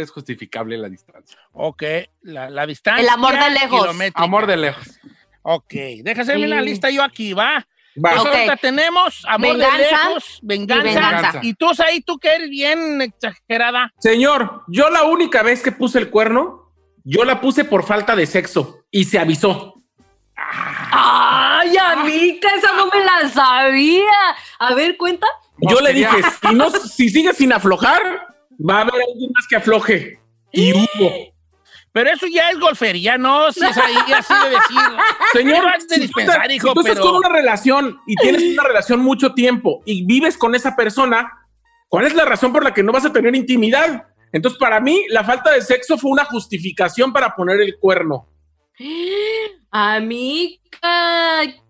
es 0.00 0.10
justificable 0.10 0.76
la 0.78 0.88
distancia. 0.88 1.38
Ok, 1.52 1.82
la, 2.22 2.50
la 2.50 2.66
distancia. 2.66 3.02
El 3.02 3.08
amor 3.08 3.32
de 3.38 3.50
lejos. 3.50 3.80
kilométrica. 3.80 4.22
Amor 4.22 4.46
de 4.46 4.56
lejos. 4.56 5.00
Ok, 5.42 5.74
déjame 6.02 6.34
Sí. 6.34 6.46
la 6.46 6.60
lista 6.60 6.90
yo 6.90 7.02
aquí, 7.02 7.32
¿va? 7.32 7.66
Va. 8.04 8.20
Ok. 8.20 8.26
ahorita 8.28 8.56
tenemos 8.58 9.24
amor 9.26 9.52
Venganza 9.56 9.76
de 9.76 9.82
lejos, 9.90 10.38
venganza. 10.42 10.82
y 10.90 10.94
venganza. 10.94 11.40
Y 11.42 11.54
tú, 11.54 11.70
ahí, 11.84 12.00
tú 12.00 12.18
que 12.18 12.28
eres 12.34 12.48
bien 12.50 13.02
exagerada. 13.02 13.92
Señor, 13.98 14.62
yo 14.68 14.88
la 14.90 15.04
única 15.04 15.42
vez 15.42 15.62
que 15.62 15.72
puse 15.72 15.98
el 15.98 16.10
cuerno, 16.10 16.72
yo 17.02 17.24
la 17.24 17.40
puse 17.40 17.64
por 17.64 17.84
falta 17.84 18.14
de 18.14 18.26
sexo 18.26 18.84
y 18.90 19.04
se 19.04 19.18
avisó. 19.18 19.74
Ay, 20.36 21.76
amiga, 21.76 22.48
esa 22.56 22.72
no 22.74 22.86
me 22.86 23.04
la 23.04 23.28
sabía. 23.28 24.36
A 24.58 24.74
ver, 24.74 24.96
cuenta. 24.96 25.26
Yo 25.60 25.80
le 25.80 25.92
dije, 25.92 26.16
si, 26.40 26.54
no, 26.54 26.70
si 26.70 27.08
sigue 27.08 27.32
sin 27.34 27.52
aflojar, 27.52 28.27
va 28.58 28.78
a 28.78 28.80
haber 28.82 28.94
alguien 28.94 29.30
más 29.34 29.46
que 29.48 29.56
afloje. 29.56 30.20
Y 30.52 30.72
hubo. 30.72 31.12
Pero 31.92 32.10
eso 32.10 32.26
ya 32.26 32.50
es 32.50 32.58
golfería, 32.58 33.18
¿no? 33.18 33.50
Si 33.50 33.64
es 33.64 33.76
ahí 33.76 33.94
así 34.14 34.34
de 34.34 34.50
decir. 34.50 34.98
Señor, 35.32 35.64
de 35.64 35.80
si 35.80 35.86
tú 35.88 36.00
dispensar, 36.00 36.36
estás- 36.42 36.54
hijo, 36.54 36.68
si 36.68 36.74
tú 36.74 36.80
estás 36.80 37.00
con 37.00 37.16
una 37.16 37.28
relación 37.28 37.98
y 38.06 38.14
tienes 38.16 38.42
una 38.54 38.62
relación 38.64 39.00
mucho 39.00 39.34
tiempo 39.34 39.82
y 39.84 40.04
vives 40.06 40.36
con 40.36 40.54
esa 40.54 40.76
persona, 40.76 41.30
¿cuál 41.88 42.06
es 42.06 42.14
la 42.14 42.24
razón 42.24 42.52
por 42.52 42.62
la 42.62 42.72
que 42.74 42.82
no 42.82 42.92
vas 42.92 43.04
a 43.04 43.12
tener 43.12 43.34
intimidad? 43.34 44.06
Entonces, 44.32 44.58
para 44.58 44.78
mí, 44.80 45.06
la 45.08 45.24
falta 45.24 45.50
de 45.52 45.62
sexo 45.62 45.96
fue 45.96 46.10
una 46.10 46.24
justificación 46.26 47.12
para 47.12 47.34
poner 47.34 47.60
el 47.60 47.78
cuerno. 47.78 48.28
Amiga, 49.70 50.58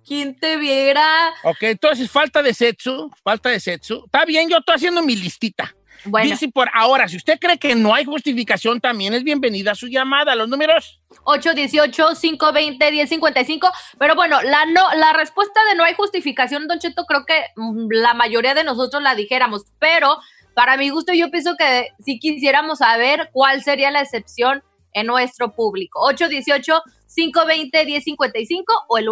¿quién 0.07 0.39
te 0.39 0.57
viera? 0.57 1.33
Ok, 1.45 1.63
entonces 1.63 2.11
falta 2.11 2.43
de 2.43 2.55
sexo, 2.55 3.11
falta 3.23 3.51
de 3.51 3.61
sexo. 3.61 4.05
Está 4.07 4.25
bien, 4.25 4.49
yo 4.49 4.59
estoy 4.59 4.75
haciendo 4.77 5.03
mi 5.03 5.17
listita. 5.17 5.75
Bueno, 6.05 6.31
Dice 6.31 6.49
por 6.49 6.69
ahora, 6.73 7.09
si 7.09 7.17
usted 7.17 7.41
cree 7.41 7.59
que 7.59 7.75
no 7.75 7.93
hay 7.95 8.05
justificación, 8.05 8.81
también 8.81 9.15
es 9.15 9.25
bienvenida 9.25 9.75
su 9.75 9.89
llamada. 9.89 10.35
Los 10.35 10.49
números. 10.49 11.01
818-520-1055. 11.25 13.71
Pero 13.99 14.15
bueno, 14.15 14.41
la, 14.43 14.65
no, 14.67 14.95
la 14.95 15.13
respuesta 15.13 15.61
de 15.71 15.77
no 15.77 15.85
hay 15.85 15.95
justificación, 15.95 16.69
Don 16.69 16.79
Cheto, 16.79 17.07
creo 17.07 17.25
que 17.27 17.47
mm, 17.57 17.89
la 17.91 18.15
mayoría 18.15 18.55
de 18.55 18.65
nosotros 18.65 19.03
la 19.03 19.15
dijéramos. 19.15 19.65
Pero 19.79 20.19
para 20.55 20.77
mi 20.77 20.91
gusto, 20.91 21.13
yo 21.13 21.31
pienso 21.31 21.57
que 21.57 21.89
si 22.05 22.19
quisiéramos 22.19 22.79
saber 22.79 23.31
cuál 23.33 23.63
sería 23.63 23.91
la 23.91 24.01
excepción 24.01 24.63
en 24.93 25.07
nuestro 25.07 25.55
público. 25.55 26.01
818-520-1055 26.11 28.65
o 28.89 28.99
el 28.99 29.07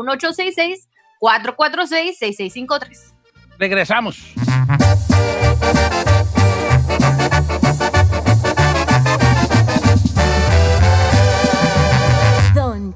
1866-446-6653. 1.21 3.13
Regresamos. 3.59 4.19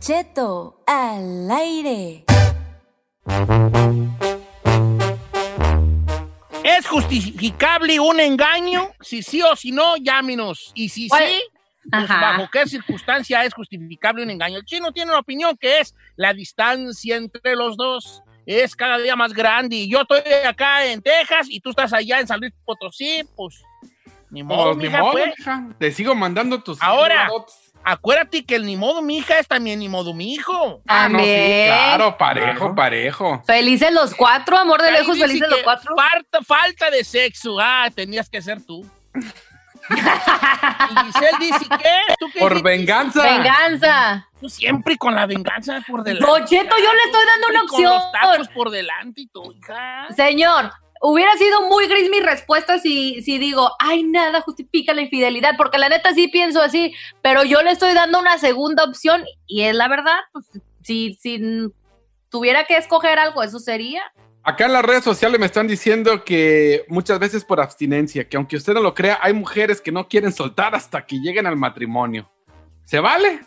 Cheto 0.00 0.82
al 0.86 1.50
aire. 1.50 2.24
¿Es 6.64 6.86
justificable 6.88 8.00
un 8.00 8.18
engaño? 8.18 8.88
Si 9.02 9.22
sí 9.22 9.42
o 9.42 9.54
si 9.54 9.72
no, 9.72 9.96
llámenos. 9.98 10.72
Y 10.74 10.88
si 10.88 11.06
¿Cuál? 11.08 11.28
sí, 11.28 11.42
pues, 11.90 12.08
bajo 12.08 12.48
qué 12.50 12.66
circunstancia 12.66 13.44
es 13.44 13.52
justificable 13.52 14.22
un 14.22 14.30
engaño. 14.30 14.56
El 14.56 14.64
chino 14.64 14.90
tiene 14.90 15.10
una 15.10 15.20
opinión 15.20 15.54
que 15.58 15.80
es 15.80 15.94
la 16.16 16.32
distancia 16.32 17.16
entre 17.16 17.54
los 17.54 17.76
dos 17.76 18.22
es 18.46 18.74
cada 18.74 18.96
día 18.96 19.16
más 19.16 19.34
grande. 19.34 19.76
Y 19.76 19.90
yo 19.90 20.00
estoy 20.00 20.22
acá 20.46 20.86
en 20.86 21.02
Texas 21.02 21.46
y 21.50 21.60
tú 21.60 21.70
estás 21.70 21.92
allá 21.92 22.20
en 22.20 22.26
San 22.26 22.40
Luis 22.40 22.54
Potosí, 22.64 23.22
pues 23.36 23.62
ni 24.30 24.42
modo, 24.42 24.74
ni 24.74 24.84
mija, 24.84 25.00
modo, 25.00 25.12
pues. 25.12 25.34
mija. 25.38 25.68
Te 25.78 25.92
sigo 25.92 26.14
mandando 26.14 26.62
tus. 26.62 26.80
Ahora. 26.80 27.28
Acuérdate 27.82 28.44
que 28.44 28.56
el 28.56 28.66
ni 28.66 28.76
modo 28.76 29.00
mi 29.02 29.18
hija 29.18 29.38
es 29.38 29.48
también 29.48 29.78
ni 29.78 29.88
modo 29.88 30.12
mi 30.14 30.34
hijo. 30.34 30.82
Ah, 30.86 31.08
no, 31.08 31.18
sí, 31.18 31.24
Amén. 31.24 31.66
claro, 31.66 32.18
parejo, 32.18 32.74
pareso. 32.74 33.42
Felices 33.46 33.92
los 33.92 34.14
cuatro, 34.14 34.58
amor 34.58 34.82
de 34.82 34.88
Ahí 34.88 34.94
lejos, 34.98 35.18
felices 35.18 35.48
los 35.48 35.62
cuatro. 35.62 35.94
Falta, 35.96 36.38
falta 36.42 36.90
de 36.90 37.02
sexo. 37.04 37.58
Ah, 37.60 37.88
tenías 37.94 38.28
que 38.28 38.42
ser 38.42 38.64
tú. 38.64 38.84
y 39.90 41.04
Giselle 41.06 41.38
dice 41.40 41.66
que 41.68 42.14
tú 42.18 42.26
qué 42.32 42.40
Por 42.40 42.62
venganza. 42.62 43.22
Venganza. 43.22 44.26
Tú 44.40 44.48
siempre 44.48 44.96
con 44.96 45.14
la 45.14 45.26
venganza 45.26 45.80
por 45.86 46.02
delante. 46.02 46.26
Don 46.26 46.44
Cheto, 46.46 46.76
yo 46.78 46.92
le 46.94 47.02
estoy 47.06 47.26
dando 47.26 47.46
una 47.48 47.60
Siempre 47.60 47.76
Con 47.76 47.82
los 47.84 48.12
tacos 48.12 48.30
opción. 48.38 48.54
por 48.54 48.70
delante 48.70 49.20
y 49.22 49.26
tu 49.28 49.52
hija. 49.52 50.06
Señor, 50.14 50.70
hubiera 51.00 51.32
sido 51.32 51.68
muy 51.68 51.88
gris 51.88 52.10
mi 52.10 52.20
respuesta 52.20 52.78
si, 52.78 53.22
si 53.22 53.38
digo, 53.38 53.72
ay, 53.78 54.02
nada 54.02 54.42
justifica 54.42 54.94
la 54.94 55.02
infidelidad, 55.02 55.56
porque 55.56 55.78
la 55.78 55.88
neta 55.88 56.12
sí 56.12 56.28
pienso 56.28 56.60
así, 56.60 56.94
pero 57.22 57.42
yo 57.42 57.62
le 57.62 57.70
estoy 57.70 57.94
dando 57.94 58.20
una 58.20 58.38
segunda 58.38 58.84
opción 58.84 59.24
y 59.46 59.62
es 59.62 59.74
la 59.74 59.88
verdad, 59.88 60.18
pues, 60.32 60.46
si, 60.82 61.14
si 61.14 61.40
tuviera 62.28 62.64
que 62.64 62.76
escoger 62.76 63.18
algo, 63.18 63.42
eso 63.42 63.58
sería. 63.58 64.02
Acá 64.42 64.66
en 64.66 64.72
las 64.72 64.84
redes 64.84 65.04
sociales 65.04 65.38
me 65.38 65.46
están 65.46 65.66
diciendo 65.66 66.24
que 66.24 66.84
muchas 66.88 67.18
veces 67.18 67.44
por 67.44 67.60
abstinencia, 67.60 68.28
que 68.28 68.36
aunque 68.36 68.56
usted 68.56 68.74
no 68.74 68.80
lo 68.80 68.94
crea, 68.94 69.18
hay 69.22 69.32
mujeres 69.32 69.80
que 69.80 69.92
no 69.92 70.08
quieren 70.08 70.32
soltar 70.32 70.74
hasta 70.74 71.04
que 71.04 71.16
lleguen 71.16 71.46
al 71.46 71.56
matrimonio. 71.56 72.30
¿Se 72.84 73.00
vale? 73.00 73.40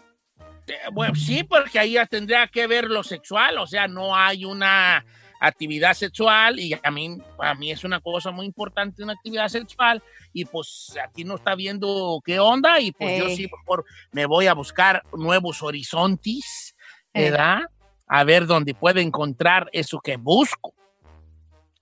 Eh, 0.67 0.73
Bueno, 0.91 1.15
sí, 1.15 1.43
porque 1.43 1.79
ahí 1.79 1.93
ya 1.93 2.05
tendría 2.05 2.47
que 2.47 2.67
ver 2.67 2.85
lo 2.85 3.03
sexual, 3.03 3.57
o 3.57 3.67
sea, 3.67 3.87
no 3.87 4.15
hay 4.15 4.45
una 4.45 5.03
actividad 5.47 5.93
sexual 5.93 6.59
y 6.59 6.73
a 6.81 6.91
mí, 6.91 7.17
para 7.37 7.53
mí 7.55 7.71
es 7.71 7.83
una 7.83 7.99
cosa 7.99 8.31
muy 8.31 8.45
importante 8.45 9.03
una 9.03 9.13
actividad 9.13 9.47
sexual 9.49 10.01
y 10.31 10.45
pues 10.45 10.95
aquí 11.03 11.23
no 11.23 11.35
está 11.35 11.55
viendo 11.55 12.21
qué 12.25 12.39
onda 12.39 12.79
y 12.79 12.91
pues 12.91 13.19
yo 13.19 13.29
sí 13.29 13.49
mejor 13.51 13.85
me 14.11 14.25
voy 14.25 14.47
a 14.47 14.53
buscar 14.53 15.03
nuevos 15.13 15.61
horizontes, 15.61 16.75
Ey. 17.13 17.29
¿verdad? 17.29 17.63
a 18.07 18.23
ver 18.23 18.45
dónde 18.45 18.75
puede 18.75 19.01
encontrar 19.01 19.69
eso 19.73 19.99
que 19.99 20.17
busco. 20.17 20.73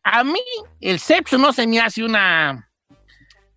A 0.03 0.23
mí 0.23 0.39
el 0.79 0.99
sexo 0.99 1.37
no 1.37 1.51
se 1.51 1.67
me 1.67 1.79
hace 1.79 2.03
una... 2.05 2.70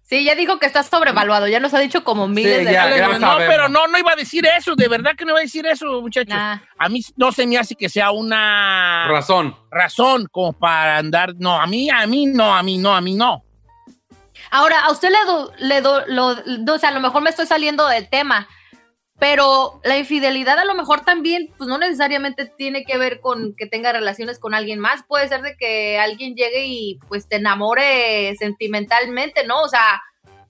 Sí, 0.06 0.22
ya 0.22 0.34
dijo 0.34 0.58
que 0.58 0.66
está 0.66 0.82
sobrevaluado, 0.82 1.48
ya 1.48 1.60
nos 1.60 1.72
ha 1.72 1.78
dicho 1.78 2.04
como 2.04 2.28
miles 2.28 2.58
Sí, 2.58 2.64
de 2.66 2.72
ya, 2.72 3.18
no, 3.18 3.36
pero 3.38 3.70
no, 3.70 3.86
no 3.86 3.98
iba 3.98 4.12
a 4.12 4.16
decir 4.16 4.46
eso, 4.46 4.76
de 4.76 4.86
verdad 4.86 5.12
que 5.16 5.24
no 5.24 5.30
iba 5.30 5.38
a 5.38 5.42
decir 5.42 5.66
eso, 5.66 6.02
muchachos. 6.02 6.34
A 6.36 6.88
mí 6.90 7.00
no 7.16 7.32
se 7.32 7.46
me 7.46 7.56
hace 7.56 7.74
que 7.74 7.88
sea 7.88 8.10
una 8.10 9.08
Razón. 9.08 9.56
razón 9.70 10.28
como 10.30 10.52
para 10.52 10.98
andar. 10.98 11.34
No, 11.38 11.58
a 11.58 11.66
mí, 11.66 11.88
a 11.88 12.06
mí 12.06 12.26
no, 12.26 12.54
a 12.54 12.62
mí 12.62 12.76
no, 12.76 12.94
a 12.94 13.00
mí 13.00 13.14
no. 13.14 13.42
Ahora, 14.50 14.80
a 14.84 14.92
usted 14.92 15.08
le 15.10 15.24
do, 15.26 15.52
le 15.58 15.80
do, 15.80 16.04
lo, 16.06 16.34
no, 16.58 16.74
o 16.74 16.78
sea, 16.78 16.90
a 16.90 16.92
lo 16.92 17.00
mejor 17.00 17.22
me 17.22 17.30
estoy 17.30 17.46
saliendo 17.46 17.88
del 17.88 18.08
tema, 18.08 18.46
pero 19.18 19.80
la 19.84 19.96
infidelidad 19.96 20.58
a 20.58 20.64
lo 20.64 20.74
mejor 20.74 21.02
también, 21.04 21.52
pues 21.56 21.68
no 21.68 21.78
necesariamente 21.78 22.46
tiene 22.46 22.84
que 22.84 22.98
ver 22.98 23.20
con 23.20 23.54
que 23.56 23.66
tenga 23.66 23.92
relaciones 23.92 24.38
con 24.38 24.54
alguien 24.54 24.80
más, 24.80 25.02
puede 25.06 25.28
ser 25.28 25.42
de 25.42 25.56
que 25.56 25.98
alguien 25.98 26.34
llegue 26.34 26.66
y 26.66 26.98
pues 27.08 27.28
te 27.28 27.36
enamore 27.36 28.34
sentimentalmente, 28.36 29.46
¿no? 29.46 29.62
O 29.62 29.68
sea, 29.68 30.02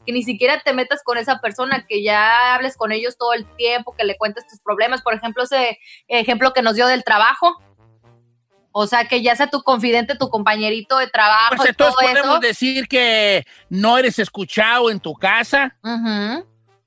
que 0.07 0.12
ni 0.12 0.23
siquiera 0.23 0.61
te 0.61 0.73
metas 0.73 1.03
con 1.05 1.19
esa 1.19 1.41
persona, 1.41 1.87
que 1.87 2.03
ya 2.03 2.55
hables 2.55 2.77
con 2.77 2.93
ellos 2.93 3.17
todo 3.17 3.33
el 3.33 3.47
tiempo, 3.57 3.95
que 3.97 4.05
le 4.05 4.17
cuentes 4.17 4.47
tus 4.47 4.61
problemas, 4.61 5.03
por 5.03 5.15
ejemplo, 5.15 5.45
ese 5.45 5.79
ejemplo 6.09 6.53
que 6.53 6.62
nos 6.62 6.75
dio 6.75 6.87
del 6.87 7.05
trabajo. 7.05 7.57
O 8.77 8.89
sea, 8.89 9.07
que 9.07 9.23
ya 9.23 9.37
sea 9.37 9.47
tu 9.47 9.62
confidente, 9.62 10.17
tu 10.17 10.29
compañerito 10.31 10.99
de 10.99 11.07
trabajo 11.07 11.55
Pues 11.57 11.69
y 11.69 11.71
entonces 11.71 11.95
todo 11.95 12.09
podemos 12.09 12.31
eso. 12.39 12.41
decir 12.41 12.89
que 12.89 13.45
no 13.69 13.97
eres 13.99 14.19
escuchado 14.19 14.91
en 14.91 14.99
tu 14.99 15.15
casa, 15.15 15.77
Ujú. 15.85 16.45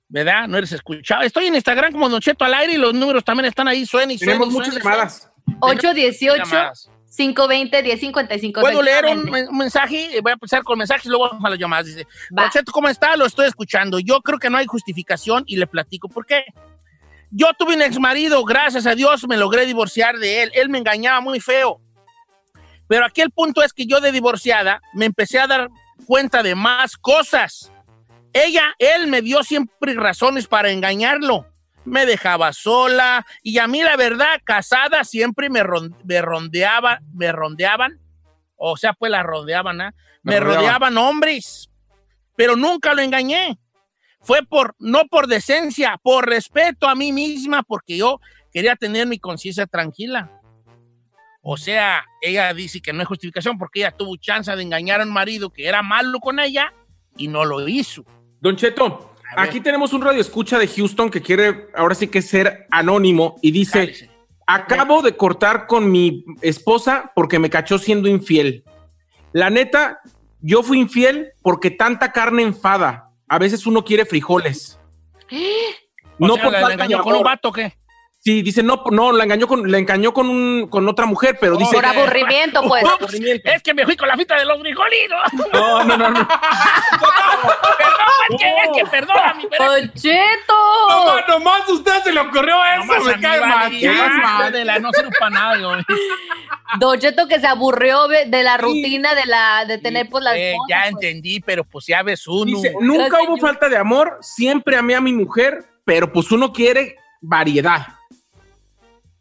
¿Verdad? 0.10 0.48
No 0.48 0.58
eres 0.58 0.72
escuchado. 0.72 1.24
Estoy 1.24 1.48
en 1.48 1.56
Instagram 1.56 1.92
como 1.92 2.10
Don 2.10 2.22
Cheto 2.22 2.46
al 2.46 2.54
aire 2.54 2.74
y 2.74 2.78
los 2.78 2.94
números 2.94 3.24
también 3.24 3.46
están 3.46 3.68
ahí, 3.68 3.86
suena 3.86 4.14
y 4.14 4.18
suena. 4.18 4.34
Tenemos 4.34 4.54
muchas 4.54 4.76
llamadas. 4.76 5.32
818 5.60 6.44
Llamadas. 6.44 6.90
520 7.16 7.84
1055 7.84 8.62
Puedo 8.62 8.82
leer 8.82 9.06
un, 9.06 9.30
un 9.30 9.58
mensaje, 9.58 10.20
voy 10.22 10.32
a 10.32 10.34
empezar 10.34 10.62
con 10.62 10.78
mensajes 10.78 11.06
y 11.06 11.10
luego 11.10 11.30
vamos 11.30 11.44
a 11.46 11.50
las 11.50 11.58
llamadas. 11.58 11.86
Dice, 11.88 12.06
Don 12.30 12.50
Cheto, 12.50 12.72
¿cómo 12.72 12.90
está? 12.90 13.16
Lo 13.18 13.26
estoy 13.26 13.48
escuchando. 13.48 14.00
Yo 14.00 14.22
creo 14.22 14.38
que 14.38 14.50
no 14.50 14.58
hay 14.58 14.66
justificación 14.68 15.44
y 15.48 15.56
le 15.56 15.68
platico 15.68 16.10
por 16.10 16.26
qué. 16.26 16.44
Yo 17.32 17.48
tuve 17.58 17.76
un 17.76 17.82
ex 17.82 18.00
marido, 18.00 18.44
gracias 18.44 18.86
a 18.86 18.96
Dios 18.96 19.28
me 19.28 19.36
logré 19.36 19.66
divorciar 19.66 20.18
de 20.18 20.44
él. 20.44 20.52
Él 20.54 20.70
me 20.70 20.78
engañaba 20.78 21.20
muy 21.22 21.40
feo. 21.40 21.82
Pero 22.88 23.06
aquí 23.06 23.22
el 23.22 23.32
punto 23.32 23.64
es 23.64 23.74
que 23.74 23.86
yo 23.86 24.00
de 24.00 24.12
divorciada 24.12 24.82
me 24.94 25.06
empecé 25.06 25.40
a 25.40 25.48
dar 25.48 25.70
cuenta 26.06 26.44
de 26.44 26.56
más 26.56 26.96
cosas. 26.98 27.72
Ella, 28.46 28.74
él 28.80 29.08
me 29.08 29.22
dio 29.22 29.44
siempre 29.44 29.94
razones 29.96 30.48
para 30.48 30.70
engañarlo. 30.72 31.48
Me 31.86 32.06
dejaba 32.06 32.52
sola 32.54 33.26
y 33.42 33.60
a 33.60 33.68
mí 33.68 33.82
la 33.82 33.96
verdad, 33.96 34.42
casada, 34.44 35.04
siempre 35.06 35.50
me, 35.50 35.64
ron- 35.64 35.96
me 36.04 36.22
rondeaba, 36.22 37.00
me 37.14 37.32
rondeaban. 37.32 38.00
O 38.58 38.76
sea, 38.76 38.94
pues 38.94 39.12
la 39.12 39.24
rodeaban, 39.24 39.80
¿ah? 39.82 39.94
Me 40.24 40.34
Me 40.34 40.40
rodeaban. 40.40 40.64
rodeaban 40.66 40.98
hombres. 40.98 41.70
Pero 42.36 42.56
nunca 42.56 42.94
lo 42.94 43.02
engañé. 43.02 43.58
Fue 44.22 44.44
por, 44.44 44.76
no 44.80 45.06
por 45.06 45.28
decencia, 45.28 45.98
por 46.04 46.28
respeto 46.28 46.88
a 46.90 46.96
mí 46.96 47.14
misma, 47.14 47.64
porque 47.64 47.98
yo 47.98 48.20
quería 48.52 48.76
tener 48.76 49.08
mi 49.08 49.20
conciencia 49.20 49.66
tranquila. 49.66 50.30
O 51.42 51.56
sea, 51.56 52.04
ella 52.22 52.54
dice 52.54 52.82
que 52.82 52.92
no 52.92 53.00
hay 53.00 53.06
justificación 53.06 53.58
porque 53.58 53.80
ella 53.80 53.92
tuvo 53.92 54.18
chance 54.18 54.54
de 54.54 54.62
engañar 54.62 55.00
a 55.00 55.06
un 55.06 55.14
marido 55.14 55.50
que 55.52 55.66
era 55.68 55.82
malo 55.82 56.20
con 56.20 56.40
ella 56.42 56.74
y 57.16 57.30
no 57.30 57.46
lo 57.46 57.66
hizo. 57.70 58.04
Don 58.40 58.56
Cheto, 58.56 59.14
aquí 59.36 59.60
tenemos 59.62 59.94
un 59.94 60.02
radio 60.02 60.22
escucha 60.22 60.58
de 60.60 60.68
Houston 60.68 61.10
que 61.10 61.22
quiere 61.22 61.68
ahora 61.76 61.96
sí 61.96 62.08
que 62.08 62.22
ser 62.22 62.68
anónimo 62.72 63.36
y 63.42 63.52
dice, 63.52 64.10
acabo 64.46 65.02
de 65.02 65.16
cortar 65.18 65.68
con 65.68 65.92
mi 65.92 66.24
esposa 66.42 67.12
porque 67.16 67.40
me 67.40 67.50
cachó 67.50 67.78
siendo 67.78 68.08
infiel. 68.08 68.64
La 69.34 69.50
neta, 69.50 70.00
yo 70.42 70.64
fui 70.64 70.80
infiel 70.80 71.30
porque 71.42 71.72
tanta 71.72 72.12
carne 72.12 72.44
enfada. 72.44 73.10
A 73.28 73.40
veces 73.40 73.66
uno 73.66 73.84
quiere 73.84 74.06
frijoles. 74.06 74.80
O 76.34 76.36
sea, 76.36 76.44
por 76.46 76.54
¿la- 76.54 76.62
la 76.62 76.68
falta 76.68 76.68
de 76.68 76.74
engañó 76.86 77.04
con 77.04 77.14
un 77.14 77.24
vato 77.24 77.52
qué? 77.52 77.74
Sí, 78.20 78.42
dice, 78.42 78.62
no, 78.62 78.84
no, 78.92 79.14
la 79.14 79.24
engañó 79.24 79.48
con, 79.48 79.72
la 79.72 79.78
engañó 79.78 80.14
con, 80.14 80.30
un- 80.30 80.68
con 80.68 80.88
otra 80.90 81.06
mujer, 81.06 81.38
pero 81.40 81.56
dice... 81.56 81.74
Por 81.76 81.86
aburrimiento, 81.86 82.62
pues. 82.68 82.84
Ups, 82.84 83.14
es 83.44 83.64
que 83.64 83.74
me 83.74 83.86
fui 83.86 83.96
con 83.96 84.08
la 84.08 84.18
fita 84.18 84.36
de 84.38 84.44
los 84.44 84.60
frijolitos. 84.60 85.18
No, 85.54 85.84
no, 85.86 85.96
no, 85.98 86.10
no. 86.10 86.28
perdón, 86.28 86.40
es 88.30 88.42
que, 88.42 88.50
es 88.50 88.70
que 88.76 88.86
perdóname. 88.90 89.48
pero- 89.50 89.72
¡Don 89.72 89.94
Cheto! 89.94 90.54
Nomás, 90.90 91.28
nomás 91.30 91.70
a 91.70 91.74
usted 91.74 92.04
se 92.04 92.12
le 92.12 92.20
ocurrió 92.20 92.56
eso, 92.76 92.86
Nomás 92.86 93.06
me 93.16 93.22
cae 93.22 93.40
mal. 93.40 93.72
no 94.82 94.92
sirve 94.92 95.10
para 95.20 95.30
nada, 95.30 95.58
yo. 95.60 95.72
Don 96.80 97.00
Cheto 97.00 97.28
que 97.28 97.40
se 97.40 97.48
aburrió 97.48 98.08
de 98.08 98.44
la 98.44 98.58
rutina 98.58 99.16
de 99.16 99.26
la 99.26 99.64
de 99.66 99.78
tener 99.78 100.10
pues 100.10 100.24
las 100.24 100.36
Eh, 100.36 100.54
cosas, 100.58 100.68
ya 100.70 100.92
pues. 100.92 101.06
entendí, 101.06 101.40
pero 101.40 101.64
pues 101.64 101.86
ya 101.86 102.04
ves 102.04 102.28
uno. 102.28 102.46
Dice, 102.46 102.74
nunca 102.82 103.20
hubo 103.26 103.38
falta 103.38 103.70
de 103.70 103.78
amor, 103.78 104.18
siempre 104.22 104.76
amé 104.76 104.96
a 104.96 105.02
mi 105.02 105.14
mujer, 105.14 105.64
pero 105.86 106.12
pues 106.12 106.30
uno 106.32 106.52
quiere 106.52 106.98
variedad. 107.22 107.88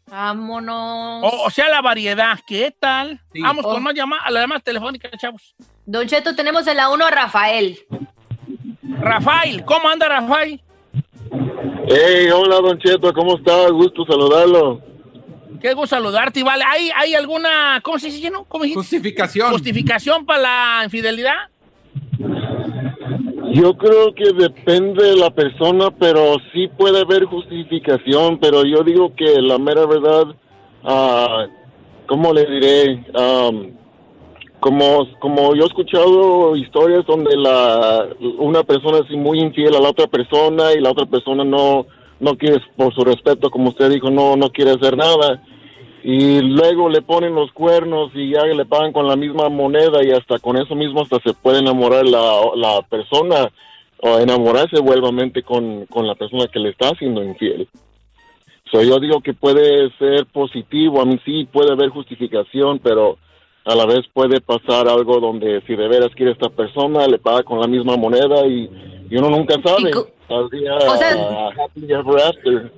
Vámonos. 0.09 1.23
O, 1.23 1.43
o 1.45 1.49
sea, 1.49 1.69
la 1.69 1.81
variedad, 1.81 2.39
¿qué 2.47 2.73
tal? 2.77 3.19
Vamos 3.41 3.65
Oh. 3.65 3.73
con 3.73 3.83
más 3.83 3.93
llamadas, 3.93 4.25
a 4.27 4.31
las 4.31 4.43
llamadas 4.43 4.63
telefónicas, 4.63 5.11
chavos. 5.19 5.55
Don 5.85 6.07
Cheto, 6.07 6.35
tenemos 6.35 6.65
en 6.67 6.77
la 6.77 6.89
1 6.89 7.05
a 7.05 7.11
Rafael. 7.11 7.77
Rafael, 8.99 9.63
¿cómo 9.65 9.89
anda 9.89 10.07
Rafael? 10.07 10.61
Hey, 11.89 12.27
hola 12.33 12.55
Don 12.57 12.77
Cheto, 12.79 13.13
¿cómo 13.13 13.37
está? 13.37 13.69
Gusto 13.69 14.05
saludarlo. 14.05 14.81
Qué 15.61 15.73
gusto 15.73 15.95
saludarte, 15.95 16.43
vale. 16.43 16.63
¿Hay, 16.67 16.89
¿Hay 16.95 17.15
alguna, 17.15 17.79
cómo 17.83 17.97
se 17.99 18.07
dice, 18.11 18.29
no? 18.29 18.45
Justificación. 18.49 19.51
¿Justificación 19.51 20.25
para 20.25 20.39
la 20.41 20.81
infidelidad? 20.85 21.49
Yo 23.53 23.77
creo 23.77 24.13
que 24.13 24.33
depende 24.33 25.03
de 25.03 25.15
la 25.15 25.29
persona, 25.29 25.89
pero 25.91 26.35
sí 26.51 26.67
puede 26.67 27.01
haber 27.01 27.25
justificación, 27.25 28.39
pero 28.39 28.63
yo 28.63 28.83
digo 28.83 29.15
que 29.15 29.41
la 29.41 29.57
mera 29.57 29.85
verdad, 29.85 30.35
ah, 30.83 31.45
¿cómo 32.07 32.33
le 32.33 32.45
diré? 32.45 33.05
Am, 33.13 33.71
como, 34.59 35.07
como 35.19 35.55
yo 35.55 35.63
he 35.63 35.67
escuchado 35.67 36.55
historias 36.55 37.05
donde 37.05 37.37
la, 37.37 38.07
una 38.39 38.63
persona 38.63 38.99
es 38.99 39.15
muy 39.15 39.39
infiel 39.39 39.75
a 39.75 39.79
la 39.79 39.89
otra 39.89 40.07
persona 40.07 40.73
y 40.73 40.81
la 40.81 40.91
otra 40.91 41.05
persona 41.05 41.43
no, 41.45 41.85
no 42.19 42.37
quiere, 42.37 42.59
por 42.75 42.93
su 42.93 43.03
respeto, 43.05 43.49
como 43.49 43.69
usted 43.69 43.91
dijo, 43.91 44.09
no, 44.09 44.35
no 44.35 44.49
quiere 44.49 44.71
hacer 44.71 44.97
nada. 44.97 45.41
Y 46.09 46.39
luego 46.39 46.87
le 46.87 47.01
ponen 47.01 47.35
los 47.35 47.51
cuernos 47.51 48.11
y 48.15 48.31
ya 48.31 48.45
le 48.45 48.65
pagan 48.65 48.93
con 48.93 49.07
la 49.09 49.17
misma 49.17 49.49
moneda 49.49 49.99
y 50.05 50.11
hasta 50.11 50.39
con 50.39 50.55
eso 50.55 50.73
mismo 50.73 51.01
hasta 51.01 51.19
se 51.19 51.33
puede 51.33 51.59
enamorar 51.59 52.05
la, 52.05 52.43
la 52.55 52.81
persona 52.89 53.51
o 54.01 54.17
enamorarse 54.17 54.79
vuelvamente 54.79 55.43
con, 55.43 55.85
con 55.87 56.07
la 56.07 56.15
persona 56.15 56.47
que 56.47 56.59
le 56.59 56.69
está 56.69 56.91
haciendo 56.91 57.21
infiel. 57.21 57.67
So, 58.71 58.81
yo 58.83 58.99
digo 59.01 59.19
que 59.19 59.33
puede 59.33 59.89
ser 59.97 60.25
positivo, 60.27 61.01
a 61.01 61.05
mí 61.05 61.19
sí 61.25 61.43
puede 61.51 61.73
haber 61.73 61.89
justificación, 61.89 62.79
pero 62.79 63.17
a 63.65 63.75
la 63.75 63.85
vez 63.85 64.05
puede 64.13 64.39
pasar 64.39 64.87
algo 64.87 65.19
donde 65.19 65.61
si 65.67 65.75
de 65.75 65.89
veras 65.89 66.15
quiere 66.15 66.31
esta 66.31 66.47
persona, 66.47 67.05
le 67.05 67.17
paga 67.19 67.43
con 67.43 67.59
la 67.59 67.67
misma 67.67 67.97
moneda 67.97 68.47
y, 68.47 68.69
y 69.09 69.17
uno 69.17 69.29
nunca 69.29 69.55
sabe. 69.61 69.91
O 70.93 70.95
sea- 70.97 71.49
happily 71.65 71.91
ever 71.91 72.21
after. 72.21 72.71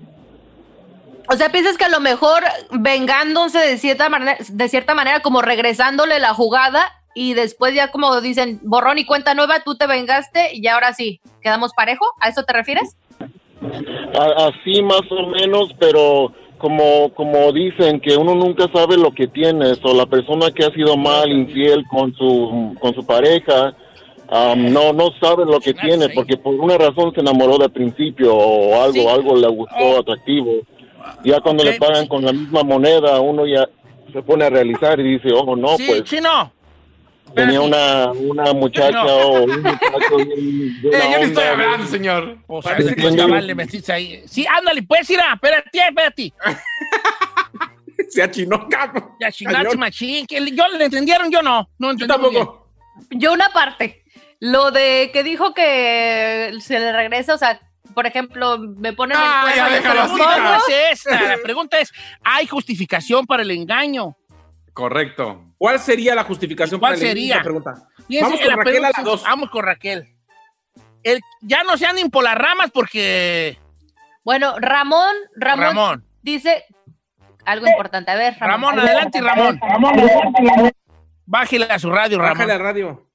O 1.32 1.36
sea, 1.36 1.50
piensas 1.52 1.78
que 1.78 1.86
a 1.86 1.90
lo 1.90 2.00
mejor 2.00 2.44
vengándose 2.72 3.60
de 3.60 3.78
cierta 3.78 4.10
manera, 4.10 4.38
de 4.50 4.70
cierta 4.70 4.96
manera 4.96 5.20
como 5.22 5.42
regresándole 5.42 6.20
la 6.20 6.34
jugada 6.34 6.92
y 7.14 7.34
después 7.34 7.74
ya 7.76 7.90
como 7.92 8.20
dicen, 8.22 8.60
borrón 8.64 8.98
y 8.98 9.06
cuenta 9.06 9.34
nueva, 9.34 9.62
tú 9.64 9.76
te 9.76 9.88
vengaste 9.88 10.50
y 10.56 10.66
ahora 10.68 10.94
sí, 10.94 11.22
quedamos 11.42 11.74
parejo, 11.74 12.06
¿a 12.20 12.30
eso 12.30 12.44
te 12.44 12.54
refieres? 12.54 12.96
A- 14.18 14.48
así 14.48 14.82
más 14.82 15.02
o 15.12 15.28
menos, 15.28 15.74
pero 15.80 16.34
como 16.58 17.14
como 17.14 17.52
dicen 17.52 18.00
que 18.02 18.16
uno 18.18 18.36
nunca 18.36 18.66
sabe 18.74 18.98
lo 18.98 19.12
que 19.12 19.28
tiene, 19.28 19.74
o 19.84 19.94
la 19.94 20.06
persona 20.06 20.52
que 20.52 20.66
ha 20.66 20.72
sido 20.72 20.98
mal, 20.98 21.32
infiel 21.32 21.84
con 21.92 22.14
su 22.16 22.76
con 22.80 22.94
su 22.96 23.06
pareja, 23.06 23.74
no 24.56 24.94
no 24.94 25.10
sabe 25.22 25.46
lo 25.46 25.60
que 25.60 25.74
tiene 25.74 26.06
porque 26.16 26.38
por 26.38 26.56
una 26.56 26.78
razón 26.78 27.14
se 27.14 27.22
enamoró 27.22 27.58
de 27.58 27.70
principio 27.70 28.36
o 28.36 28.82
algo 28.82 29.10
algo 29.10 29.36
le 29.36 29.48
gustó 29.48 30.00
atractivo. 30.00 30.52
Ya 31.24 31.40
cuando 31.42 31.64
le 31.64 31.74
pagan 31.80 32.08
con 32.08 32.24
la 32.26 32.32
misma 32.34 32.64
moneda, 32.64 33.20
uno 33.20 33.46
ya 33.46 33.68
se 34.12 34.22
pone 34.22 34.46
a 34.46 34.50
realizar 34.50 35.00
y 35.00 35.18
dice, 35.18 35.30
"Oh, 35.34 35.56
no, 35.56 35.78
sí, 35.78 35.86
pues 35.88 36.04
chino. 36.04 36.52
tenía 37.36 37.62
una 37.62 38.12
una 38.12 38.54
muchacha 38.54 38.92
No. 39.04 39.06
o 39.18 39.44
un 39.44 39.50
muchacho 39.62 40.16
bien- 40.18 40.82
bien 40.82 40.94
Eh, 40.96 41.10
yo 41.12 41.18
le 41.20 41.24
estoy 41.26 41.44
hablando, 41.44 41.86
señor. 41.86 42.38
O 42.48 42.62
sea, 42.62 42.72
Parece 42.72 42.96
que- 42.96 43.16
chaval 43.16 43.46
le 43.48 43.56
metiste 43.56 43.92
ahí. 43.94 44.24
Sí, 44.26 44.46
ándale, 44.48 44.82
pues, 44.84 45.08
ir 45.12 45.20
espérate, 45.34 45.70
espérate. 45.80 46.34
Se 48.10 48.24
achinó, 48.24 48.68
cabrón. 48.70 49.10
Ya 49.20 49.32
chingaste, 49.32 49.78
machín. 49.78 50.26
que 50.26 50.38
Yo 50.56 50.68
le 50.76 50.86
entendieron, 50.86 51.30
yo 51.30 51.42
no. 51.44 51.70
No 51.78 51.92
entendí 51.92 52.18
muy 52.18 52.32
bien. 52.32 52.48
Yo 53.12 53.34
una 53.34 53.50
parte, 53.50 54.04
lo 54.40 54.72
de 54.72 55.12
que 55.14 55.24
dijo 55.24 55.54
que 55.54 56.52
se 56.62 56.80
le 56.80 56.92
regresa, 56.92 57.36
o 57.36 57.38
sea, 57.38 57.60
por 57.94 58.06
ejemplo, 58.08 58.58
me 58.60 58.94
ponen 58.94 59.18
Ah, 59.20 59.46
el 59.50 59.56
ya 59.56 59.62
cuerno 59.64 59.70
y 59.70 59.82
déjalo 59.82 60.02
los 60.02 60.12
así, 60.12 60.20
no 60.42 60.50
ojos. 60.52 60.64
es 60.70 61.06
esta. 61.06 61.22
La 61.22 61.38
pregunta 61.44 61.80
es, 61.80 61.92
¿hay 62.24 62.48
justificación 62.48 63.26
para 63.26 63.44
el 63.44 63.52
engaño? 63.52 64.16
Correcto. 64.74 65.44
¿Cuál 65.58 65.80
sería 65.80 66.16
la 66.16 66.24
justificación 66.24 66.80
¿Cuál 66.80 66.94
para 66.94 67.02
el- 67.02 67.08
sería? 67.08 67.42
pregunta? 67.42 67.74
Fíjense, 68.08 68.24
Vamos 68.24 68.40
con 68.40 68.50
la 68.50 68.56
Raquel 68.56 68.60
a 68.60 68.64
pregunta 68.64 68.90
las 68.90 68.98
es- 69.00 69.04
dos. 69.06 69.24
Vamos 69.24 69.50
con 69.50 69.64
Raquel. 69.66 70.08
El- 71.04 71.22
ya 71.42 71.64
no 71.64 71.78
se 71.78 71.86
anden 71.86 72.10
por 72.10 72.24
las 72.24 72.36
ramas 72.36 72.72
porque... 72.72 73.58
Bueno, 74.24 74.56
Ramón, 74.60 75.16
Ramón, 75.36 75.66
Ramón. 75.66 76.06
dice 76.22 76.66
algo 77.46 77.68
importante. 77.68 78.12
A 78.12 78.16
ver, 78.16 78.36
Ramón. 78.40 78.76
Ramón, 78.76 78.80
adelante, 78.88 79.22
Ramón. 79.22 79.60
Bájale 81.26 81.66
a 81.66 81.80
su 81.80 81.90
radio, 81.92 82.18
Ramón. 82.20 82.34
Bájale 82.34 82.54
al 82.54 82.60
radio. 82.60 83.06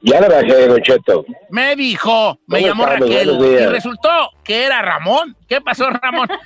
Ya 0.00 0.20
le 0.20 0.28
bajé, 0.28 0.68
Don 0.68 0.80
Cheto. 0.80 1.24
Me 1.50 1.74
dijo, 1.74 2.38
me 2.46 2.58
¿Cómo 2.58 2.68
llamó 2.68 2.84
estamos? 2.84 3.08
Raquel 3.10 3.30
y 3.40 3.66
resultó 3.66 4.30
que 4.44 4.64
era 4.64 4.80
Ramón. 4.80 5.36
¿Qué 5.48 5.60
pasó, 5.60 5.90
Ramón? 5.90 6.28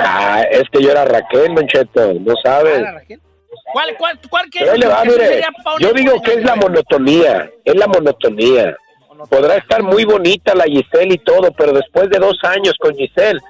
Ah, 0.00 0.42
es 0.48 0.62
que 0.70 0.80
yo 0.80 0.92
era 0.92 1.04
Raquel, 1.04 1.54
Don 1.54 1.66
Cheto, 1.66 2.14
no 2.14 2.34
sabes. 2.42 2.86
¿Cuál, 3.72 3.96
cuál, 3.98 4.18
cuál 4.30 4.48
va, 4.88 5.04
mire, 5.04 5.42
un 5.66 5.78
yo 5.80 5.92
digo 5.92 6.22
que 6.22 6.34
es 6.34 6.44
la 6.44 6.54
monotonía, 6.54 7.50
es 7.64 7.74
la 7.74 7.88
monotonía. 7.88 8.76
Podrá 9.28 9.56
estar 9.56 9.82
muy 9.82 10.04
bonita 10.04 10.54
la 10.54 10.64
Giselle 10.64 11.14
y 11.14 11.18
todo, 11.18 11.50
pero 11.52 11.72
después 11.72 12.08
de 12.10 12.18
dos 12.18 12.38
años 12.44 12.74
con 12.78 12.94
Giselle, 12.94 13.40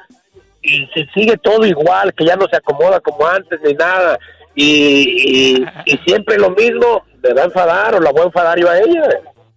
y 0.62 0.86
se 0.94 1.06
sigue 1.14 1.36
todo 1.36 1.66
igual, 1.66 2.14
que 2.14 2.24
ya 2.24 2.34
no 2.34 2.46
se 2.48 2.56
acomoda 2.56 2.98
como 3.00 3.26
antes 3.26 3.60
ni 3.62 3.74
nada, 3.74 4.18
y, 4.54 5.58
y, 5.58 5.66
y 5.84 5.98
siempre 5.98 6.38
lo 6.38 6.50
mismo, 6.50 7.04
me 7.22 7.32
va 7.32 7.42
a 7.42 7.44
enfadar 7.44 7.94
o 7.94 8.00
la 8.00 8.10
voy 8.10 8.22
a 8.22 8.26
enfadar 8.26 8.58
yo 8.58 8.70
a 8.70 8.78
ella. 8.78 9.02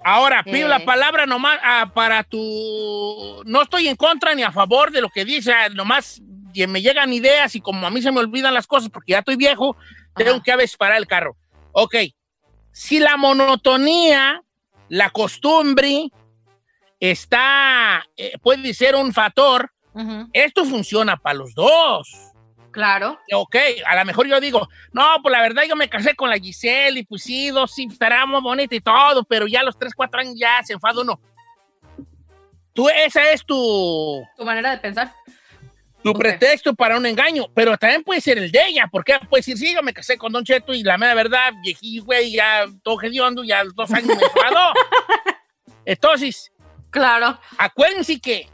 Ahora, 0.03 0.43
pido 0.43 0.67
la 0.67 0.83
palabra 0.83 1.25
nomás 1.25 1.59
ah, 1.61 1.91
para 1.93 2.23
tu... 2.23 3.43
No 3.45 3.61
estoy 3.61 3.87
en 3.87 3.95
contra 3.95 4.33
ni 4.33 4.41
a 4.41 4.51
favor 4.51 4.91
de 4.91 5.01
lo 5.01 5.09
que 5.09 5.25
dice, 5.25 5.53
ah, 5.53 5.69
nomás 5.69 6.21
me 6.67 6.81
llegan 6.81 7.13
ideas 7.13 7.55
y 7.55 7.61
como 7.61 7.85
a 7.85 7.89
mí 7.89 8.01
se 8.01 8.11
me 8.11 8.19
olvidan 8.19 8.53
las 8.53 8.67
cosas 8.67 8.89
porque 8.89 9.11
ya 9.11 9.19
estoy 9.19 9.35
viejo, 9.35 9.75
tengo 10.15 10.41
que 10.41 10.51
a 10.51 10.55
veces 10.55 10.75
parar 10.75 10.97
el 10.97 11.07
carro. 11.07 11.37
Ok, 11.71 11.95
si 12.71 12.99
la 12.99 13.15
monotonía, 13.15 14.41
la 14.89 15.09
costumbre, 15.11 16.09
está, 16.99 18.03
eh, 18.17 18.33
puede 18.41 18.73
ser 18.73 18.95
un 18.95 19.13
factor, 19.13 19.71
Ujú, 19.93 20.29
esto 20.33 20.65
funciona 20.65 21.17
para 21.17 21.35
los 21.35 21.53
dos. 21.53 22.30
Claro. 22.71 23.19
Ok, 23.33 23.55
a 23.85 23.95
lo 23.97 24.05
mejor 24.05 24.27
yo 24.27 24.39
digo, 24.39 24.67
no, 24.93 25.17
pues 25.21 25.31
la 25.31 25.41
verdad 25.41 25.63
yo 25.67 25.75
me 25.75 25.89
casé 25.89 26.15
con 26.15 26.29
la 26.29 26.37
Giselle 26.37 26.99
y 26.99 27.03
pues 27.03 27.23
sí, 27.23 27.49
dos 27.49 27.73
sí, 27.73 27.87
estará 27.91 28.25
muy 28.25 28.41
bonita 28.41 28.73
y 28.73 28.79
todo, 28.81 29.23
pero 29.25 29.45
ya 29.47 29.59
a 29.59 29.63
los 29.63 29.77
3, 29.77 29.93
4 29.93 30.19
años 30.21 30.35
ya 30.37 30.61
se 30.63 30.73
enfada 30.73 31.01
uno. 31.01 31.19
Tú, 32.73 32.87
esa 32.89 33.29
es 33.31 33.45
tu, 33.45 34.23
Tu 34.37 34.45
manera 34.45 34.71
de 34.71 34.77
pensar. 34.77 35.13
tu 36.01 36.13
pretexto 36.13 36.73
para 36.73 36.95
un 36.97 37.05
engaño, 37.05 37.47
pero 37.53 37.77
también 37.77 38.03
puede 38.03 38.21
ser 38.21 38.37
el 38.37 38.49
de 38.51 38.65
ella, 38.67 38.87
porque 38.89 39.19
puede 39.29 39.39
decir, 39.41 39.57
sí, 39.57 39.73
yo 39.73 39.83
me 39.83 39.93
casé 39.93 40.17
con 40.17 40.31
Don 40.31 40.45
Cheto 40.45 40.73
y 40.73 40.81
la 40.83 40.97
mera 40.97 41.13
verdad, 41.13 41.51
viejillo, 41.61 42.05
güey, 42.05 42.31
ya 42.31 42.65
todo 42.83 43.01
hediondo, 43.01 43.43
ya 43.43 43.63
dos 43.75 43.91
años 43.91 44.07
me 44.15 44.23
enfadó. 44.23 44.71
Entonces, 45.85 46.51
Claro. 46.89 47.37
acuérdense 47.57 48.19
que 48.19 48.47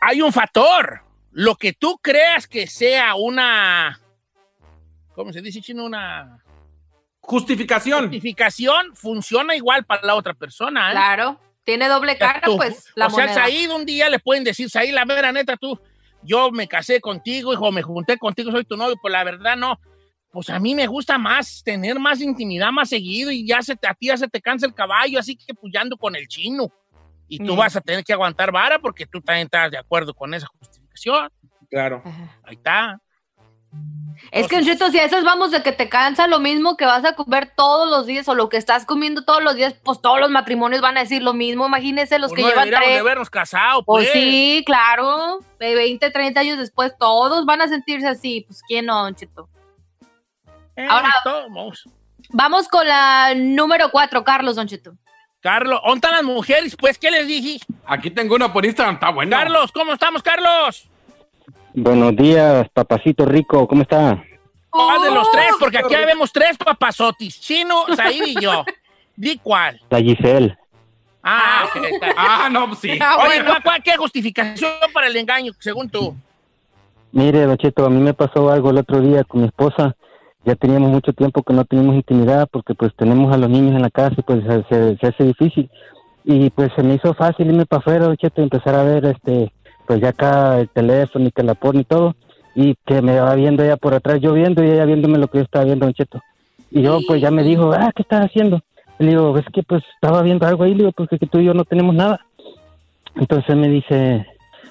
hay 0.00 0.20
un 0.22 0.32
factor. 0.32 1.02
Lo 1.32 1.54
que 1.56 1.72
tú 1.72 1.98
creas 2.02 2.46
que 2.46 2.66
sea 2.66 3.14
una. 3.14 4.00
¿Cómo 5.14 5.32
se 5.32 5.40
dice, 5.42 5.60
chino? 5.60 5.84
Una. 5.84 6.42
Justificación. 7.20 8.02
Justificación 8.04 8.94
funciona 8.96 9.54
igual 9.54 9.84
para 9.84 10.02
la 10.06 10.14
otra 10.14 10.34
persona. 10.34 10.88
¿eh? 10.90 10.92
Claro. 10.92 11.40
Tiene 11.64 11.88
doble 11.88 12.16
cara, 12.18 12.40
Tú- 12.42 12.56
pues 12.56 12.86
la 12.96 13.06
o 13.06 13.10
sea. 13.10 13.32
Said 13.32 13.70
un 13.70 13.84
día 13.84 14.08
le 14.08 14.18
pueden 14.18 14.42
decir, 14.42 14.68
Said, 14.70 14.92
la 14.92 15.04
mera 15.04 15.30
neta, 15.30 15.56
tú, 15.56 15.78
yo 16.22 16.50
me 16.50 16.66
casé 16.66 17.00
contigo, 17.00 17.52
hijo, 17.52 17.70
me 17.70 17.82
junté 17.82 18.18
contigo, 18.18 18.50
soy 18.50 18.64
tu 18.64 18.76
novio, 18.76 18.96
pues 19.00 19.12
la 19.12 19.22
verdad 19.22 19.56
no. 19.56 19.78
Pues 20.32 20.48
a 20.48 20.58
mí 20.58 20.74
me 20.74 20.86
gusta 20.86 21.18
más 21.18 21.62
tener 21.64 21.98
más 21.98 22.20
intimidad 22.20 22.70
más 22.72 22.88
seguido 22.88 23.30
y 23.30 23.46
ya 23.46 23.62
se 23.62 23.76
te, 23.76 23.86
a 23.88 23.94
ti 23.94 24.06
ya 24.06 24.16
se 24.16 24.28
te 24.28 24.40
cansa 24.40 24.64
el 24.66 24.74
caballo, 24.74 25.18
así 25.18 25.36
que 25.36 25.52
pues 25.54 25.72
ya 25.72 25.82
ando 25.82 25.96
con 25.96 26.16
el 26.16 26.26
chino. 26.26 26.72
Y 27.28 27.38
tú 27.38 27.54
Mm. 27.54 27.58
vas 27.58 27.76
a 27.76 27.80
tener 27.80 28.02
que 28.04 28.12
aguantar 28.12 28.50
vara 28.50 28.78
porque 28.80 29.06
tú 29.06 29.20
también 29.20 29.44
estás 29.46 29.70
de 29.70 29.78
acuerdo 29.78 30.14
con 30.14 30.32
esa 30.34 30.46
justificación. 30.46 30.69
Claro. 31.70 32.02
Ahí 32.44 32.54
está. 32.56 33.00
Es 34.32 34.48
que, 34.48 34.62
Cheto, 34.64 34.90
si 34.90 34.98
a 34.98 35.04
esas 35.04 35.22
vamos 35.22 35.52
de 35.52 35.62
que 35.62 35.70
te 35.70 35.88
cansa 35.88 36.26
lo 36.26 36.40
mismo 36.40 36.76
que 36.76 36.84
vas 36.84 37.04
a 37.04 37.14
comer 37.14 37.52
todos 37.56 37.88
los 37.88 38.04
días 38.06 38.26
o 38.28 38.34
lo 38.34 38.48
que 38.48 38.56
estás 38.56 38.84
comiendo 38.84 39.24
todos 39.24 39.42
los 39.42 39.54
días, 39.54 39.74
pues 39.84 40.02
todos 40.02 40.18
los 40.20 40.28
matrimonios 40.30 40.82
van 40.82 40.96
a 40.96 41.00
decir 41.00 41.22
lo 41.22 41.32
mismo. 41.34 41.66
Imagínense 41.68 42.18
los 42.18 42.30
Pues 42.30 42.38
que 42.38 42.42
no 42.42 42.48
llevan 42.48 42.64
deberíamos 42.64 42.84
tres. 42.86 42.94
de 42.96 43.00
habernos 43.00 43.30
casado, 43.30 43.84
Pues 43.84 44.08
pues. 44.10 44.12
sí, 44.12 44.62
claro. 44.66 45.38
De 45.60 45.74
20, 45.76 46.10
30 46.10 46.40
años 46.40 46.58
después, 46.58 46.92
todos 46.98 47.46
van 47.46 47.62
a 47.62 47.68
sentirse 47.68 48.08
así. 48.08 48.44
Pues 48.48 48.60
quién 48.66 48.86
no, 48.86 49.02
Don 49.04 49.14
Cheto. 49.14 49.48
Eh, 50.76 50.86
Ahora- 50.90 51.14
todos. 51.24 51.84
Vamos 52.30 52.68
con 52.68 52.86
la 52.86 53.34
número 53.36 53.90
4, 53.90 54.22
Carlos 54.24 54.56
Don 54.56 54.66
Cheto. 54.66 54.92
Carlos, 55.40 55.80
¿dónde 55.82 55.96
están 55.96 56.12
las 56.12 56.22
mujeres? 56.22 56.76
Pues, 56.76 56.98
¿qué 56.98 57.10
les 57.10 57.26
dije? 57.26 57.58
Aquí 57.86 58.10
tengo 58.10 58.34
una 58.34 58.52
por 58.52 58.64
Instagram, 58.64 58.94
está 58.96 59.10
bueno. 59.10 59.34
Carlos, 59.36 59.72
¿cómo 59.72 59.94
estamos, 59.94 60.22
Carlos? 60.22 60.86
Buenos 61.72 62.14
días, 62.16 62.68
papacito 62.74 63.24
rico, 63.24 63.66
¿cómo 63.66 63.82
está? 63.82 64.22
¿Cuál 64.68 65.02
de 65.02 65.10
los 65.10 65.30
tres? 65.32 65.50
Porque 65.58 65.78
aquí 65.78 65.94
vemos 65.96 66.30
tres 66.32 66.56
papazotis. 66.58 67.40
Chino, 67.40 67.86
Said 67.96 68.22
y 68.26 68.40
yo. 68.40 68.64
Di 69.16 69.38
cuál. 69.38 69.80
La 69.88 69.98
Giselle. 70.00 70.56
Ah, 71.22 71.64
ok. 71.74 71.82
Ah, 72.16 72.48
no, 72.50 72.68
pues 72.68 72.80
sí. 72.80 72.90
Oye, 72.90 73.44
¿cuál, 73.44 73.62
cuál- 73.62 73.82
qué 73.82 73.96
justificación 73.96 74.72
para 74.92 75.06
el 75.08 75.16
engaño, 75.16 75.52
según 75.58 75.88
tú? 75.90 76.14
Mire, 77.12 77.40
Don 77.46 77.56
Cheto, 77.56 77.84
a 77.86 77.90
mí 77.90 78.00
me 78.00 78.14
pasó 78.14 78.50
algo 78.50 78.70
el 78.70 78.78
otro 78.78 79.00
día 79.00 79.24
con 79.24 79.40
mi 79.40 79.46
esposa. 79.48 79.96
Ya 80.44 80.54
teníamos 80.54 80.90
mucho 80.90 81.12
tiempo 81.12 81.42
que 81.42 81.52
no 81.52 81.64
teníamos 81.64 81.96
intimidad 81.96 82.48
porque 82.50 82.74
pues 82.74 82.94
tenemos 82.96 83.32
a 83.32 83.36
los 83.36 83.50
niños 83.50 83.74
en 83.74 83.82
la 83.82 83.90
casa 83.90 84.14
y 84.16 84.22
pues 84.22 84.42
se, 84.68 85.06
hace 85.06 85.24
difícil. 85.24 85.70
Y 86.24 86.50
pues 86.50 86.70
se 86.74 86.82
me 86.82 86.94
hizo 86.94 87.14
fácil 87.14 87.48
irme 87.48 87.66
para 87.66 87.80
afuera, 87.80 88.16
Cheto, 88.16 88.42
empezar 88.42 88.74
a 88.74 88.84
ver 88.84 89.04
este, 89.06 89.52
pues 89.86 90.00
ya 90.00 90.10
acá 90.10 90.60
el 90.60 90.68
teléfono 90.68 91.26
y 91.26 91.30
que 91.30 91.42
la 91.42 91.54
porno 91.54 91.80
y 91.80 91.84
todo. 91.84 92.14
Y 92.54 92.74
que 92.84 93.00
me 93.00 93.18
va 93.20 93.34
viendo 93.34 93.62
ella 93.62 93.76
por 93.76 93.94
atrás, 93.94 94.18
yo 94.20 94.32
viendo 94.32 94.64
y 94.64 94.70
ella 94.70 94.84
viéndome 94.84 95.18
lo 95.18 95.28
que 95.28 95.38
yo 95.38 95.44
estaba 95.44 95.64
viendo, 95.64 95.86
Don 95.86 95.94
Cheto. 95.94 96.20
Y 96.70 96.82
yo 96.82 96.98
pues 97.06 97.20
ya 97.20 97.30
me 97.30 97.42
dijo, 97.42 97.72
ah, 97.72 97.92
¿qué 97.94 98.02
estás 98.02 98.26
haciendo? 98.26 98.60
Le 98.98 99.10
digo, 99.10 99.36
es 99.38 99.46
que 99.52 99.62
pues 99.62 99.82
estaba 99.94 100.22
viendo 100.22 100.46
algo 100.46 100.64
ahí, 100.64 100.72
le 100.72 100.78
digo, 100.78 100.92
porque 100.92 101.18
que 101.18 101.26
tú 101.26 101.38
y 101.38 101.44
yo 101.44 101.54
no 101.54 101.64
tenemos 101.64 101.94
nada. 101.94 102.20
Entonces 103.16 103.56
me 103.56 103.68
dice, 103.68 104.26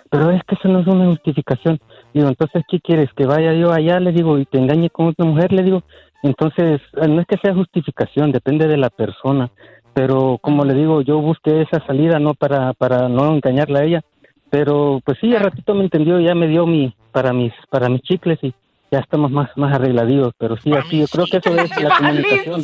pero 0.09 0.31
es 0.31 0.41
que 0.43 0.55
eso 0.55 0.67
no 0.67 0.79
es 0.79 0.87
una 0.87 1.07
justificación. 1.07 1.79
Digo, 2.13 2.27
entonces, 2.27 2.63
¿qué 2.67 2.79
quieres? 2.79 3.09
¿Que 3.15 3.25
vaya 3.25 3.53
yo 3.53 3.71
allá? 3.71 3.99
Le 3.99 4.11
digo, 4.11 4.37
y 4.39 4.45
te 4.45 4.57
engañe 4.57 4.89
con 4.89 5.07
otra 5.07 5.25
mujer, 5.25 5.51
le 5.51 5.63
digo. 5.63 5.83
Entonces, 6.23 6.81
eh, 7.01 7.07
no 7.07 7.21
es 7.21 7.27
que 7.27 7.37
sea 7.37 7.53
justificación, 7.53 8.31
depende 8.31 8.67
de 8.67 8.77
la 8.77 8.89
persona. 8.89 9.51
Pero, 9.93 10.37
como 10.41 10.65
le 10.65 10.73
digo, 10.73 11.01
yo 11.01 11.19
busqué 11.19 11.61
esa 11.61 11.85
salida, 11.85 12.19
no 12.19 12.33
para, 12.33 12.73
para 12.73 13.09
no 13.09 13.33
engañarla 13.33 13.79
a 13.79 13.83
ella. 13.83 14.01
Pero, 14.49 15.01
pues 15.05 15.17
sí, 15.21 15.35
al 15.35 15.43
ratito 15.43 15.73
me 15.75 15.83
entendió, 15.83 16.19
ya 16.19 16.33
me 16.33 16.47
dio 16.47 16.65
mi, 16.65 16.93
para 17.11 17.33
mis, 17.33 17.53
para 17.69 17.89
mis 17.89 18.01
chicles 18.01 18.39
y 18.41 18.53
ya 18.91 18.99
estamos 18.99 19.31
más, 19.31 19.55
más 19.55 19.73
arregladillos. 19.73 20.33
Pero 20.37 20.57
sí, 20.57 20.71
así, 20.73 20.99
yo 20.99 21.07
creo 21.07 21.25
que 21.25 21.37
eso 21.37 21.55
es 21.55 21.81
la 21.81 21.97
comunicación. 21.97 22.61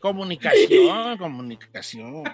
Comunicación, 0.00 1.16
comunicación. 1.16 2.24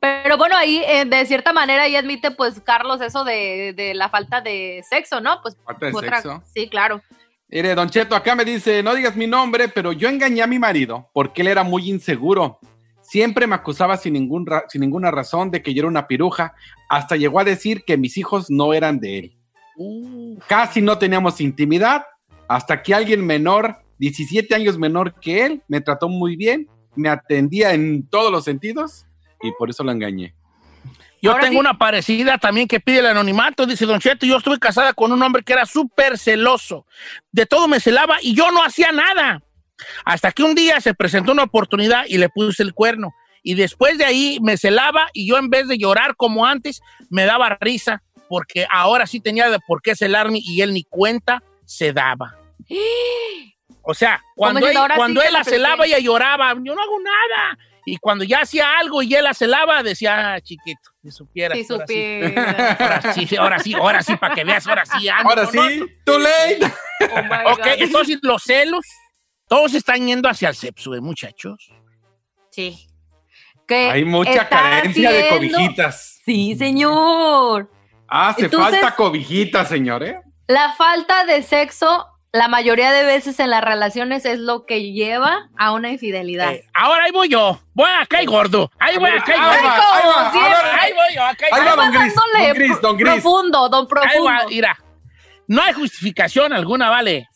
Pero 0.00 0.36
bueno, 0.36 0.56
ahí 0.56 0.82
eh, 0.86 1.04
de 1.04 1.24
cierta 1.26 1.52
manera 1.52 1.84
ahí 1.84 1.96
admite 1.96 2.30
pues 2.30 2.60
Carlos 2.60 3.00
eso 3.00 3.24
de, 3.24 3.72
de 3.76 3.94
la 3.94 4.08
falta 4.08 4.40
de 4.40 4.82
sexo, 4.88 5.20
¿no? 5.20 5.40
Pues 5.42 5.56
Falta 5.64 5.86
de 5.86 5.92
otra- 5.94 6.16
sexo. 6.22 6.42
Sí, 6.52 6.68
claro. 6.68 7.00
Mire, 7.48 7.74
Don 7.74 7.88
Cheto, 7.90 8.16
acá 8.16 8.34
me 8.34 8.44
dice, 8.46 8.82
no 8.82 8.94
digas 8.94 9.14
mi 9.14 9.26
nombre, 9.26 9.68
pero 9.68 9.92
yo 9.92 10.08
engañé 10.08 10.42
a 10.42 10.46
mi 10.46 10.58
marido 10.58 11.10
porque 11.12 11.42
él 11.42 11.48
era 11.48 11.62
muy 11.62 11.88
inseguro. 11.90 12.58
Siempre 13.02 13.46
me 13.46 13.54
acusaba 13.54 13.96
sin, 13.98 14.14
ningún 14.14 14.46
ra- 14.46 14.64
sin 14.68 14.80
ninguna 14.80 15.10
razón 15.10 15.50
de 15.50 15.62
que 15.62 15.74
yo 15.74 15.80
era 15.82 15.88
una 15.88 16.06
piruja. 16.06 16.54
Hasta 16.88 17.16
llegó 17.16 17.40
a 17.40 17.44
decir 17.44 17.84
que 17.84 17.98
mis 17.98 18.16
hijos 18.16 18.46
no 18.50 18.72
eran 18.72 19.00
de 19.00 19.18
él. 19.18 19.36
Casi 20.46 20.80
no 20.80 20.98
teníamos 20.98 21.40
intimidad. 21.40 22.04
Hasta 22.48 22.82
que 22.82 22.94
alguien 22.94 23.24
menor, 23.26 23.76
17 23.98 24.54
años 24.54 24.78
menor 24.78 25.14
que 25.20 25.44
él, 25.44 25.62
me 25.68 25.80
trató 25.80 26.08
muy 26.08 26.36
bien, 26.36 26.68
me 26.94 27.08
atendía 27.08 27.72
en 27.74 28.06
todos 28.08 28.30
los 28.32 28.44
sentidos 28.44 29.06
y 29.42 29.52
por 29.52 29.70
eso 29.70 29.84
lo 29.84 29.92
engañé. 29.92 30.34
Yo 31.22 31.36
tengo 31.36 31.60
una 31.60 31.78
parecida 31.78 32.36
también 32.36 32.66
que 32.66 32.80
pide 32.80 32.98
el 32.98 33.06
anonimato. 33.06 33.64
Dice 33.64 33.86
Don 33.86 34.00
Cheto, 34.00 34.26
yo 34.26 34.38
estuve 34.38 34.58
casada 34.58 34.92
con 34.92 35.12
un 35.12 35.22
hombre 35.22 35.44
que 35.44 35.52
era 35.52 35.66
súper 35.66 36.18
celoso. 36.18 36.84
De 37.30 37.46
todo 37.46 37.68
me 37.68 37.78
celaba 37.78 38.16
y 38.20 38.34
yo 38.34 38.50
no 38.50 38.64
hacía 38.64 38.90
nada. 38.90 39.40
Hasta 40.04 40.32
que 40.32 40.42
un 40.42 40.56
día 40.56 40.80
se 40.80 40.94
presentó 40.94 41.30
una 41.30 41.44
oportunidad 41.44 42.06
y 42.08 42.18
le 42.18 42.28
puse 42.28 42.64
el 42.64 42.74
cuerno. 42.74 43.14
Y 43.44 43.54
después 43.54 43.98
de 43.98 44.04
ahí 44.04 44.38
me 44.42 44.56
celaba 44.56 45.08
y 45.12 45.28
yo 45.28 45.38
en 45.38 45.48
vez 45.48 45.68
de 45.68 45.78
llorar 45.78 46.16
como 46.16 46.44
antes, 46.44 46.80
me 47.08 47.24
daba 47.24 47.56
risa 47.60 48.02
porque 48.28 48.66
ahora 48.68 49.06
sí 49.06 49.20
tenía 49.20 49.48
de 49.48 49.60
por 49.60 49.80
qué 49.80 49.94
celarme 49.94 50.40
y 50.42 50.60
él 50.62 50.72
ni 50.72 50.82
cuenta 50.82 51.42
se 51.64 51.92
daba. 51.92 52.36
O 53.84 53.94
sea, 53.94 54.22
cuando 54.36 54.64
él, 54.68 54.76
sí 54.76 54.82
cuando 54.94 55.22
él 55.22 55.32
la 55.32 55.40
la 55.40 55.44
celaba, 55.44 55.84
ella 55.84 55.98
lloraba. 55.98 56.54
Yo 56.54 56.72
no 56.72 56.80
hago 56.80 57.00
nada. 57.00 57.58
Y 57.84 57.96
cuando 57.96 58.24
ya 58.24 58.42
hacía 58.42 58.78
algo 58.78 59.02
y 59.02 59.14
él 59.14 59.24
la 59.24 59.34
celaba, 59.34 59.82
decía, 59.82 60.34
ah, 60.34 60.40
chiquito, 60.40 60.90
si 61.02 61.10
supieras. 61.10 61.58
Si 61.58 61.72
ahora 61.72 61.86
sí". 61.86 61.92
supieras. 61.94 62.80
Ahora 62.80 63.12
sí, 63.12 63.36
ahora 63.36 63.58
sí, 63.58 63.74
ahora 63.74 64.02
sí, 64.02 64.16
para 64.16 64.34
que 64.34 64.44
veas, 64.44 64.66
ahora 64.66 64.84
sí. 64.86 65.08
ando 65.08 65.28
Ahora 65.30 65.46
sí, 65.46 65.58
otro. 65.58 65.86
too 66.04 66.18
late. 66.18 66.72
Oh 67.46 67.52
Ok, 67.52 67.66
entonces 67.78 68.18
los 68.22 68.42
celos, 68.42 68.84
todos 69.48 69.74
están 69.74 70.06
yendo 70.06 70.28
hacia 70.28 70.48
el 70.48 70.54
sexo, 70.54 70.94
¿eh, 70.94 71.00
muchachos? 71.00 71.70
Sí. 72.50 72.86
Que 73.66 73.90
Hay 73.90 74.04
mucha 74.04 74.48
carencia 74.48 75.10
de 75.10 75.28
cobijitas. 75.28 76.20
Sí, 76.24 76.54
señor. 76.56 77.70
Hace 78.06 78.44
Entonces- 78.44 78.80
falta 78.80 78.94
cobijitas, 78.96 79.68
señor, 79.68 80.02
¿eh? 80.04 80.20
La 80.46 80.74
falta 80.74 81.24
de 81.24 81.42
sexo, 81.42 82.06
la 82.32 82.48
mayoría 82.48 82.92
de 82.92 83.04
veces 83.04 83.38
en 83.40 83.50
las 83.50 83.62
relaciones 83.62 84.24
es 84.24 84.38
lo 84.38 84.64
que 84.64 84.92
lleva 84.92 85.50
a 85.58 85.72
una 85.72 85.90
infidelidad. 85.90 86.52
Eh, 86.54 86.64
ahora 86.72 87.04
ahí 87.04 87.10
voy 87.12 87.28
yo. 87.28 87.60
Voy 87.74 87.90
acá 88.00 88.22
y 88.22 88.26
gordo. 88.26 88.70
Ahí 88.78 88.96
voy 88.96 89.10
acá 89.10 89.32
y 89.36 89.38
Ahí 89.38 89.62
gordo. 89.62 89.68
va, 89.68 90.30
ahí 90.32 90.50
va, 90.50 90.82
Ahí 90.82 90.92
voy 90.92 91.14
yo, 91.14 91.22
acá 91.24 91.46
Ahí 91.52 91.62
gordo. 91.64 91.76
va, 91.76 91.84
don 91.84 91.92
Gris, 92.00 92.14
don 92.14 92.54
Gris, 92.54 92.80
don 92.80 92.96
Gris. 92.96 93.12
Profundo, 93.12 93.68
don 93.68 93.82
Ahí 93.82 93.86
profundo. 93.88 94.24
va, 94.24 94.44
mira. 94.48 94.78
No 95.46 95.62
hay 95.62 95.72
justificación 95.74 96.52
alguna, 96.54 96.88
¿vale? 96.88 97.28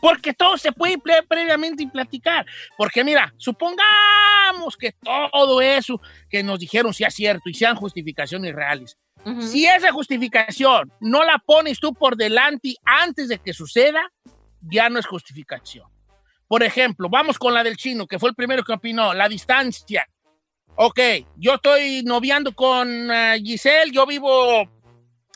Porque 0.00 0.34
todo 0.34 0.58
se 0.58 0.72
puede 0.72 0.98
pre- 0.98 1.22
previamente 1.22 1.86
platicar. 1.86 2.44
Porque 2.76 3.04
mira, 3.04 3.32
supongamos 3.36 4.76
que 4.76 4.92
todo 4.92 5.60
eso 5.60 6.00
que 6.28 6.42
nos 6.42 6.58
dijeron 6.58 6.92
sea 6.92 7.10
cierto 7.10 7.48
y 7.48 7.54
sean 7.54 7.76
justificaciones 7.76 8.54
reales. 8.54 8.98
Si 9.40 9.66
esa 9.66 9.90
justificación 9.90 10.92
no 11.00 11.24
la 11.24 11.42
pones 11.44 11.80
tú 11.80 11.92
por 11.92 12.16
delante 12.16 12.76
antes 12.84 13.28
de 13.28 13.38
que 13.38 13.52
suceda, 13.52 14.00
ya 14.60 14.88
no 14.88 14.98
es 14.98 15.06
justificación. 15.06 15.86
Por 16.46 16.62
ejemplo, 16.62 17.08
vamos 17.08 17.38
con 17.38 17.52
la 17.52 17.64
del 17.64 17.76
chino, 17.76 18.06
que 18.06 18.18
fue 18.20 18.28
el 18.28 18.36
primero 18.36 18.62
que 18.62 18.72
opinó, 18.72 19.12
la 19.14 19.28
distancia. 19.28 20.08
Ok, 20.76 21.00
yo 21.36 21.54
estoy 21.54 22.02
noviando 22.04 22.54
con 22.54 23.10
eh, 23.10 23.40
Giselle, 23.42 23.90
yo 23.90 24.06
vivo 24.06 24.62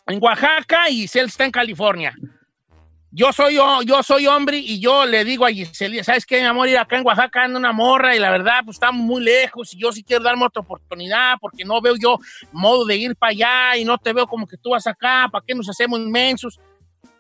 en 0.06 0.22
Oaxaca 0.22 0.88
y 0.88 1.00
Giselle 1.02 1.26
está 1.26 1.44
en 1.44 1.50
California. 1.50 2.14
Yo 3.12 3.32
soy, 3.32 3.56
yo 3.56 4.02
soy 4.04 4.28
hombre 4.28 4.58
y 4.58 4.78
yo 4.78 5.04
le 5.04 5.24
digo 5.24 5.44
a 5.44 5.50
Giselle, 5.50 6.04
¿sabes 6.04 6.24
qué, 6.24 6.40
mi 6.40 6.46
amor? 6.46 6.68
Ir 6.68 6.78
acá 6.78 6.96
en 6.96 7.04
Oaxaca 7.04 7.42
anda 7.42 7.58
una 7.58 7.72
morra 7.72 8.14
y 8.14 8.20
la 8.20 8.30
verdad, 8.30 8.60
pues 8.64 8.76
estamos 8.76 9.04
muy 9.04 9.20
lejos 9.20 9.74
y 9.74 9.78
yo 9.78 9.90
sí 9.90 10.04
quiero 10.04 10.22
darme 10.22 10.44
otra 10.44 10.62
oportunidad 10.62 11.34
porque 11.40 11.64
no 11.64 11.80
veo 11.80 11.96
yo 11.96 12.18
modo 12.52 12.84
de 12.84 12.96
ir 12.96 13.16
para 13.16 13.30
allá 13.32 13.76
y 13.78 13.84
no 13.84 13.98
te 13.98 14.12
veo 14.12 14.28
como 14.28 14.46
que 14.46 14.56
tú 14.56 14.70
vas 14.70 14.86
acá, 14.86 15.28
¿para 15.32 15.44
qué 15.44 15.56
nos 15.56 15.68
hacemos 15.68 15.98
inmensos? 15.98 16.60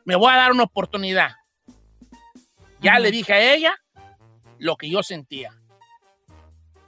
Me 0.04 0.14
voy 0.14 0.32
a 0.32 0.36
dar 0.36 0.52
una 0.52 0.62
oportunidad. 0.62 1.32
Ya 2.80 3.00
le 3.00 3.10
dije 3.10 3.32
a 3.32 3.54
ella 3.54 3.74
lo 4.58 4.76
que 4.76 4.88
yo 4.88 5.02
sentía. 5.02 5.50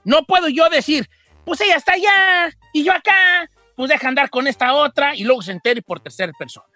No 0.05 0.23
puedo 0.23 0.47
yo 0.47 0.69
decir, 0.69 1.09
pues 1.43 1.59
ella 1.59 1.75
está 1.75 1.93
allá 1.93 2.55
y 2.71 2.85
yo 2.85 2.93
acá, 2.93 3.49
pues 3.75 3.89
deja 3.89 4.07
andar 4.07 4.29
con 4.29 4.47
esta 4.47 4.73
otra 4.73 5.13
y 5.13 5.25
luego 5.25 5.41
se 5.41 5.51
entere 5.51 5.81
por 5.81 5.99
terceras 5.99 6.35
personas. 6.39 6.72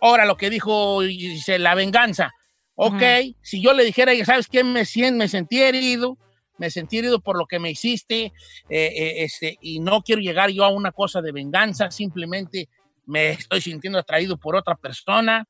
Ahora 0.00 0.24
lo 0.26 0.36
que 0.36 0.50
dijo 0.50 1.02
dice, 1.02 1.58
la 1.58 1.74
venganza. 1.74 2.32
Ok, 2.74 3.02
si 3.42 3.60
yo 3.60 3.72
le 3.74 3.84
dijera, 3.84 4.12
¿sabes 4.24 4.48
qué? 4.48 4.64
Me, 4.64 4.84
me 5.12 5.28
sentí 5.28 5.60
herido, 5.60 6.16
me 6.56 6.70
sentí 6.70 6.98
herido 6.98 7.20
por 7.20 7.36
lo 7.36 7.44
que 7.46 7.58
me 7.58 7.70
hiciste 7.70 8.24
eh, 8.26 8.32
eh, 8.70 9.24
este, 9.24 9.58
y 9.60 9.80
no 9.80 10.00
quiero 10.02 10.22
llegar 10.22 10.50
yo 10.50 10.64
a 10.64 10.70
una 10.70 10.90
cosa 10.92 11.20
de 11.20 11.32
venganza, 11.32 11.90
simplemente 11.90 12.68
me 13.04 13.30
estoy 13.30 13.60
sintiendo 13.60 13.98
atraído 13.98 14.38
por 14.38 14.56
otra 14.56 14.76
persona 14.76 15.46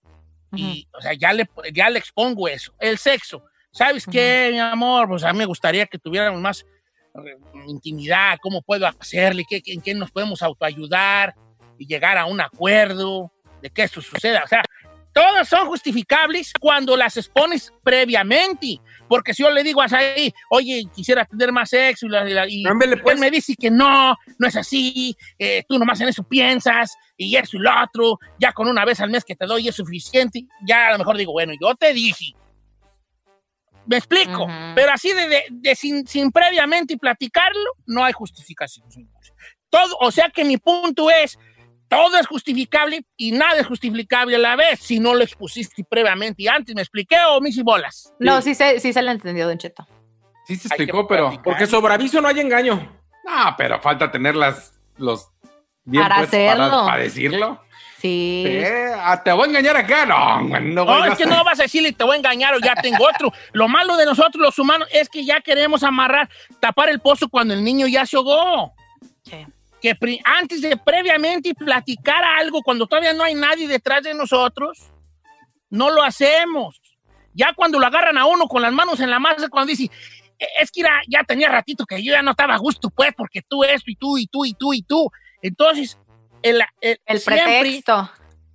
y, 0.56 0.88
o 0.92 1.00
sea, 1.00 1.12
ya 1.14 1.32
le, 1.32 1.48
ya 1.72 1.88
le 1.90 2.00
expongo 2.00 2.48
eso. 2.48 2.72
El 2.80 2.98
sexo. 2.98 3.44
¿Sabes 3.70 4.04
qué, 4.06 4.48
mi 4.52 4.58
amor? 4.58 5.06
Pues 5.08 5.22
a 5.22 5.32
mí 5.32 5.38
me 5.38 5.44
gustaría 5.44 5.86
que 5.86 5.98
tuviéramos 5.98 6.40
más 6.40 6.66
eh, 7.14 7.36
intimidad, 7.68 8.38
cómo 8.42 8.60
puedo 8.62 8.84
hacerle, 8.88 9.44
¿Qué, 9.48 9.62
qué- 9.62 9.72
en 9.74 9.80
qué 9.80 9.94
nos 9.94 10.10
podemos 10.10 10.42
autoayudar 10.42 11.36
y 11.78 11.86
llegar 11.86 12.18
a 12.18 12.26
un 12.26 12.40
acuerdo 12.40 13.30
de 13.60 13.70
que 13.70 13.82
esto 13.82 14.00
suceda. 14.00 14.42
O 14.44 14.48
sea, 14.48 14.62
todas 15.12 15.48
son 15.48 15.66
justificables 15.66 16.52
cuando 16.60 16.96
las 16.96 17.16
expones 17.16 17.72
previamente. 17.82 18.80
Porque 19.08 19.34
si 19.34 19.42
yo 19.42 19.50
le 19.50 19.64
digo 19.64 19.82
a 19.82 19.88
Saí, 19.88 20.32
oye, 20.50 20.84
quisiera 20.94 21.24
tener 21.24 21.50
más 21.50 21.70
sexo, 21.70 22.06
y, 22.06 22.10
la- 22.10 22.28
y 22.30 22.32
la- 22.32 22.46
y 22.48 22.62
él 22.64 23.18
me 23.18 23.30
dice 23.30 23.56
que 23.58 23.70
no, 23.70 24.16
no 24.38 24.46
es 24.46 24.54
así, 24.56 25.16
eh, 25.36 25.64
tú 25.68 25.78
nomás 25.80 26.00
en 26.00 26.08
eso 26.08 26.22
piensas, 26.22 26.94
y 27.16 27.34
eso 27.36 27.56
y 27.56 27.60
lo 27.60 27.70
otro, 27.82 28.18
ya 28.38 28.52
con 28.52 28.68
una 28.68 28.84
vez 28.84 29.00
al 29.00 29.10
mes 29.10 29.24
que 29.24 29.34
te 29.34 29.46
doy 29.46 29.66
es 29.66 29.74
suficiente, 29.74 30.46
ya 30.64 30.88
a 30.88 30.92
lo 30.92 30.98
mejor 30.98 31.16
digo, 31.16 31.32
bueno, 31.32 31.52
yo 31.60 31.74
te 31.74 31.92
dije. 31.92 32.34
Me 33.86 33.96
explico, 33.96 34.46
pero 34.76 34.92
así 34.92 35.12
de, 35.12 35.26
de- 35.28 35.44
de 35.50 35.74
sin, 35.74 36.06
sin 36.06 36.30
previamente 36.30 36.96
platicarlo, 36.96 37.72
no 37.86 38.04
hay 38.04 38.12
justificación. 38.12 38.90
señores. 38.92 39.32
Todo, 39.70 39.96
o 40.00 40.10
sea 40.12 40.28
que 40.30 40.44
mi 40.44 40.56
punto 40.58 41.10
es, 41.10 41.38
todo 41.90 42.16
es 42.18 42.26
justificable 42.28 43.04
y 43.16 43.32
nada 43.32 43.58
es 43.58 43.66
justificable 43.66 44.36
a 44.36 44.38
la 44.38 44.54
vez 44.54 44.78
si 44.78 45.00
no 45.00 45.12
lo 45.12 45.24
expusiste 45.24 45.84
previamente 45.84 46.44
y 46.44 46.48
antes. 46.48 46.74
¿Me 46.74 46.82
expliqué 46.82 47.16
o 47.28 47.40
mis 47.40 47.60
bolas? 47.62 48.14
No, 48.20 48.40
sí 48.40 48.54
se, 48.54 48.78
sí 48.78 48.92
se 48.92 49.02
le 49.02 49.10
entendió, 49.10 49.48
Don 49.48 49.58
Cheto. 49.58 49.86
Sí 50.46 50.54
se 50.54 50.68
explicó, 50.68 51.06
pero... 51.08 51.42
Porque 51.42 51.66
sobre 51.66 51.92
aviso 51.92 52.20
no 52.20 52.28
hay 52.28 52.38
engaño. 52.38 52.76
No, 53.24 53.54
pero 53.58 53.80
falta 53.80 54.10
tener 54.10 54.36
las, 54.36 54.80
los 54.98 55.30
bien 55.84 56.04
Para 56.04 56.18
hacerlo. 56.18 56.70
Para, 56.70 56.84
para 56.84 57.02
decirlo. 57.02 57.60
Sí. 57.98 58.44
Eh, 58.46 58.92
¿Te 59.24 59.32
voy 59.32 59.42
a 59.42 59.48
engañar 59.48 59.76
acá? 59.76 60.06
No, 60.06 60.40
no, 60.42 60.60
No, 60.60 60.84
vuelvas 60.84 61.10
es 61.10 61.18
que 61.18 61.26
no 61.26 61.42
vas 61.44 61.58
a 61.58 61.64
decirle 61.64 61.92
te 61.92 62.04
voy 62.04 62.14
a 62.14 62.18
engañar 62.18 62.54
o 62.54 62.60
ya 62.60 62.74
tengo 62.76 63.04
otro. 63.04 63.32
Lo 63.52 63.66
malo 63.66 63.96
de 63.96 64.06
nosotros 64.06 64.40
los 64.40 64.58
humanos 64.60 64.88
es 64.92 65.08
que 65.08 65.24
ya 65.24 65.40
queremos 65.40 65.82
amarrar, 65.82 66.30
tapar 66.60 66.88
el 66.88 67.00
pozo 67.00 67.28
cuando 67.28 67.52
el 67.52 67.64
niño 67.64 67.88
ya 67.88 68.06
se 68.06 68.16
ahogó. 68.16 68.74
Que 69.80 69.96
antes 70.24 70.60
de 70.60 70.76
previamente 70.76 71.54
platicar 71.54 72.22
algo, 72.22 72.62
cuando 72.62 72.86
todavía 72.86 73.12
no 73.14 73.24
hay 73.24 73.34
nadie 73.34 73.66
detrás 73.66 74.02
de 74.02 74.12
nosotros, 74.14 74.78
no 75.70 75.90
lo 75.90 76.02
hacemos. 76.02 76.80
Ya 77.32 77.52
cuando 77.54 77.78
lo 77.78 77.86
agarran 77.86 78.18
a 78.18 78.26
uno 78.26 78.46
con 78.46 78.60
las 78.62 78.72
manos 78.72 79.00
en 79.00 79.10
la 79.10 79.18
masa, 79.18 79.48
cuando 79.48 79.70
dice, 79.70 79.84
"Eh, 80.38 80.46
es 80.60 80.70
que 80.70 80.80
era- 80.80 81.00
ya 81.08 81.22
tenía 81.24 81.48
ratito 81.48 81.86
que 81.86 82.02
yo 82.02 82.12
ya 82.12 82.22
no 82.22 82.32
estaba 82.32 82.54
a 82.54 82.58
gusto, 82.58 82.90
pues, 82.90 83.12
porque 83.16 83.40
tú 83.42 83.64
esto 83.64 83.90
y 83.90 83.94
tú 83.94 84.18
y 84.18 84.26
tú 84.26 84.44
y 84.44 84.52
tú 84.54 84.72
y 84.74 84.82
tú. 84.82 85.10
Entonces, 85.40 85.98
el, 86.42 86.60
El 87.06 87.20
siempre- 87.20 87.60
pretexto. 87.60 88.10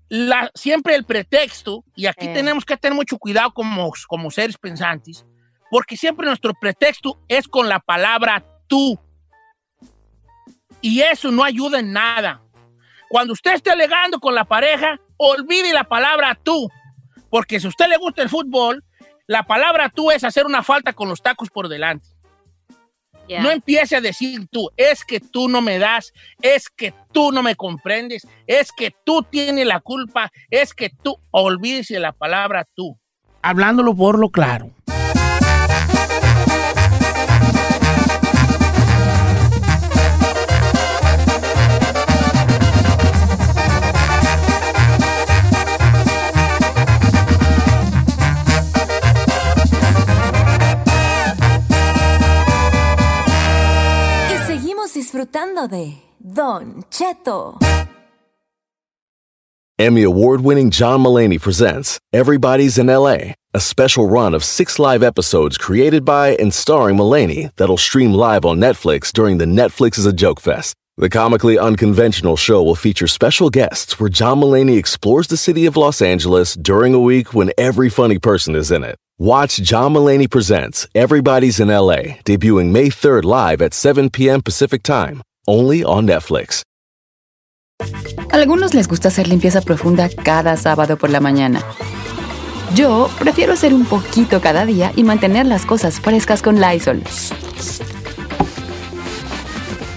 la- 0.09 0.51
siempre 0.53 0.95
el 0.95 1.05
pretexto, 1.05 1.84
y 1.95 2.05
aquí 2.07 2.28
Eh. 2.28 2.34
tenemos 2.34 2.65
que 2.65 2.78
tener 2.78 2.95
mucho 2.95 3.17
cuidado 3.17 3.51
como, 3.53 3.91
como 4.07 4.30
seres 4.30 4.57
pensantes, 4.57 5.26
porque 5.71 5.97
siempre 5.97 6.28
nuestro 6.28 6.53
pretexto 6.53 7.19
es 7.28 7.47
con 7.47 7.67
la 7.69 7.80
palabra 7.80 8.45
tú. 8.67 8.99
Y 10.86 11.01
eso 11.01 11.31
no 11.31 11.43
ayuda 11.43 11.79
en 11.79 11.93
nada. 11.93 12.43
Cuando 13.09 13.33
usted 13.33 13.55
esté 13.55 13.71
alegando 13.71 14.19
con 14.19 14.36
la 14.36 14.45
pareja, 14.45 14.99
olvide 15.17 15.73
la 15.73 15.86
palabra 15.86 16.38
tú. 16.43 16.69
Porque 17.31 17.59
si 17.59 17.65
a 17.65 17.69
usted 17.69 17.88
le 17.88 17.97
gusta 17.97 18.21
el 18.21 18.29
fútbol, 18.29 18.83
la 19.25 19.41
palabra 19.41 19.89
tú 19.89 20.11
es 20.11 20.23
hacer 20.23 20.45
una 20.45 20.61
falta 20.61 20.93
con 20.93 21.09
los 21.09 21.23
tacos 21.23 21.49
por 21.49 21.69
delante. 21.69 22.07
No 23.27 23.49
empiece 23.49 23.95
a 23.95 24.01
decir 24.01 24.47
tú, 24.51 24.69
es 24.77 25.03
que 25.03 25.19
tú 25.19 25.49
no 25.49 25.59
me 25.59 25.79
das, 25.79 26.13
es 26.43 26.69
que 26.69 26.93
tú 27.11 27.31
no 27.31 27.41
me 27.41 27.55
comprendes, 27.55 28.27
es 28.45 28.71
que 28.71 28.93
tú 29.03 29.23
tienes 29.23 29.65
la 29.65 29.79
culpa, 29.79 30.31
es 30.51 30.75
que 30.75 30.91
tú, 30.91 31.17
olvídese 31.31 31.95
de 31.95 32.01
la 32.01 32.11
palabra 32.11 32.67
tú. 32.75 32.95
Hablándolo 33.41 33.95
por 33.95 34.19
lo 34.19 34.29
claro. 34.29 34.69
Disfrutando 55.16 55.68
de 55.70 55.95
Don 56.20 56.84
Cheto. 56.91 57.57
Emmy 59.80 60.03
award 60.03 60.41
winning 60.41 60.72
John 60.72 61.01
Mullaney 61.01 61.38
presents 61.38 61.99
Everybody's 62.11 62.78
in 62.78 62.88
LA, 62.88 63.34
a 63.53 63.59
special 63.59 64.09
run 64.09 64.34
of 64.34 64.43
six 64.43 64.78
live 64.78 65.03
episodes 65.03 65.57
created 65.57 66.03
by 66.03 66.36
and 66.36 66.53
starring 66.53 66.97
Mullaney 66.97 67.49
that'll 67.55 67.78
stream 67.78 68.11
live 68.13 68.43
on 68.43 68.57
Netflix 68.57 69.13
during 69.13 69.38
the 69.38 69.45
Netflix 69.45 69.97
is 69.97 70.05
a 70.05 70.13
Joke 70.13 70.41
Fest. 70.41 70.76
The 70.97 71.09
comically 71.09 71.57
unconventional 71.57 72.36
show 72.38 72.61
will 72.63 72.76
feature 72.76 73.07
special 73.07 73.49
guests 73.49 73.99
where 73.99 74.09
John 74.09 74.39
Mullaney 74.39 74.78
explores 74.78 75.28
the 75.28 75.38
city 75.38 75.66
of 75.66 75.78
Los 75.78 76.01
Angeles 76.01 76.55
during 76.55 76.93
a 76.93 76.99
week 76.99 77.34
when 77.34 77.51
every 77.57 77.89
funny 77.89 78.20
person 78.20 78.55
is 78.55 78.72
in 78.72 78.84
it. 78.84 78.97
Watch 79.18 79.61
John 79.61 79.93
Mullaney 79.93 80.28
Presents 80.28 80.89
Everybody's 80.93 81.61
in 81.61 81.70
LA, 81.70 82.20
debuting 82.26 82.74
May 82.74 82.89
3rd 82.89 83.24
live 83.24 83.61
at 83.61 83.74
7 83.74 84.09
p.m. 84.09 84.41
Pacific 84.41 84.84
Time, 84.84 85.22
only 85.47 85.86
on 85.86 86.05
Netflix. 86.05 86.63
Algunos 88.34 88.74
les 88.74 88.89
gusta 88.89 89.07
hacer 89.07 89.30
limpieza 89.30 89.61
profunda 89.61 90.09
cada 90.09 90.57
sábado 90.57 90.97
por 90.97 91.11
la 91.11 91.22
mañana. 91.22 91.63
Yo 92.76 93.09
prefiero 93.18 93.53
hacer 93.53 93.74
un 93.74 93.86
poquito 93.86 94.41
cada 94.41 94.66
día 94.66 94.91
y 94.97 95.03
mantener 95.05 95.45
las 95.45 95.66
cosas 95.66 96.01
frescas 96.01 96.41
con 96.41 96.59
Lysol. 96.59 97.01